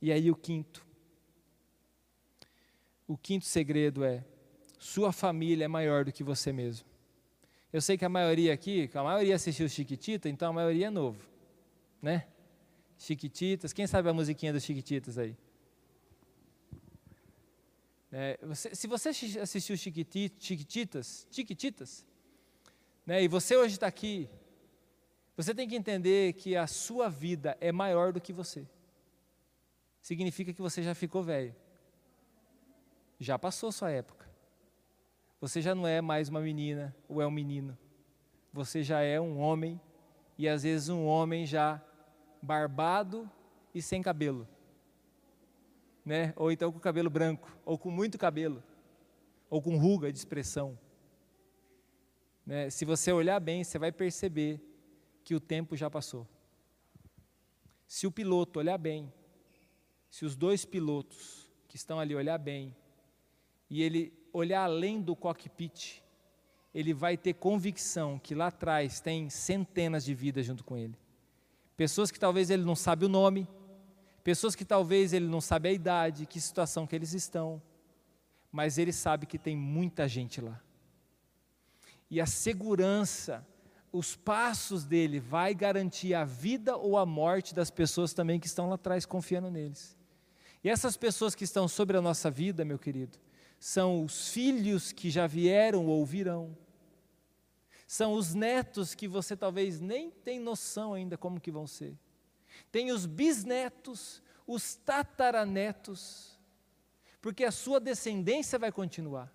E 0.00 0.12
aí 0.12 0.30
o 0.30 0.36
quinto. 0.36 0.86
O 3.08 3.16
quinto 3.16 3.44
segredo 3.44 4.04
é 4.04 4.24
sua 4.78 5.12
família 5.12 5.64
é 5.64 5.68
maior 5.68 6.04
do 6.04 6.12
que 6.12 6.22
você 6.22 6.52
mesmo. 6.52 6.86
Eu 7.72 7.80
sei 7.80 7.98
que 7.98 8.04
a 8.04 8.08
maioria 8.08 8.54
aqui, 8.54 8.88
a 8.94 9.02
maioria 9.02 9.34
assistiu 9.34 9.68
Chiquitita, 9.68 10.28
então 10.28 10.50
a 10.50 10.52
maioria 10.52 10.86
é 10.86 10.90
novo, 10.90 11.28
né? 12.00 12.26
Chiquititas. 12.98 13.72
Quem 13.72 13.86
sabe 13.86 14.08
a 14.08 14.14
musiquinha 14.14 14.52
dos 14.52 14.62
Chiquititas 14.62 15.18
aí? 15.18 15.36
É, 18.12 18.38
você, 18.42 18.74
se 18.74 18.86
você 18.86 19.08
assistiu 19.40 19.76
Chiquititas, 19.76 21.26
Chiquititas, 21.30 22.06
né, 23.06 23.22
e 23.22 23.28
você 23.28 23.56
hoje 23.56 23.74
está 23.74 23.86
aqui, 23.86 24.28
você 25.36 25.54
tem 25.54 25.68
que 25.68 25.76
entender 25.76 26.32
que 26.32 26.56
a 26.56 26.66
sua 26.66 27.08
vida 27.08 27.56
é 27.60 27.70
maior 27.70 28.12
do 28.12 28.20
que 28.20 28.32
você. 28.32 28.66
Significa 30.00 30.52
que 30.52 30.60
você 30.60 30.82
já 30.82 30.94
ficou 30.94 31.22
velho. 31.22 31.54
Já 33.18 33.38
passou 33.38 33.70
sua 33.70 33.90
época. 33.90 34.28
Você 35.40 35.62
já 35.62 35.74
não 35.74 35.86
é 35.86 36.00
mais 36.00 36.28
uma 36.28 36.40
menina 36.40 36.94
ou 37.08 37.22
é 37.22 37.26
um 37.26 37.30
menino. 37.30 37.76
Você 38.52 38.82
já 38.82 39.00
é 39.00 39.20
um 39.20 39.38
homem 39.38 39.80
e 40.36 40.48
às 40.48 40.62
vezes 40.62 40.88
um 40.88 41.06
homem 41.06 41.46
já 41.46 41.82
barbado 42.42 43.30
e 43.74 43.80
sem 43.80 44.02
cabelo 44.02 44.48
né? 46.06 46.32
ou 46.36 46.52
então 46.52 46.70
com 46.70 46.78
cabelo 46.78 47.10
branco, 47.10 47.50
ou 47.64 47.76
com 47.76 47.90
muito 47.90 48.16
cabelo, 48.16 48.62
ou 49.50 49.60
com 49.60 49.76
ruga 49.76 50.12
de 50.12 50.16
expressão. 50.16 50.78
Né? 52.46 52.70
Se 52.70 52.84
você 52.84 53.12
olhar 53.12 53.40
bem, 53.40 53.64
você 53.64 53.78
vai 53.78 53.92
perceber 53.92 54.60
que 55.24 55.34
o 55.34 55.40
tempo 55.40 55.76
já 55.76 55.90
passou. 55.90 56.26
Se 57.86 58.06
o 58.06 58.12
piloto 58.12 58.58
olhar 58.58 58.78
bem, 58.78 59.12
se 60.08 60.24
os 60.24 60.34
dois 60.34 60.64
pilotos 60.64 61.50
que 61.68 61.76
estão 61.76 62.00
ali 62.00 62.14
olhar 62.14 62.38
bem, 62.38 62.74
e 63.68 63.82
ele 63.82 64.12
olhar 64.32 64.62
além 64.62 65.02
do 65.02 65.16
cockpit, 65.16 66.02
ele 66.72 66.94
vai 66.94 67.16
ter 67.16 67.34
convicção 67.34 68.18
que 68.18 68.34
lá 68.34 68.46
atrás 68.46 69.00
tem 69.00 69.28
centenas 69.28 70.04
de 70.04 70.14
vidas 70.14 70.46
junto 70.46 70.62
com 70.62 70.76
ele. 70.76 70.96
Pessoas 71.76 72.10
que 72.10 72.18
talvez 72.18 72.48
ele 72.48 72.64
não 72.64 72.76
sabe 72.76 73.04
o 73.04 73.08
nome, 73.08 73.48
Pessoas 74.26 74.56
que 74.56 74.64
talvez 74.64 75.12
ele 75.12 75.28
não 75.28 75.40
sabe 75.40 75.68
a 75.68 75.72
idade, 75.72 76.26
que 76.26 76.40
situação 76.40 76.84
que 76.84 76.96
eles 76.96 77.12
estão, 77.12 77.62
mas 78.50 78.76
ele 78.76 78.92
sabe 78.92 79.24
que 79.24 79.38
tem 79.38 79.54
muita 79.56 80.08
gente 80.08 80.40
lá. 80.40 80.60
E 82.10 82.20
a 82.20 82.26
segurança, 82.26 83.46
os 83.92 84.14
passos 84.14 84.84
dele 84.84 85.18
vai 85.18 85.54
garantir 85.54 86.14
a 86.14 86.24
vida 86.24 86.76
ou 86.76 86.96
a 86.96 87.06
morte 87.06 87.54
das 87.54 87.70
pessoas 87.70 88.12
também 88.12 88.38
que 88.38 88.46
estão 88.46 88.68
lá 88.68 88.74
atrás 88.76 89.04
confiando 89.04 89.50
neles. 89.50 89.96
E 90.62 90.68
essas 90.68 90.96
pessoas 90.96 91.34
que 91.34 91.44
estão 91.44 91.68
sobre 91.68 91.96
a 91.96 92.02
nossa 92.02 92.30
vida, 92.30 92.64
meu 92.64 92.78
querido, 92.78 93.18
são 93.58 94.04
os 94.04 94.28
filhos 94.28 94.92
que 94.92 95.10
já 95.10 95.26
vieram 95.26 95.86
ou 95.86 96.04
virão. 96.04 96.56
São 97.86 98.14
os 98.14 98.34
netos 98.34 98.94
que 98.94 99.06
você 99.06 99.36
talvez 99.36 99.80
nem 99.80 100.10
tem 100.10 100.40
noção 100.40 100.94
ainda 100.94 101.16
como 101.16 101.40
que 101.40 101.50
vão 101.50 101.66
ser 101.66 101.96
tem 102.70 102.92
os 102.92 103.06
bisnetos, 103.06 104.22
os 104.46 104.74
tataranetos, 104.74 106.38
porque 107.20 107.44
a 107.44 107.50
sua 107.50 107.80
descendência 107.80 108.58
vai 108.58 108.70
continuar. 108.70 109.32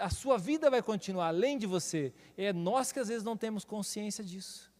A 0.00 0.10
sua 0.10 0.38
vida 0.38 0.70
vai 0.70 0.82
continuar 0.82 1.28
além 1.28 1.58
de 1.58 1.66
você. 1.66 2.12
É 2.36 2.52
nós 2.52 2.90
que 2.90 2.98
às 2.98 3.08
vezes 3.08 3.22
não 3.22 3.36
temos 3.36 3.64
consciência 3.64 4.24
disso. 4.24 4.72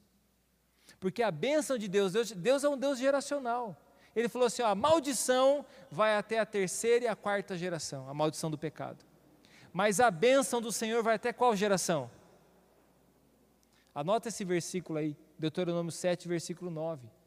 Porque 0.98 1.22
a 1.22 1.30
bênção 1.30 1.78
de 1.78 1.86
Deus, 1.86 2.12
Deus, 2.12 2.32
Deus 2.32 2.64
é 2.64 2.68
um 2.68 2.76
Deus 2.76 2.98
geracional. 2.98 3.76
Ele 4.16 4.28
falou 4.28 4.46
assim: 4.46 4.62
ó, 4.62 4.68
a 4.68 4.74
maldição 4.74 5.64
vai 5.90 6.16
até 6.16 6.38
a 6.38 6.46
terceira 6.46 7.04
e 7.04 7.08
a 7.08 7.14
quarta 7.14 7.56
geração, 7.56 8.08
a 8.08 8.14
maldição 8.14 8.50
do 8.50 8.58
pecado. 8.58 9.04
Mas 9.72 10.00
a 10.00 10.10
bênção 10.10 10.60
do 10.60 10.72
Senhor 10.72 11.02
vai 11.02 11.16
até 11.16 11.32
qual 11.32 11.54
geração? 11.54 12.10
Anota 13.94 14.28
esse 14.28 14.44
versículo 14.44 14.98
aí, 14.98 15.16
Deuteronômio 15.38 15.92
7, 15.92 16.26
versículo 16.26 16.70
9 16.70 17.18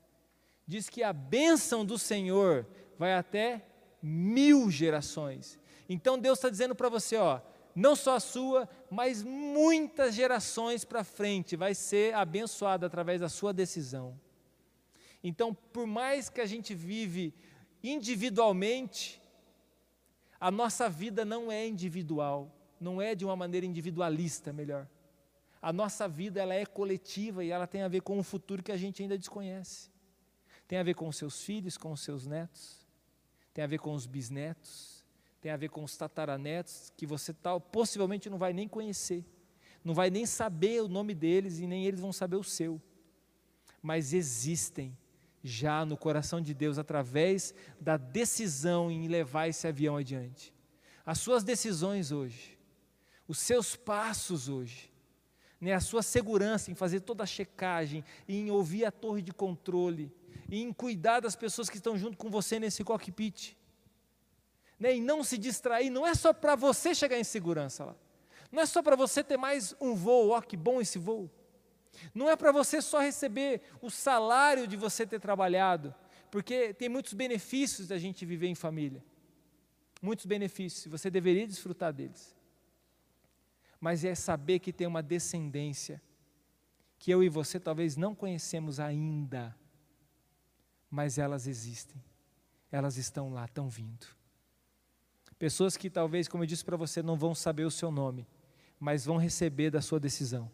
diz 0.72 0.89
que 0.89 1.03
a 1.03 1.12
bênção 1.12 1.86
do 1.86 1.97
Senhor 1.97 2.66
vai 2.97 3.14
até 3.14 3.66
mil 4.01 4.72
gerações. 4.72 5.59
Então 5.93 6.17
Deus 6.17 6.37
está 6.37 6.49
dizendo 6.49 6.73
para 6.73 6.87
você, 6.87 7.17
ó, 7.17 7.41
não 7.75 7.97
só 7.97 8.15
a 8.15 8.19
sua, 8.21 8.69
mas 8.89 9.21
muitas 9.23 10.15
gerações 10.15 10.85
para 10.85 11.03
frente 11.03 11.57
vai 11.57 11.75
ser 11.75 12.15
abençoada 12.15 12.85
através 12.85 13.19
da 13.19 13.27
sua 13.27 13.51
decisão. 13.51 14.17
Então, 15.21 15.53
por 15.53 15.85
mais 15.85 16.29
que 16.29 16.39
a 16.39 16.45
gente 16.45 16.73
vive 16.73 17.33
individualmente, 17.83 19.21
a 20.39 20.49
nossa 20.49 20.89
vida 20.89 21.25
não 21.25 21.51
é 21.51 21.67
individual, 21.67 22.49
não 22.79 23.01
é 23.01 23.13
de 23.13 23.25
uma 23.25 23.35
maneira 23.35 23.65
individualista, 23.65 24.53
melhor. 24.53 24.87
A 25.61 25.73
nossa 25.73 26.07
vida 26.07 26.41
ela 26.41 26.53
é 26.53 26.65
coletiva 26.65 27.43
e 27.43 27.49
ela 27.49 27.67
tem 27.67 27.81
a 27.81 27.89
ver 27.89 28.01
com 28.01 28.17
um 28.17 28.23
futuro 28.23 28.63
que 28.63 28.71
a 28.71 28.77
gente 28.77 29.03
ainda 29.03 29.17
desconhece. 29.17 29.91
Tem 30.69 30.79
a 30.79 30.83
ver 30.83 30.93
com 30.93 31.09
os 31.09 31.17
seus 31.17 31.43
filhos, 31.43 31.77
com 31.77 31.91
os 31.91 31.99
seus 31.99 32.25
netos, 32.25 32.87
tem 33.53 33.61
a 33.61 33.67
ver 33.67 33.79
com 33.79 33.93
os 33.93 34.05
bisnetos, 34.05 34.90
tem 35.41 35.51
a 35.51 35.57
ver 35.57 35.69
com 35.69 35.83
os 35.83 35.97
tataranetos, 35.97 36.93
que 36.95 37.07
você 37.07 37.33
tal, 37.33 37.59
possivelmente 37.59 38.29
não 38.29 38.37
vai 38.37 38.53
nem 38.53 38.67
conhecer, 38.67 39.25
não 39.83 39.93
vai 39.93 40.11
nem 40.11 40.25
saber 40.25 40.83
o 40.83 40.87
nome 40.87 41.15
deles 41.15 41.57
e 41.57 41.65
nem 41.65 41.85
eles 41.85 41.99
vão 41.99 42.13
saber 42.13 42.35
o 42.35 42.43
seu. 42.43 42.79
Mas 43.81 44.13
existem 44.13 44.95
já 45.43 45.83
no 45.83 45.97
coração 45.97 46.39
de 46.39 46.53
Deus 46.53 46.77
através 46.77 47.55
da 47.79 47.97
decisão 47.97 48.91
em 48.91 49.07
levar 49.07 49.47
esse 49.47 49.67
avião 49.67 49.97
adiante. 49.97 50.53
As 51.03 51.17
suas 51.17 51.43
decisões 51.43 52.11
hoje, 52.11 52.59
os 53.27 53.39
seus 53.39 53.75
passos 53.75 54.47
hoje, 54.47 54.91
né, 55.59 55.73
a 55.73 55.79
sua 55.79 56.03
segurança 56.03 56.69
em 56.69 56.75
fazer 56.75 56.99
toda 56.99 57.23
a 57.23 57.27
checagem, 57.27 58.03
em 58.27 58.51
ouvir 58.51 58.85
a 58.85 58.91
torre 58.91 59.23
de 59.23 59.31
controle, 59.31 60.11
em 60.51 60.71
cuidar 60.71 61.21
das 61.21 61.35
pessoas 61.35 61.67
que 61.67 61.77
estão 61.77 61.97
junto 61.97 62.15
com 62.17 62.29
você 62.29 62.59
nesse 62.59 62.83
cockpit. 62.83 63.57
Né? 64.82 64.95
E 64.95 64.99
não 64.99 65.23
se 65.23 65.38
distrair, 65.38 65.89
não 65.89 66.05
é 66.05 66.15
só 66.15 66.34
para 66.34 66.55
você 66.55 66.95
chegar 66.95 67.17
em 67.17 67.23
segurança 67.23 67.86
lá. 67.86 67.95
Não 68.51 68.61
é 68.61 68.65
só 68.65 68.82
para 68.82 68.95
você 68.95 69.23
ter 69.23 69.38
mais 69.38 69.75
um 69.79 69.93
voo, 69.93 70.32
ó, 70.32 70.41
que 70.41 70.57
bom 70.57 70.82
esse 70.82 70.97
voo. 70.97 71.29
Não 72.13 72.29
é 72.29 72.36
para 72.36 72.51
você 72.51 72.82
só 72.82 72.99
receber 72.99 73.61
o 73.82 73.89
salário 73.89 74.67
de 74.67 74.75
você 74.75 75.05
ter 75.05 75.19
trabalhado, 75.19 75.93
porque 76.32 76.73
tem 76.73 76.89
muitos 76.89 77.13
benefícios 77.13 77.88
da 77.88 77.97
gente 77.97 78.25
viver 78.25 78.47
em 78.47 78.55
família. 78.55 79.03
Muitos 80.01 80.25
benefícios, 80.25 80.91
você 80.91 81.09
deveria 81.09 81.47
desfrutar 81.47 81.93
deles. 81.93 82.36
Mas 83.79 84.03
é 84.03 84.15
saber 84.15 84.59
que 84.59 84.73
tem 84.73 84.88
uma 84.88 85.03
descendência 85.03 86.01
que 86.97 87.11
eu 87.11 87.23
e 87.23 87.29
você 87.29 87.59
talvez 87.59 87.95
não 87.95 88.15
conhecemos 88.15 88.79
ainda 88.79 89.55
mas 90.91 91.17
elas 91.17 91.47
existem, 91.47 92.03
elas 92.69 92.97
estão 92.97 93.32
lá, 93.32 93.45
estão 93.45 93.69
vindo. 93.69 94.05
Pessoas 95.41 95.75
que 95.75 95.89
talvez, 95.89 96.27
como 96.27 96.43
eu 96.43 96.47
disse 96.47 96.63
para 96.63 96.77
você, 96.77 97.01
não 97.01 97.17
vão 97.17 97.33
saber 97.33 97.63
o 97.63 97.71
seu 97.71 97.89
nome, 97.89 98.27
mas 98.79 99.05
vão 99.07 99.17
receber 99.17 99.71
da 99.71 99.81
sua 99.81 99.99
decisão. 99.99 100.51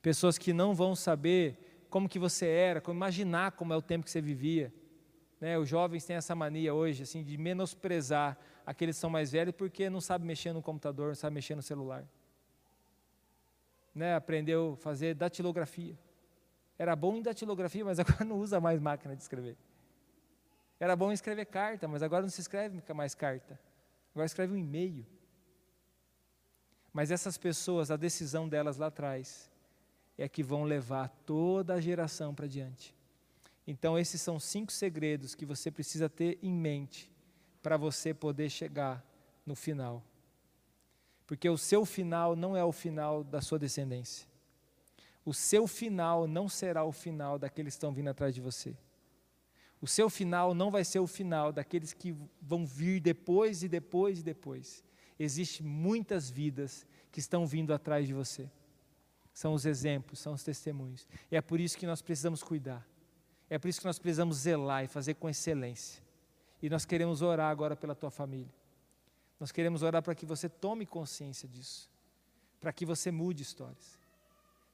Pessoas 0.00 0.38
que 0.38 0.54
não 0.54 0.74
vão 0.74 0.96
saber 0.96 1.84
como 1.90 2.08
que 2.08 2.18
você 2.18 2.46
era, 2.46 2.80
como 2.80 2.96
imaginar 2.96 3.52
como 3.52 3.74
é 3.74 3.76
o 3.76 3.82
tempo 3.82 4.06
que 4.06 4.10
você 4.10 4.22
vivia. 4.22 4.72
Né, 5.38 5.58
os 5.58 5.68
jovens 5.68 6.02
têm 6.02 6.16
essa 6.16 6.34
mania 6.34 6.72
hoje, 6.72 7.02
assim, 7.02 7.22
de 7.22 7.36
menosprezar 7.36 8.38
aqueles 8.64 8.96
que 8.96 9.00
são 9.00 9.10
mais 9.10 9.32
velhos 9.32 9.54
porque 9.54 9.90
não 9.90 10.00
sabem 10.00 10.26
mexer 10.26 10.54
no 10.54 10.62
computador, 10.62 11.08
não 11.08 11.14
sabem 11.14 11.34
mexer 11.34 11.54
no 11.54 11.60
celular. 11.60 12.08
Né, 13.94 14.14
aprendeu 14.14 14.78
a 14.78 14.82
fazer 14.82 15.14
datilografia. 15.14 15.98
Era 16.78 16.96
bom 16.96 17.16
em 17.16 17.22
datilografia, 17.22 17.84
mas 17.84 17.98
agora 18.00 18.24
não 18.24 18.38
usa 18.38 18.58
mais 18.58 18.80
máquina 18.80 19.14
de 19.14 19.20
escrever. 19.20 19.58
Era 20.80 20.96
bom 20.96 21.12
escrever 21.12 21.44
carta, 21.44 21.86
mas 21.86 22.02
agora 22.02 22.22
não 22.22 22.30
se 22.30 22.40
escreve 22.40 22.82
mais 22.94 23.14
carta. 23.14 23.60
Agora 24.14 24.26
escreve 24.26 24.54
um 24.54 24.56
e-mail. 24.56 25.04
Mas 26.92 27.10
essas 27.10 27.36
pessoas, 27.36 27.90
a 27.90 27.96
decisão 27.96 28.48
delas 28.48 28.76
lá 28.76 28.86
atrás, 28.86 29.50
é 30.16 30.28
que 30.28 30.42
vão 30.42 30.62
levar 30.64 31.08
toda 31.26 31.74
a 31.74 31.80
geração 31.80 32.34
para 32.34 32.46
diante. 32.46 32.94
Então, 33.66 33.98
esses 33.98 34.22
são 34.22 34.38
cinco 34.38 34.70
segredos 34.70 35.34
que 35.34 35.44
você 35.44 35.70
precisa 35.70 36.08
ter 36.08 36.38
em 36.42 36.52
mente 36.52 37.10
para 37.62 37.76
você 37.76 38.14
poder 38.14 38.48
chegar 38.48 39.04
no 39.44 39.54
final. 39.54 40.02
Porque 41.26 41.48
o 41.48 41.58
seu 41.58 41.84
final 41.84 42.36
não 42.36 42.56
é 42.56 42.62
o 42.62 42.72
final 42.72 43.24
da 43.24 43.40
sua 43.40 43.58
descendência 43.58 44.28
o 45.24 45.32
seu 45.32 45.66
final 45.66 46.26
não 46.26 46.48
será 46.48 46.84
o 46.84 46.92
final 46.92 47.38
daqueles 47.38 47.74
que 47.74 47.78
estão 47.78 47.92
vindo 47.92 48.08
atrás 48.08 48.34
de 48.34 48.40
você. 48.40 48.76
O 49.84 49.86
seu 49.86 50.08
final 50.08 50.54
não 50.54 50.70
vai 50.70 50.82
ser 50.82 50.98
o 50.98 51.06
final 51.06 51.52
daqueles 51.52 51.92
que 51.92 52.16
vão 52.40 52.64
vir 52.64 53.00
depois 53.00 53.62
e 53.62 53.68
depois 53.68 54.20
e 54.20 54.22
depois. 54.22 54.82
Existem 55.18 55.66
muitas 55.66 56.30
vidas 56.30 56.86
que 57.12 57.20
estão 57.20 57.46
vindo 57.46 57.70
atrás 57.70 58.06
de 58.06 58.14
você. 58.14 58.50
São 59.34 59.52
os 59.52 59.66
exemplos, 59.66 60.20
são 60.20 60.32
os 60.32 60.42
testemunhos. 60.42 61.06
E 61.30 61.36
é 61.36 61.42
por 61.42 61.60
isso 61.60 61.76
que 61.76 61.86
nós 61.86 62.00
precisamos 62.00 62.42
cuidar. 62.42 62.88
É 63.50 63.58
por 63.58 63.68
isso 63.68 63.78
que 63.78 63.86
nós 63.86 63.98
precisamos 63.98 64.38
zelar 64.38 64.84
e 64.84 64.88
fazer 64.88 65.16
com 65.16 65.28
excelência. 65.28 66.02
E 66.62 66.70
nós 66.70 66.86
queremos 66.86 67.20
orar 67.20 67.50
agora 67.50 67.76
pela 67.76 67.94
tua 67.94 68.10
família. 68.10 68.54
Nós 69.38 69.52
queremos 69.52 69.82
orar 69.82 70.02
para 70.02 70.14
que 70.14 70.24
você 70.24 70.48
tome 70.48 70.86
consciência 70.86 71.46
disso. 71.46 71.90
Para 72.58 72.72
que 72.72 72.86
você 72.86 73.10
mude 73.10 73.42
histórias. 73.42 73.98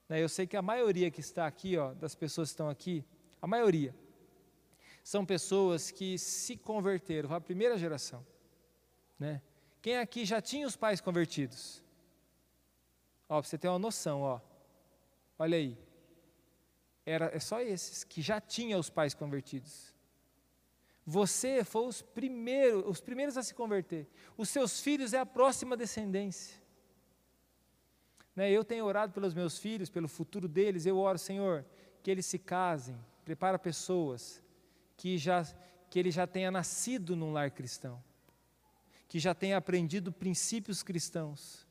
Né, 0.09 0.23
eu 0.23 0.29
sei 0.29 0.47
que 0.47 0.57
a 0.57 0.63
maioria 0.63 1.11
que 1.11 1.19
está 1.19 1.49
aqui, 1.49 1.77
ó, 1.77 1.95
das 1.95 2.15
pessoas 2.15 2.51
que 2.51 2.53
estão 2.53 2.69
aqui, 2.69 3.05
a 3.43 3.47
maioria, 3.49 3.93
são 5.03 5.25
pessoas 5.25 5.91
que 5.91 6.19
se 6.19 6.57
converteram, 6.57 7.35
a 7.35 7.41
primeira 7.41 7.77
geração. 7.77 8.25
Né? 9.19 9.43
Quem 9.83 9.99
aqui 9.99 10.25
já 10.25 10.41
tinha 10.41 10.67
os 10.67 10.77
pais 10.77 11.01
convertidos? 11.01 11.83
Ó, 13.29 13.43
você 13.43 13.57
ter 13.57 13.69
uma 13.69 13.79
noção, 13.79 14.23
ó. 14.23 14.41
Olha 15.39 15.57
aí. 15.57 15.79
Era, 17.07 17.35
é 17.35 17.41
só 17.41 17.61
esses 17.61 18.05
que 18.05 18.21
já 18.21 18.41
tinham 18.41 18.79
os 18.79 18.91
pais 18.91 19.15
convertidos. 19.15 19.95
Você 21.07 21.65
foi 21.65 21.87
os 21.87 22.03
primeiros, 22.03 22.85
os 22.87 23.01
primeiros 23.01 23.37
a 23.37 23.43
se 23.43 23.55
converter. 23.55 24.07
Os 24.37 24.49
seus 24.49 24.81
filhos 24.81 25.13
é 25.13 25.19
a 25.19 25.27
próxima 25.27 25.77
descendência. 25.77 26.61
Né, 28.37 28.51
eu 28.51 28.63
tenho 28.63 28.85
orado 28.85 29.13
pelos 29.13 29.35
meus 29.35 29.59
filhos, 29.59 29.91
pelo 29.91 30.07
futuro 30.09 30.47
deles. 30.47 30.87
Eu 30.87 30.99
oro, 30.99 31.19
Senhor, 31.19 31.65
que 32.03 32.11
eles 32.11 32.27
se 32.27 32.39
casem, 32.39 32.99
prepara 33.25 33.59
pessoas 33.59 34.43
que 35.01 35.17
já 35.17 35.47
que 35.89 35.99
ele 35.99 36.11
já 36.11 36.27
tenha 36.27 36.51
nascido 36.51 37.17
num 37.17 37.33
lar 37.33 37.51
cristão, 37.51 38.05
que 39.09 39.19
já 39.19 39.35
tenha 39.35 39.57
aprendido 39.57 40.13
princípios 40.13 40.83
cristãos, 40.83 41.67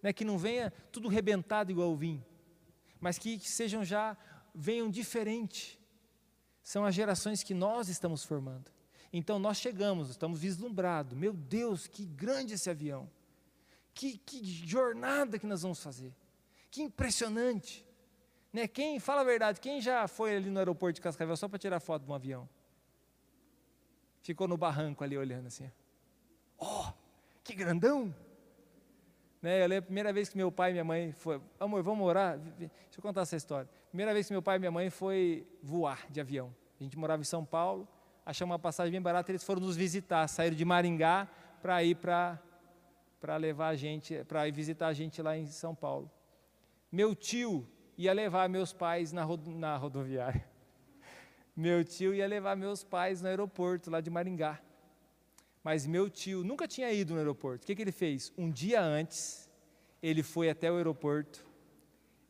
né, 0.00 0.12
que 0.12 0.24
não 0.24 0.38
venha 0.38 0.72
tudo 0.92 1.08
rebentado 1.08 1.72
igual 1.72 1.94
vinho, 1.96 2.24
mas 3.00 3.18
que, 3.18 3.38
que 3.38 3.50
sejam 3.50 3.84
já 3.84 4.16
venham 4.54 4.88
diferente. 4.88 5.78
São 6.62 6.84
as 6.84 6.94
gerações 6.94 7.42
que 7.42 7.52
nós 7.52 7.88
estamos 7.88 8.22
formando. 8.24 8.70
Então 9.12 9.38
nós 9.40 9.56
chegamos, 9.56 10.08
estamos 10.08 10.38
vislumbrados. 10.38 11.18
Meu 11.18 11.32
Deus, 11.32 11.88
que 11.88 12.06
grande 12.06 12.54
esse 12.54 12.70
avião! 12.70 13.10
Que, 13.92 14.16
que 14.16 14.44
jornada 14.44 15.40
que 15.40 15.46
nós 15.46 15.62
vamos 15.62 15.82
fazer! 15.82 16.14
Que 16.70 16.82
impressionante! 16.82 17.84
Né? 18.52 18.68
Quem, 18.68 19.00
fala 19.00 19.22
a 19.22 19.24
verdade, 19.24 19.60
quem 19.60 19.80
já 19.80 20.06
foi 20.06 20.36
ali 20.36 20.50
no 20.50 20.60
aeroporto 20.60 20.94
de 20.94 21.00
Cascavel 21.00 21.36
só 21.36 21.48
para 21.48 21.58
tirar 21.58 21.80
foto 21.80 22.04
de 22.04 22.10
um 22.10 22.14
avião? 22.14 22.48
Ficou 24.22 24.46
no 24.46 24.56
barranco 24.56 25.02
ali 25.02 25.16
olhando 25.16 25.46
assim. 25.46 25.70
Oh, 26.58 26.86
que 27.42 27.54
grandão! 27.54 28.14
Né, 29.42 29.62
eu 29.62 29.68
lembro 29.68 29.84
a 29.84 29.86
primeira 29.86 30.12
vez 30.12 30.28
que 30.28 30.36
meu 30.36 30.52
pai 30.52 30.70
e 30.70 30.72
minha 30.74 30.84
mãe 30.84 31.12
foi, 31.12 31.40
amor, 31.58 31.82
vamos 31.82 32.06
orar? 32.06 32.38
Deixa 32.38 32.70
eu 32.98 33.02
contar 33.02 33.22
essa 33.22 33.36
história. 33.36 33.68
Primeira 33.88 34.12
vez 34.12 34.26
que 34.26 34.32
meu 34.32 34.42
pai 34.42 34.56
e 34.56 34.58
minha 34.58 34.70
mãe 34.70 34.90
foi 34.90 35.46
voar 35.62 36.06
de 36.10 36.20
avião. 36.20 36.54
A 36.78 36.82
gente 36.82 36.98
morava 36.98 37.22
em 37.22 37.24
São 37.24 37.44
Paulo, 37.44 37.88
achamos 38.24 38.52
uma 38.52 38.58
passagem 38.58 38.92
bem 38.92 39.00
barata, 39.00 39.30
eles 39.30 39.42
foram 39.42 39.62
nos 39.62 39.76
visitar, 39.76 40.28
saíram 40.28 40.56
de 40.56 40.64
Maringá 40.64 41.26
para 41.62 41.82
ir 41.82 41.96
para 41.96 42.38
para 43.20 43.36
levar 43.36 43.68
a 43.68 43.76
gente, 43.76 44.24
para 44.24 44.48
ir 44.48 44.52
visitar 44.52 44.88
a 44.88 44.92
gente 44.94 45.20
lá 45.20 45.36
em 45.36 45.46
São 45.46 45.74
Paulo. 45.74 46.10
Meu 46.90 47.14
tio 47.14 47.68
ia 47.96 48.14
levar 48.14 48.48
meus 48.48 48.72
pais 48.72 49.12
na, 49.12 49.22
rodo, 49.22 49.50
na 49.50 49.76
rodoviária. 49.76 50.42
Meu 51.60 51.84
tio 51.84 52.14
ia 52.14 52.26
levar 52.26 52.56
meus 52.56 52.82
pais 52.82 53.20
no 53.20 53.28
aeroporto 53.28 53.90
lá 53.90 54.00
de 54.00 54.08
Maringá. 54.08 54.58
Mas 55.62 55.86
meu 55.86 56.08
tio 56.08 56.42
nunca 56.42 56.66
tinha 56.66 56.90
ido 56.90 57.12
no 57.12 57.18
aeroporto. 57.18 57.64
O 57.64 57.66
que, 57.66 57.76
que 57.76 57.82
ele 57.82 57.92
fez? 57.92 58.32
Um 58.38 58.50
dia 58.50 58.80
antes, 58.80 59.46
ele 60.02 60.22
foi 60.22 60.48
até 60.48 60.72
o 60.72 60.76
aeroporto, 60.76 61.44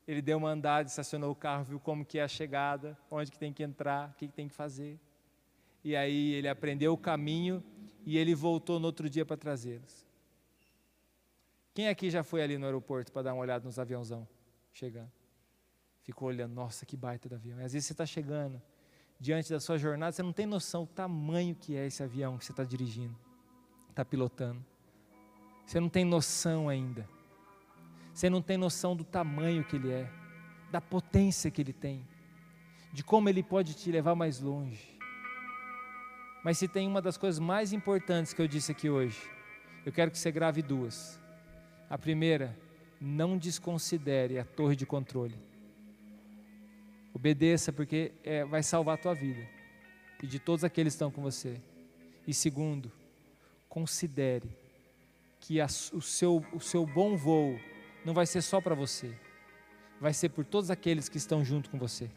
ele 0.04 0.20
deu 0.20 0.36
uma 0.36 0.50
andada, 0.50 0.88
estacionou 0.88 1.30
o 1.30 1.34
carro, 1.36 1.62
viu 1.62 1.78
como 1.78 2.04
que 2.04 2.18
é 2.18 2.24
a 2.24 2.26
chegada, 2.26 2.98
onde 3.08 3.30
que 3.30 3.38
tem 3.38 3.52
que 3.52 3.62
entrar, 3.62 4.10
o 4.10 4.14
que, 4.14 4.26
que 4.26 4.34
tem 4.34 4.48
que 4.48 4.54
fazer. 4.54 4.98
E 5.84 5.94
aí 5.94 6.32
ele 6.32 6.48
aprendeu 6.48 6.92
o 6.92 6.98
caminho 6.98 7.62
e 8.04 8.18
ele 8.18 8.34
voltou 8.34 8.80
no 8.80 8.86
outro 8.86 9.08
dia 9.08 9.24
para 9.24 9.36
trazê-los. 9.36 10.04
Quem 11.72 11.86
aqui 11.86 12.10
já 12.10 12.24
foi 12.24 12.42
ali 12.42 12.58
no 12.58 12.66
aeroporto 12.66 13.12
para 13.12 13.22
dar 13.22 13.34
uma 13.34 13.42
olhada 13.42 13.64
nos 13.64 13.78
aviãozão 13.78 14.26
chegando? 14.72 15.12
Ficou 16.02 16.26
olhando, 16.26 16.52
nossa, 16.52 16.84
que 16.84 16.96
baita 16.96 17.28
do 17.28 17.36
avião. 17.36 17.60
E 17.60 17.64
às 17.64 17.74
vezes 17.74 17.86
você 17.86 17.92
está 17.92 18.04
chegando, 18.04 18.60
diante 19.20 19.50
da 19.50 19.60
sua 19.60 19.76
jornada, 19.76 20.12
você 20.12 20.22
não 20.22 20.32
tem 20.32 20.46
noção 20.46 20.84
do 20.84 20.90
tamanho 20.90 21.54
que 21.54 21.76
é 21.76 21.86
esse 21.86 22.02
avião 22.02 22.38
que 22.38 22.44
você 22.44 22.52
está 22.52 22.64
dirigindo, 22.64 23.14
está 23.90 24.02
pilotando. 24.04 24.64
Você 25.66 25.78
não 25.78 25.90
tem 25.90 26.04
noção 26.04 26.68
ainda. 26.68 27.06
Você 28.14 28.30
não 28.30 28.40
tem 28.40 28.56
noção 28.56 28.96
do 28.96 29.04
tamanho 29.04 29.62
que 29.62 29.76
ele 29.76 29.92
é, 29.92 30.10
da 30.70 30.80
potência 30.80 31.50
que 31.50 31.60
ele 31.60 31.72
tem, 31.72 32.04
de 32.92 33.04
como 33.04 33.28
ele 33.28 33.42
pode 33.42 33.74
te 33.74 33.92
levar 33.92 34.14
mais 34.14 34.40
longe. 34.40 34.98
Mas 36.42 36.56
se 36.58 36.66
tem 36.66 36.88
uma 36.88 37.02
das 37.02 37.18
coisas 37.18 37.38
mais 37.38 37.72
importantes 37.72 38.32
que 38.32 38.40
eu 38.40 38.48
disse 38.48 38.72
aqui 38.72 38.88
hoje, 38.88 39.20
eu 39.84 39.92
quero 39.92 40.10
que 40.10 40.18
você 40.18 40.32
grave 40.32 40.62
duas. 40.62 41.20
A 41.88 41.98
primeira, 41.98 42.56
não 43.00 43.36
desconsidere 43.36 44.38
a 44.38 44.44
torre 44.44 44.74
de 44.74 44.86
controle. 44.86 45.49
Obedeça, 47.12 47.72
porque 47.72 48.12
é, 48.22 48.44
vai 48.44 48.62
salvar 48.62 48.94
a 48.94 48.98
tua 48.98 49.14
vida 49.14 49.46
e 50.22 50.26
de 50.26 50.38
todos 50.38 50.64
aqueles 50.64 50.92
que 50.92 50.96
estão 50.96 51.10
com 51.10 51.22
você. 51.22 51.60
E 52.26 52.34
segundo, 52.34 52.92
considere 53.68 54.48
que 55.40 55.60
a, 55.60 55.66
o, 55.66 56.00
seu, 56.00 56.44
o 56.52 56.60
seu 56.60 56.86
bom 56.86 57.16
voo 57.16 57.58
não 58.04 58.14
vai 58.14 58.26
ser 58.26 58.42
só 58.42 58.60
para 58.60 58.74
você, 58.74 59.14
vai 60.00 60.12
ser 60.12 60.28
por 60.30 60.44
todos 60.44 60.70
aqueles 60.70 61.08
que 61.08 61.16
estão 61.16 61.44
junto 61.44 61.70
com 61.70 61.78
você. 61.78 62.10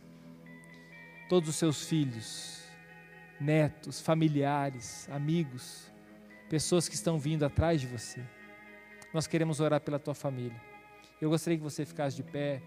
Todos 1.30 1.50
os 1.50 1.56
seus 1.56 1.88
filhos, 1.88 2.62
netos, 3.40 4.02
familiares, 4.02 5.08
amigos, 5.10 5.92
pessoas 6.50 6.88
que 6.88 6.96
estão 6.96 7.18
vindo 7.18 7.44
atrás 7.44 7.82
de 7.82 7.88
você. 7.88 8.22
Nós 9.14 9.26
queremos 9.26 9.60
orar 9.60 9.82
pela 9.82 10.00
tua 10.00 10.14
família. 10.14 10.62
Eu 11.22 11.30
gostaria 11.30 11.58
que 11.58 11.64
você 11.64 11.86
ficasse 11.86 12.16
de 12.16 12.24
pé 12.24 12.62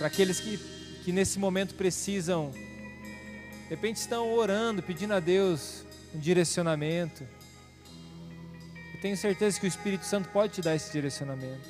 para 0.00 0.06
aqueles 0.06 0.40
que, 0.40 0.56
que 1.04 1.12
nesse 1.12 1.38
momento 1.38 1.74
precisam, 1.74 2.52
de 2.52 3.68
repente 3.68 3.96
estão 3.96 4.32
orando, 4.32 4.82
pedindo 4.82 5.12
a 5.12 5.20
Deus 5.20 5.84
um 6.14 6.18
direcionamento. 6.18 7.22
Eu 8.94 9.00
tenho 9.02 9.14
certeza 9.14 9.60
que 9.60 9.66
o 9.66 9.68
Espírito 9.68 10.06
Santo 10.06 10.30
pode 10.30 10.54
te 10.54 10.62
dar 10.62 10.74
esse 10.74 10.90
direcionamento. 10.90 11.68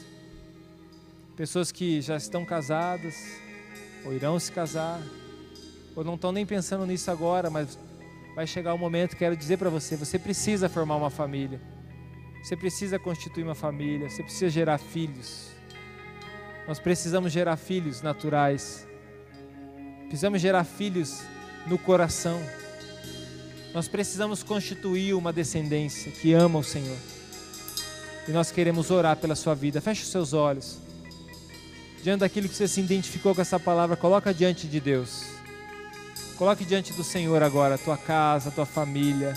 Pessoas 1.36 1.72
que 1.72 2.00
já 2.00 2.16
estão 2.16 2.44
casadas, 2.44 3.16
ou 4.04 4.14
irão 4.14 4.38
se 4.38 4.52
casar, 4.52 5.02
ou 5.96 6.04
não 6.04 6.14
estão 6.14 6.30
nem 6.30 6.46
pensando 6.46 6.86
nisso 6.86 7.10
agora, 7.10 7.50
mas 7.50 7.76
vai 8.36 8.46
chegar 8.46 8.74
o 8.74 8.76
um 8.76 8.78
momento, 8.78 9.16
quero 9.16 9.36
dizer 9.36 9.56
para 9.56 9.70
você, 9.70 9.96
você 9.96 10.20
precisa 10.20 10.68
formar 10.68 10.94
uma 10.94 11.10
família. 11.10 11.60
Você 12.44 12.56
precisa 12.56 12.96
constituir 12.96 13.42
uma 13.42 13.56
família, 13.56 14.08
você 14.08 14.22
precisa 14.22 14.48
gerar 14.48 14.78
filhos. 14.78 15.50
Nós 16.70 16.78
precisamos 16.78 17.32
gerar 17.32 17.56
filhos 17.56 18.00
naturais. 18.00 18.86
Precisamos 20.06 20.40
gerar 20.40 20.62
filhos 20.62 21.20
no 21.66 21.76
coração. 21.76 22.40
Nós 23.74 23.88
precisamos 23.88 24.44
constituir 24.44 25.14
uma 25.14 25.32
descendência 25.32 26.12
que 26.12 26.32
ama 26.32 26.60
o 26.60 26.62
Senhor. 26.62 26.96
E 28.28 28.30
nós 28.30 28.52
queremos 28.52 28.88
orar 28.88 29.16
pela 29.16 29.34
sua 29.34 29.52
vida. 29.52 29.80
Feche 29.80 30.04
os 30.04 30.10
seus 30.12 30.32
olhos. 30.32 30.78
Diante 32.04 32.20
daquilo 32.20 32.48
que 32.48 32.54
você 32.54 32.68
se 32.68 32.80
identificou 32.80 33.34
com 33.34 33.40
essa 33.40 33.58
palavra, 33.58 33.96
coloca 33.96 34.32
diante 34.32 34.68
de 34.68 34.78
Deus. 34.78 35.24
Coloque 36.36 36.64
diante 36.64 36.92
do 36.92 37.02
Senhor 37.02 37.42
agora 37.42 37.74
a 37.74 37.78
tua 37.78 37.96
casa, 37.96 38.48
a 38.48 38.52
tua 38.52 38.64
família. 38.64 39.36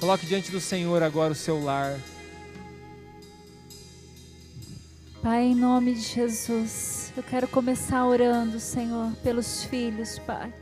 Coloque 0.00 0.26
diante 0.26 0.50
do 0.50 0.60
Senhor 0.60 1.04
agora 1.04 1.32
o 1.32 1.36
seu 1.36 1.62
lar. 1.62 2.00
Pai, 5.22 5.44
em 5.44 5.54
nome 5.54 5.94
de 5.94 6.00
Jesus, 6.00 7.12
eu 7.16 7.22
quero 7.22 7.46
começar 7.46 8.04
orando, 8.04 8.58
Senhor, 8.58 9.12
pelos 9.22 9.62
filhos, 9.62 10.18
Pai. 10.18 10.52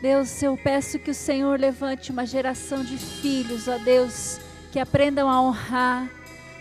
Deus, 0.00 0.40
eu 0.40 0.56
peço 0.56 1.00
que 1.00 1.10
o 1.10 1.14
Senhor 1.14 1.58
levante 1.58 2.12
uma 2.12 2.24
geração 2.24 2.84
de 2.84 2.96
filhos, 2.96 3.66
ó 3.66 3.78
Deus, 3.78 4.38
que 4.70 4.78
aprendam 4.78 5.28
a 5.28 5.42
honrar, 5.42 6.08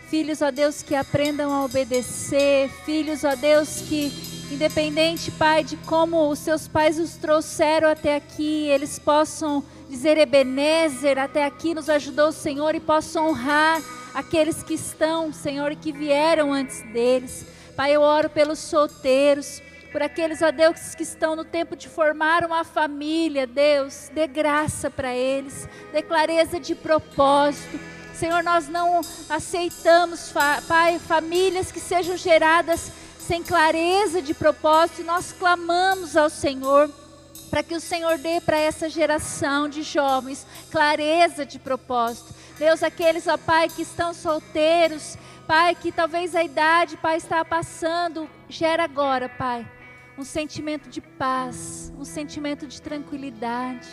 filhos, 0.09 0.41
ó 0.41 0.49
Deus, 0.49 0.82
que 0.82 0.95
aprendam 0.95 1.53
a 1.53 1.63
obedecer, 1.63 2.72
filhos, 2.86 3.24
ó 3.24 3.36
Deus, 3.36 3.84
que, 3.88 4.11
independente, 4.51 5.30
Pai, 5.30 5.63
de 5.63 5.78
como 5.78 6.28
os 6.28 6.39
seus 6.39 6.67
pais 6.67 6.97
os 6.97 7.17
trouxeram 7.17 7.88
até 7.88 8.15
aqui, 8.15 8.65
eles 8.67 8.97
possam 8.97 9.63
dizer 9.91 10.17
Ebenezer, 10.17 11.19
até 11.19 11.43
aqui 11.43 11.75
nos 11.75 11.89
ajudou 11.89 12.29
o 12.29 12.31
Senhor 12.31 12.73
e 12.73 12.79
possam 12.79 13.27
honrar 13.27 13.81
aqueles 14.13 14.63
que 14.63 14.73
estão, 14.73 15.33
Senhor, 15.33 15.69
e 15.73 15.75
que 15.75 15.91
vieram 15.91 16.53
antes 16.53 16.81
deles. 16.93 17.45
Pai, 17.75 17.93
eu 17.93 18.01
oro 18.01 18.29
pelos 18.29 18.57
solteiros, 18.57 19.61
por 19.91 20.01
aqueles, 20.01 20.41
ó 20.41 20.49
Deus, 20.49 20.95
que 20.95 21.03
estão 21.03 21.35
no 21.35 21.43
tempo 21.43 21.75
de 21.75 21.89
formar 21.89 22.45
uma 22.45 22.63
família, 22.63 23.45
Deus, 23.45 24.09
dê 24.13 24.27
graça 24.27 24.89
para 24.89 25.13
eles, 25.13 25.67
dê 25.91 26.01
clareza 26.01 26.57
de 26.57 26.73
propósito. 26.73 27.77
Senhor, 28.13 28.41
nós 28.43 28.69
não 28.69 29.01
aceitamos, 29.29 30.31
Pai, 30.69 30.99
famílias 30.99 31.69
que 31.69 31.81
sejam 31.81 32.15
geradas 32.15 32.89
sem 33.19 33.43
clareza 33.43 34.21
de 34.21 34.33
propósito, 34.33 35.03
nós 35.03 35.33
clamamos 35.33 36.15
ao 36.15 36.29
Senhor 36.29 36.89
para 37.51 37.61
que 37.61 37.75
o 37.75 37.79
Senhor 37.79 38.17
dê 38.17 38.41
para 38.41 38.57
essa 38.57 38.89
geração 38.89 39.69
de 39.69 39.83
jovens 39.83 40.47
clareza 40.71 41.45
de 41.45 41.59
propósito 41.59 42.41
Deus, 42.61 42.83
aqueles, 42.83 43.25
ó 43.25 43.37
Pai, 43.37 43.67
que 43.69 43.81
estão 43.81 44.13
solteiros, 44.13 45.17
Pai, 45.47 45.73
que 45.73 45.91
talvez 45.91 46.35
a 46.35 46.43
idade, 46.43 46.95
Pai, 46.95 47.17
está 47.17 47.43
passando, 47.43 48.29
gera 48.47 48.83
agora, 48.83 49.27
Pai, 49.27 49.67
um 50.15 50.23
sentimento 50.23 50.87
de 50.87 51.01
paz, 51.01 51.91
um 51.97 52.05
sentimento 52.05 52.67
de 52.67 52.79
tranquilidade. 52.79 53.87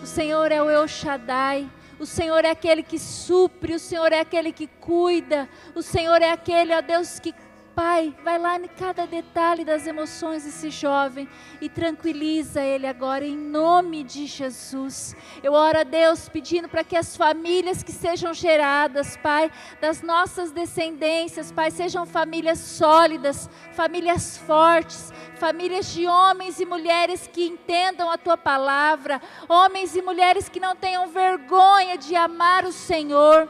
O 0.00 0.06
Senhor 0.06 0.52
é 0.52 0.62
o 0.62 0.70
El 0.70 0.86
Shaddai, 0.86 1.68
o 1.98 2.06
Senhor 2.06 2.44
é 2.44 2.50
aquele 2.50 2.84
que 2.84 2.96
supre, 2.96 3.74
o 3.74 3.78
Senhor 3.80 4.12
é 4.12 4.20
aquele 4.20 4.52
que 4.52 4.68
cuida, 4.68 5.48
o 5.74 5.82
Senhor 5.82 6.22
é 6.22 6.30
aquele, 6.30 6.72
ó 6.72 6.80
Deus, 6.80 7.18
que 7.18 7.34
Pai, 7.76 8.14
vai 8.24 8.38
lá 8.38 8.56
em 8.56 8.68
cada 8.68 9.06
detalhe 9.06 9.62
das 9.62 9.86
emoções 9.86 10.44
desse 10.44 10.70
jovem 10.70 11.28
e 11.60 11.68
tranquiliza 11.68 12.62
ele 12.62 12.86
agora, 12.86 13.22
em 13.22 13.36
nome 13.36 14.02
de 14.02 14.24
Jesus. 14.24 15.14
Eu 15.42 15.52
oro 15.52 15.80
a 15.80 15.82
Deus 15.82 16.26
pedindo 16.26 16.70
para 16.70 16.82
que 16.82 16.96
as 16.96 17.14
famílias 17.14 17.82
que 17.82 17.92
sejam 17.92 18.32
geradas, 18.32 19.18
Pai, 19.18 19.52
das 19.78 20.00
nossas 20.00 20.50
descendências, 20.52 21.52
Pai, 21.52 21.70
sejam 21.70 22.06
famílias 22.06 22.60
sólidas, 22.60 23.46
famílias 23.74 24.38
fortes, 24.38 25.12
famílias 25.34 25.92
de 25.92 26.06
homens 26.06 26.58
e 26.58 26.64
mulheres 26.64 27.28
que 27.30 27.44
entendam 27.44 28.10
a 28.10 28.16
tua 28.16 28.38
palavra, 28.38 29.20
homens 29.50 29.94
e 29.94 30.00
mulheres 30.00 30.48
que 30.48 30.58
não 30.58 30.74
tenham 30.74 31.08
vergonha 31.08 31.98
de 31.98 32.16
amar 32.16 32.64
o 32.64 32.72
Senhor. 32.72 33.46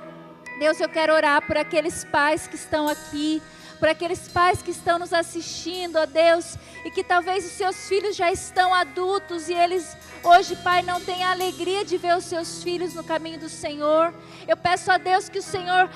Deus, 0.59 0.81
eu 0.81 0.89
quero 0.89 1.15
orar 1.15 1.47
por 1.47 1.57
aqueles 1.57 2.03
pais 2.03 2.49
que 2.49 2.57
estão 2.57 2.89
aqui 2.89 3.41
por 3.77 3.89
aqueles 3.89 4.29
pais 4.29 4.63
que 4.63 4.71
estão 4.71 4.99
nos 4.99 5.13
assistindo, 5.13 5.97
ó 5.97 6.07
Deus, 6.07 6.57
e 6.85 6.91
que 6.91 7.05
talvez 7.05 7.45
os 7.45 7.53
seus 7.53 7.89
filhos 7.89 8.17
já 8.17 8.33
estão 8.33 8.73
adultos 8.75 9.49
e 9.49 9.55
eles 9.55 9.97
hoje, 10.23 10.57
Pai, 10.57 10.83
não 10.83 11.01
têm 11.01 11.23
a 11.23 11.33
alegria 11.33 11.85
de 11.85 11.97
ver 11.97 12.17
os 12.17 12.25
seus 12.25 12.63
filhos 12.63 12.95
no 12.95 13.05
caminho 13.05 13.39
do 13.39 13.49
Senhor. 13.49 14.13
Eu 14.47 14.57
peço 14.57 14.91
a 14.91 14.99
Deus 14.99 15.29
que 15.29 15.39
o 15.39 15.43
Senhor 15.43 15.89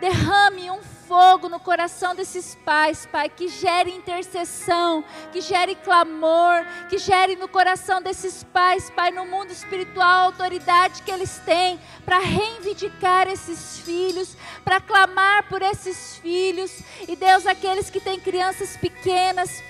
derrame 0.00 0.70
um 0.70 0.80
fogo 1.06 1.48
no 1.48 1.60
coração 1.60 2.14
desses 2.14 2.56
pais, 2.64 3.06
Pai, 3.06 3.28
que 3.28 3.48
gere 3.48 3.90
intercessão, 3.90 5.04
que 5.32 5.40
gere 5.40 5.74
clamor, 5.76 6.64
que 6.88 6.98
gere 6.98 7.36
no 7.36 7.48
coração 7.48 8.02
desses 8.02 8.42
pais, 8.42 8.90
Pai, 8.90 9.10
no 9.10 9.24
mundo 9.24 9.52
espiritual, 9.52 10.06
a 10.06 10.24
autoridade 10.24 11.02
que 11.02 11.10
eles 11.10 11.38
têm 11.44 11.78
para 12.04 12.18
reivindicar 12.18 13.28
esses 13.28 13.78
filhos, 13.78 14.36
para 14.64 14.80
clamar 14.80 15.48
por 15.48 15.62
esses 15.62 16.16
filhos. 16.16 16.82
E 17.08 17.14
Deus, 17.14 17.46
aqueles 17.46 17.88
que 17.88 18.00
têm 18.00 18.18
crianças 18.18 18.76
pequenas, 18.76 19.62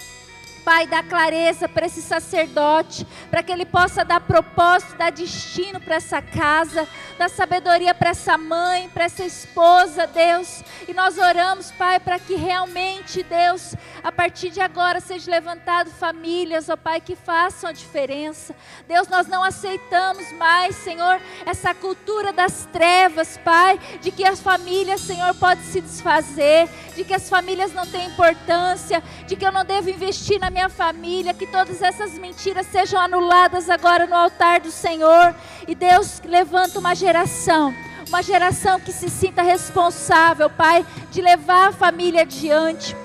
Pai, 0.66 0.84
dá 0.84 1.00
clareza 1.00 1.68
para 1.68 1.86
esse 1.86 2.02
sacerdote, 2.02 3.06
para 3.30 3.40
que 3.40 3.52
ele 3.52 3.64
possa 3.64 4.04
dar 4.04 4.18
propósito, 4.18 4.96
dar 4.96 5.12
destino 5.12 5.80
para 5.80 5.94
essa 5.94 6.20
casa, 6.20 6.88
dar 7.16 7.30
sabedoria 7.30 7.94
para 7.94 8.10
essa 8.10 8.36
mãe, 8.36 8.88
para 8.88 9.04
essa 9.04 9.24
esposa, 9.24 10.08
Deus. 10.08 10.64
E 10.88 10.92
nós 10.92 11.18
oramos, 11.18 11.70
Pai, 11.70 12.00
para 12.00 12.18
que 12.18 12.34
realmente, 12.34 13.22
Deus, 13.22 13.76
a 14.02 14.10
partir 14.10 14.50
de 14.50 14.60
agora 14.60 14.98
seja 14.98 15.30
levantado 15.30 15.88
famílias, 15.88 16.68
ó 16.68 16.76
Pai, 16.76 17.00
que 17.00 17.14
façam 17.14 17.70
a 17.70 17.72
diferença. 17.72 18.52
Deus, 18.88 19.06
nós 19.06 19.28
não 19.28 19.44
aceitamos 19.44 20.32
mais, 20.32 20.74
Senhor, 20.74 21.20
essa 21.46 21.72
cultura 21.74 22.32
das 22.32 22.68
trevas, 22.72 23.38
Pai, 23.44 23.78
de 24.02 24.10
que 24.10 24.26
as 24.26 24.40
famílias, 24.40 25.00
Senhor, 25.00 25.32
podem 25.36 25.62
se 25.62 25.80
desfazer, 25.80 26.68
de 26.96 27.04
que 27.04 27.14
as 27.14 27.28
famílias 27.28 27.72
não 27.72 27.86
têm 27.86 28.08
importância, 28.08 29.00
de 29.28 29.36
que 29.36 29.46
eu 29.46 29.52
não 29.52 29.64
devo 29.64 29.90
investir 29.90 30.40
na 30.40 30.50
minha 30.50 30.55
família, 30.68 31.34
que 31.34 31.46
todas 31.46 31.82
essas 31.82 32.12
mentiras 32.12 32.66
sejam 32.66 33.00
anuladas 33.00 33.68
agora 33.68 34.06
no 34.06 34.14
altar 34.14 34.60
do 34.60 34.70
Senhor. 34.70 35.34
E 35.68 35.74
Deus 35.74 36.20
levanta 36.24 36.78
uma 36.78 36.94
geração, 36.94 37.74
uma 38.08 38.22
geração 38.22 38.80
que 38.80 38.92
se 38.92 39.08
sinta 39.08 39.42
responsável, 39.42 40.48
Pai, 40.48 40.84
de 41.10 41.20
levar 41.20 41.68
a 41.68 41.72
família 41.72 42.22
adiante. 42.22 42.96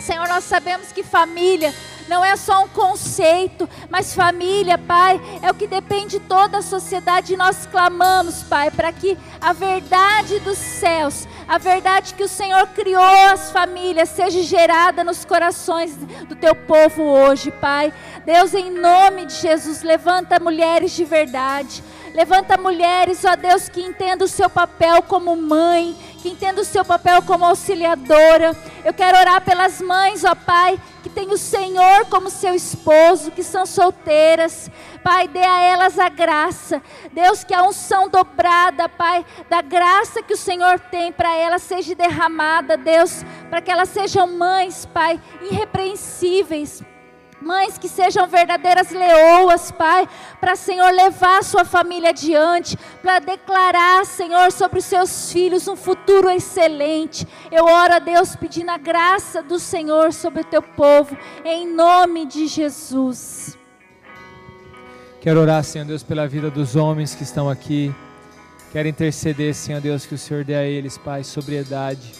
Senhor, 0.00 0.26
nós 0.28 0.44
sabemos 0.44 0.92
que 0.92 1.02
família 1.02 1.72
não 2.08 2.24
é 2.24 2.34
só 2.36 2.64
um 2.64 2.68
conceito, 2.68 3.68
mas 3.90 4.14
família, 4.14 4.78
Pai, 4.78 5.20
é 5.42 5.50
o 5.50 5.54
que 5.54 5.66
depende 5.66 6.18
de 6.18 6.24
toda 6.24 6.58
a 6.58 6.62
sociedade. 6.62 7.34
E 7.34 7.36
nós 7.36 7.66
clamamos, 7.66 8.42
Pai, 8.42 8.70
para 8.70 8.90
que 8.90 9.16
a 9.40 9.52
verdade 9.52 10.40
dos 10.40 10.58
céus, 10.58 11.28
a 11.48 11.56
verdade 11.56 12.12
que 12.12 12.22
o 12.22 12.28
Senhor 12.28 12.66
criou 12.68 13.02
as 13.32 13.50
famílias, 13.50 14.10
seja 14.10 14.42
gerada 14.42 15.02
nos 15.02 15.24
corações 15.24 15.94
do 16.28 16.36
teu 16.36 16.54
povo 16.54 17.02
hoje, 17.02 17.50
Pai. 17.50 17.90
Deus, 18.26 18.52
em 18.52 18.70
nome 18.70 19.24
de 19.24 19.32
Jesus, 19.32 19.82
levanta 19.82 20.38
mulheres 20.38 20.92
de 20.92 21.06
verdade. 21.06 21.82
Levanta 22.12 22.58
mulheres, 22.58 23.24
ó 23.24 23.34
Deus, 23.34 23.68
que 23.68 23.80
entendam 23.80 24.26
o 24.26 24.30
seu 24.30 24.50
papel 24.50 25.02
como 25.02 25.34
mãe, 25.36 25.96
que 26.20 26.28
entenda 26.28 26.60
o 26.60 26.64
seu 26.64 26.84
papel 26.84 27.22
como 27.22 27.46
auxiliadora. 27.46 28.54
Eu 28.84 28.92
quero 28.92 29.18
orar 29.18 29.40
pelas 29.40 29.80
mães, 29.80 30.24
ó 30.24 30.34
Pai, 30.34 30.78
que 31.02 31.08
tem 31.08 31.30
o 31.30 31.38
Senhor 31.38 32.06
como 32.06 32.30
seu 32.30 32.54
esposo, 32.54 33.30
que 33.30 33.42
são 33.42 33.64
solteiras. 33.64 34.70
Pai, 35.02 35.28
dê 35.28 35.40
a 35.40 35.60
elas 35.60 35.98
a 35.98 36.08
graça. 36.08 36.82
Deus, 37.12 37.44
que 37.44 37.54
a 37.54 37.62
unção 37.62 38.08
dobrada, 38.08 38.88
Pai, 38.88 39.24
da 39.48 39.62
graça 39.62 40.22
que 40.22 40.34
o 40.34 40.36
Senhor 40.36 40.78
tem 40.78 41.12
para 41.12 41.34
elas 41.34 41.62
seja 41.62 41.94
derramada, 41.94 42.76
Deus, 42.76 43.24
para 43.48 43.60
que 43.60 43.70
elas 43.70 43.88
sejam 43.88 44.26
mães, 44.26 44.86
Pai, 44.86 45.20
irrepreensíveis 45.50 46.82
Mães 47.40 47.78
que 47.78 47.88
sejam 47.88 48.26
verdadeiras 48.26 48.90
leoas, 48.90 49.70
Pai, 49.70 50.08
para, 50.40 50.56
Senhor, 50.56 50.90
levar 50.92 51.38
a 51.38 51.42
sua 51.42 51.64
família 51.64 52.10
adiante, 52.10 52.76
para 53.00 53.20
declarar, 53.20 54.04
Senhor, 54.04 54.50
sobre 54.50 54.80
os 54.80 54.84
seus 54.84 55.30
filhos 55.32 55.68
um 55.68 55.76
futuro 55.76 56.28
excelente. 56.28 57.26
Eu 57.50 57.64
oro 57.64 57.94
a 57.94 57.98
Deus 58.00 58.34
pedindo 58.34 58.70
a 58.70 58.76
graça 58.76 59.40
do 59.40 59.58
Senhor 59.58 60.12
sobre 60.12 60.42
o 60.42 60.44
teu 60.44 60.62
povo, 60.62 61.16
em 61.44 61.66
nome 61.66 62.26
de 62.26 62.48
Jesus. 62.48 63.56
Quero 65.20 65.40
orar, 65.40 65.62
Senhor 65.62 65.84
Deus, 65.84 66.02
pela 66.02 66.26
vida 66.26 66.50
dos 66.50 66.74
homens 66.74 67.14
que 67.14 67.22
estão 67.22 67.48
aqui. 67.48 67.94
Quero 68.72 68.88
interceder, 68.88 69.54
Senhor 69.54 69.80
Deus, 69.80 70.04
que 70.04 70.14
o 70.14 70.18
Senhor 70.18 70.44
dê 70.44 70.54
a 70.54 70.64
eles, 70.64 70.98
Pai, 70.98 71.22
sobriedade. 71.22 72.12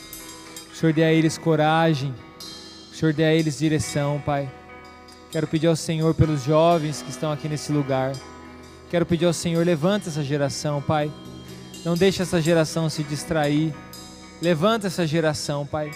O 0.73 0.77
Senhor 0.77 0.93
dê 0.93 1.03
a 1.03 1.13
eles 1.13 1.37
coragem. 1.37 2.15
O 2.91 2.95
Senhor 2.95 3.13
dê 3.13 3.25
a 3.25 3.35
eles 3.35 3.59
direção, 3.59 4.23
Pai. 4.25 4.49
Quero 5.31 5.47
pedir 5.47 5.67
ao 5.67 5.77
Senhor 5.77 6.15
pelos 6.15 6.43
jovens 6.43 7.03
que 7.03 7.11
estão 7.11 7.31
aqui 7.31 7.49
nesse 7.49 7.71
lugar. 7.71 8.13
Quero 8.91 9.05
pedir 9.05 9.27
ao 9.27 9.33
Senhor, 9.35 9.65
levanta 9.65 10.09
essa 10.09 10.25
geração, 10.25 10.81
Pai. 10.81 11.13
Não 11.85 11.95
deixe 11.95 12.23
essa 12.23 12.41
geração 12.41 12.89
se 12.89 13.03
distrair. 13.03 13.75
Levanta 14.41 14.87
essa 14.87 15.07
geração, 15.07 15.67
Pai. 15.67 15.91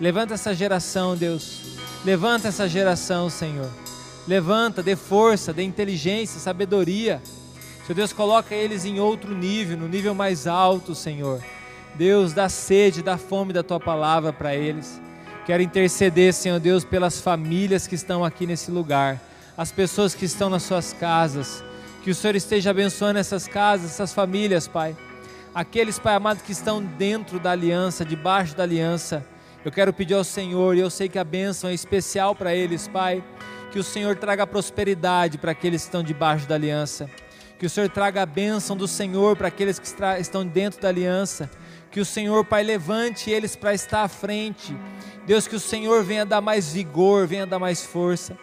Levanta 0.00 0.34
essa 0.34 0.52
geração, 0.52 1.16
Deus. 1.16 1.60
Levanta 2.04 2.48
essa 2.48 2.68
geração, 2.68 3.30
Senhor. 3.30 3.70
Levanta, 4.26 4.82
dê 4.82 4.96
força, 4.96 5.52
dê 5.52 5.62
inteligência, 5.62 6.40
sabedoria. 6.40 7.22
Senhor 7.86 7.94
Deus, 7.94 8.12
coloca 8.12 8.52
eles 8.52 8.84
em 8.84 8.98
outro 8.98 9.32
nível, 9.32 9.76
no 9.76 9.88
nível 9.88 10.12
mais 10.12 10.48
alto, 10.48 10.92
Senhor. 10.92 11.40
Deus, 11.94 12.32
dá 12.32 12.48
sede, 12.48 13.00
dá 13.00 13.16
fome 13.16 13.52
da 13.52 13.62
tua 13.62 13.78
palavra 13.78 14.32
para 14.32 14.56
eles. 14.56 15.00
Quero 15.44 15.60
interceder, 15.60 16.32
Senhor 16.32 16.60
Deus, 16.60 16.84
pelas 16.84 17.20
famílias 17.20 17.88
que 17.88 17.96
estão 17.96 18.24
aqui 18.24 18.46
nesse 18.46 18.70
lugar, 18.70 19.20
as 19.56 19.72
pessoas 19.72 20.14
que 20.14 20.24
estão 20.24 20.48
nas 20.48 20.62
suas 20.62 20.92
casas. 20.92 21.64
Que 22.04 22.10
o 22.12 22.14
Senhor 22.14 22.36
esteja 22.36 22.70
abençoando 22.70 23.18
essas 23.18 23.48
casas, 23.48 23.90
essas 23.90 24.12
famílias, 24.12 24.68
Pai. 24.68 24.96
Aqueles, 25.52 25.98
Pai 25.98 26.14
amado, 26.14 26.42
que 26.44 26.52
estão 26.52 26.80
dentro 26.80 27.40
da 27.40 27.50
aliança, 27.50 28.04
debaixo 28.04 28.56
da 28.56 28.62
aliança. 28.62 29.26
Eu 29.64 29.72
quero 29.72 29.92
pedir 29.92 30.14
ao 30.14 30.22
Senhor, 30.22 30.76
e 30.76 30.80
eu 30.80 30.90
sei 30.90 31.08
que 31.08 31.18
a 31.18 31.24
bênção 31.24 31.70
é 31.70 31.74
especial 31.74 32.36
para 32.36 32.54
eles, 32.54 32.86
Pai. 32.86 33.22
Que 33.72 33.80
o 33.80 33.84
Senhor 33.84 34.14
traga 34.16 34.46
prosperidade 34.46 35.38
para 35.38 35.50
aqueles 35.50 35.82
que 35.82 35.88
estão 35.88 36.04
debaixo 36.04 36.46
da 36.46 36.54
aliança. 36.54 37.10
Que 37.58 37.66
o 37.66 37.70
Senhor 37.70 37.88
traga 37.88 38.22
a 38.22 38.26
bênção 38.26 38.76
do 38.76 38.86
Senhor 38.86 39.36
para 39.36 39.48
aqueles 39.48 39.80
que 39.80 39.88
estão 40.20 40.46
dentro 40.46 40.80
da 40.80 40.88
aliança. 40.88 41.50
Que 41.92 42.00
o 42.00 42.04
Senhor, 42.04 42.44
Pai, 42.44 42.62
levante 42.62 43.30
eles 43.30 43.54
para 43.54 43.74
estar 43.74 44.02
à 44.02 44.08
frente. 44.08 44.74
Deus, 45.26 45.46
que 45.46 45.54
o 45.54 45.60
Senhor 45.60 46.02
venha 46.02 46.26
dar 46.26 46.40
mais 46.40 46.72
vigor, 46.72 47.26
venha 47.26 47.46
dar 47.46 47.58
mais 47.58 47.84
força. 47.84 48.36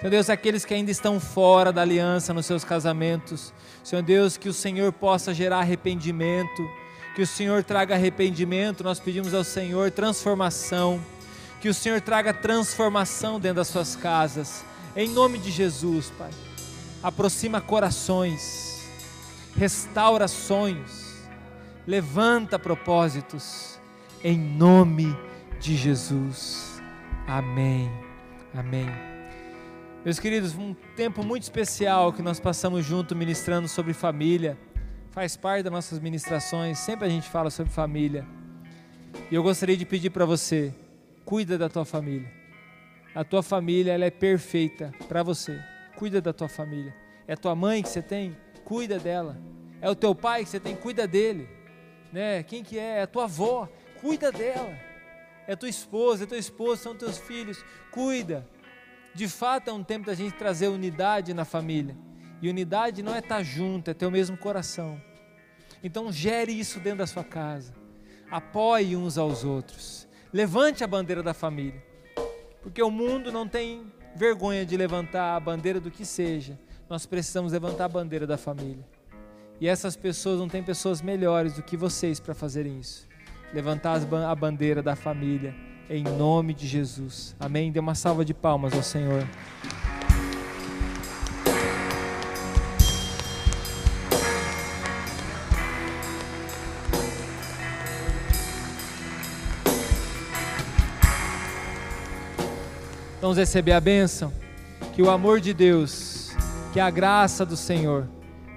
Senhor 0.00 0.10
Deus, 0.10 0.30
aqueles 0.30 0.64
que 0.64 0.72
ainda 0.72 0.90
estão 0.90 1.18
fora 1.18 1.72
da 1.72 1.82
aliança 1.82 2.32
nos 2.32 2.46
seus 2.46 2.64
casamentos, 2.64 3.52
Senhor 3.84 4.02
Deus, 4.02 4.36
que 4.36 4.48
o 4.48 4.52
Senhor 4.52 4.92
possa 4.92 5.34
gerar 5.34 5.58
arrependimento, 5.58 6.70
que 7.14 7.20
o 7.20 7.26
Senhor 7.26 7.62
traga 7.62 7.94
arrependimento, 7.94 8.82
nós 8.82 8.98
pedimos 8.98 9.34
ao 9.34 9.44
Senhor 9.44 9.90
transformação, 9.90 10.98
que 11.60 11.68
o 11.68 11.74
Senhor 11.74 12.00
traga 12.00 12.32
transformação 12.32 13.38
dentro 13.38 13.56
das 13.56 13.68
suas 13.68 13.94
casas, 13.94 14.64
em 14.96 15.08
nome 15.08 15.38
de 15.38 15.50
Jesus, 15.50 16.10
Pai. 16.16 16.30
Aproxima 17.02 17.60
corações, 17.60 18.88
restaura 19.54 20.28
sonhos, 20.28 21.09
levanta 21.90 22.56
propósitos, 22.56 23.80
em 24.22 24.38
nome 24.38 25.12
de 25.58 25.74
Jesus. 25.74 26.80
Amém. 27.26 27.90
Amém. 28.54 28.86
Meus 30.04 30.20
queridos, 30.20 30.54
um 30.54 30.72
tempo 30.94 31.24
muito 31.24 31.42
especial 31.42 32.12
que 32.12 32.22
nós 32.22 32.38
passamos 32.38 32.86
junto 32.86 33.16
ministrando 33.16 33.66
sobre 33.66 33.92
família. 33.92 34.56
Faz 35.10 35.36
parte 35.36 35.64
das 35.64 35.72
nossas 35.72 35.98
ministrações, 35.98 36.78
sempre 36.78 37.06
a 37.06 37.08
gente 37.08 37.28
fala 37.28 37.50
sobre 37.50 37.72
família. 37.72 38.24
E 39.28 39.34
eu 39.34 39.42
gostaria 39.42 39.76
de 39.76 39.84
pedir 39.84 40.10
para 40.10 40.24
você, 40.24 40.72
cuida 41.24 41.58
da 41.58 41.68
tua 41.68 41.84
família. 41.84 42.30
A 43.12 43.24
tua 43.24 43.42
família 43.42 43.94
ela 43.94 44.04
é 44.04 44.12
perfeita 44.12 44.92
para 45.08 45.24
você. 45.24 45.58
Cuida 45.96 46.20
da 46.20 46.32
tua 46.32 46.48
família. 46.48 46.94
É 47.26 47.32
a 47.32 47.36
tua 47.36 47.56
mãe 47.56 47.82
que 47.82 47.88
você 47.88 48.00
tem, 48.00 48.36
cuida 48.64 48.96
dela. 48.96 49.36
É 49.80 49.90
o 49.90 49.96
teu 49.96 50.14
pai 50.14 50.44
que 50.44 50.50
você 50.50 50.60
tem, 50.60 50.76
cuida 50.76 51.04
dele. 51.04 51.58
Né? 52.12 52.42
Quem 52.42 52.62
que 52.62 52.78
é? 52.78 52.98
É 52.98 53.02
a 53.02 53.06
tua 53.06 53.24
avó, 53.24 53.68
cuida 54.00 54.32
dela. 54.32 54.76
É 55.46 55.56
tua 55.56 55.68
esposa, 55.68 56.24
é 56.24 56.26
teu 56.26 56.38
esposo, 56.38 56.82
são 56.82 56.94
teus 56.94 57.18
filhos, 57.18 57.64
cuida. 57.90 58.46
De 59.14 59.26
fato 59.26 59.68
é 59.68 59.72
um 59.72 59.82
tempo 59.82 60.06
da 60.06 60.14
gente 60.14 60.36
trazer 60.36 60.68
unidade 60.68 61.34
na 61.34 61.44
família. 61.44 61.96
E 62.40 62.48
unidade 62.48 63.02
não 63.02 63.14
é 63.14 63.18
estar 63.18 63.42
junto, 63.42 63.90
é 63.90 63.94
ter 63.94 64.06
o 64.06 64.10
mesmo 64.10 64.36
coração. 64.36 65.00
Então 65.82 66.12
gere 66.12 66.52
isso 66.52 66.78
dentro 66.78 66.98
da 66.98 67.06
sua 67.06 67.24
casa. 67.24 67.74
Apoie 68.30 68.96
uns 68.96 69.18
aos 69.18 69.44
outros. 69.44 70.08
Levante 70.32 70.84
a 70.84 70.86
bandeira 70.86 71.22
da 71.22 71.34
família. 71.34 71.82
Porque 72.62 72.82
o 72.82 72.90
mundo 72.90 73.32
não 73.32 73.48
tem 73.48 73.92
vergonha 74.14 74.64
de 74.64 74.76
levantar 74.76 75.34
a 75.34 75.40
bandeira 75.40 75.80
do 75.80 75.90
que 75.90 76.04
seja. 76.04 76.58
Nós 76.88 77.06
precisamos 77.06 77.52
levantar 77.52 77.86
a 77.86 77.88
bandeira 77.88 78.26
da 78.26 78.36
família. 78.36 78.84
E 79.60 79.68
essas 79.68 79.94
pessoas 79.94 80.38
não 80.38 80.48
têm 80.48 80.62
pessoas 80.62 81.02
melhores 81.02 81.52
do 81.52 81.62
que 81.62 81.76
vocês 81.76 82.18
para 82.18 82.34
fazerem 82.34 82.80
isso. 82.80 83.06
Levantar 83.52 84.00
a 84.26 84.34
bandeira 84.34 84.82
da 84.82 84.96
família 84.96 85.54
em 85.90 86.02
nome 86.02 86.54
de 86.54 86.66
Jesus. 86.66 87.36
Amém. 87.38 87.70
Dê 87.70 87.78
uma 87.78 87.94
salva 87.94 88.24
de 88.24 88.32
palmas 88.32 88.72
ao 88.72 88.82
Senhor. 88.82 89.26
Vamos 103.20 103.36
receber 103.36 103.72
a 103.72 103.80
bênção. 103.80 104.32
Que 104.94 105.02
o 105.02 105.10
amor 105.10 105.38
de 105.38 105.52
Deus, 105.52 106.30
que 106.72 106.80
a 106.80 106.88
graça 106.88 107.44
do 107.44 107.56
Senhor 107.56 108.08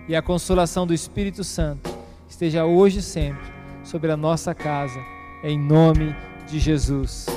e 0.08 0.16
a 0.16 0.22
consolação 0.22 0.86
do 0.86 0.93
Espírito 0.93 1.43
Santo 1.43 1.89
esteja 2.30 2.66
hoje 2.66 2.99
e 2.99 3.01
sempre 3.01 3.43
sobre 3.84 4.12
a 4.12 4.18
nossa 4.18 4.54
casa, 4.54 4.99
em 5.43 5.60
nome 5.60 6.16
de 6.47 6.60
Jesus. 6.60 7.28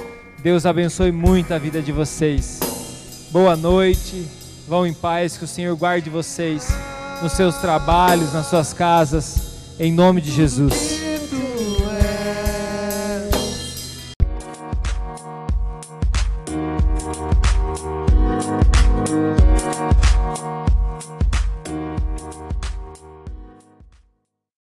Deus 0.42 0.64
abençoe 0.64 1.10
muito 1.10 1.52
a 1.52 1.58
vida 1.58 1.82
de 1.82 1.92
vocês. 1.92 3.28
Boa 3.30 3.56
noite. 3.56 4.26
Vão 4.68 4.86
em 4.86 4.92
paz, 4.92 5.36
que 5.36 5.44
o 5.44 5.48
Senhor 5.48 5.76
guarde 5.76 6.10
vocês 6.10 6.68
nos 7.22 7.32
seus 7.32 7.56
trabalhos, 7.56 8.32
nas 8.32 8.46
suas 8.46 8.72
casas, 8.72 9.76
em 9.78 9.92
nome 9.92 10.20
de 10.20 10.30
Jesus. 10.32 10.95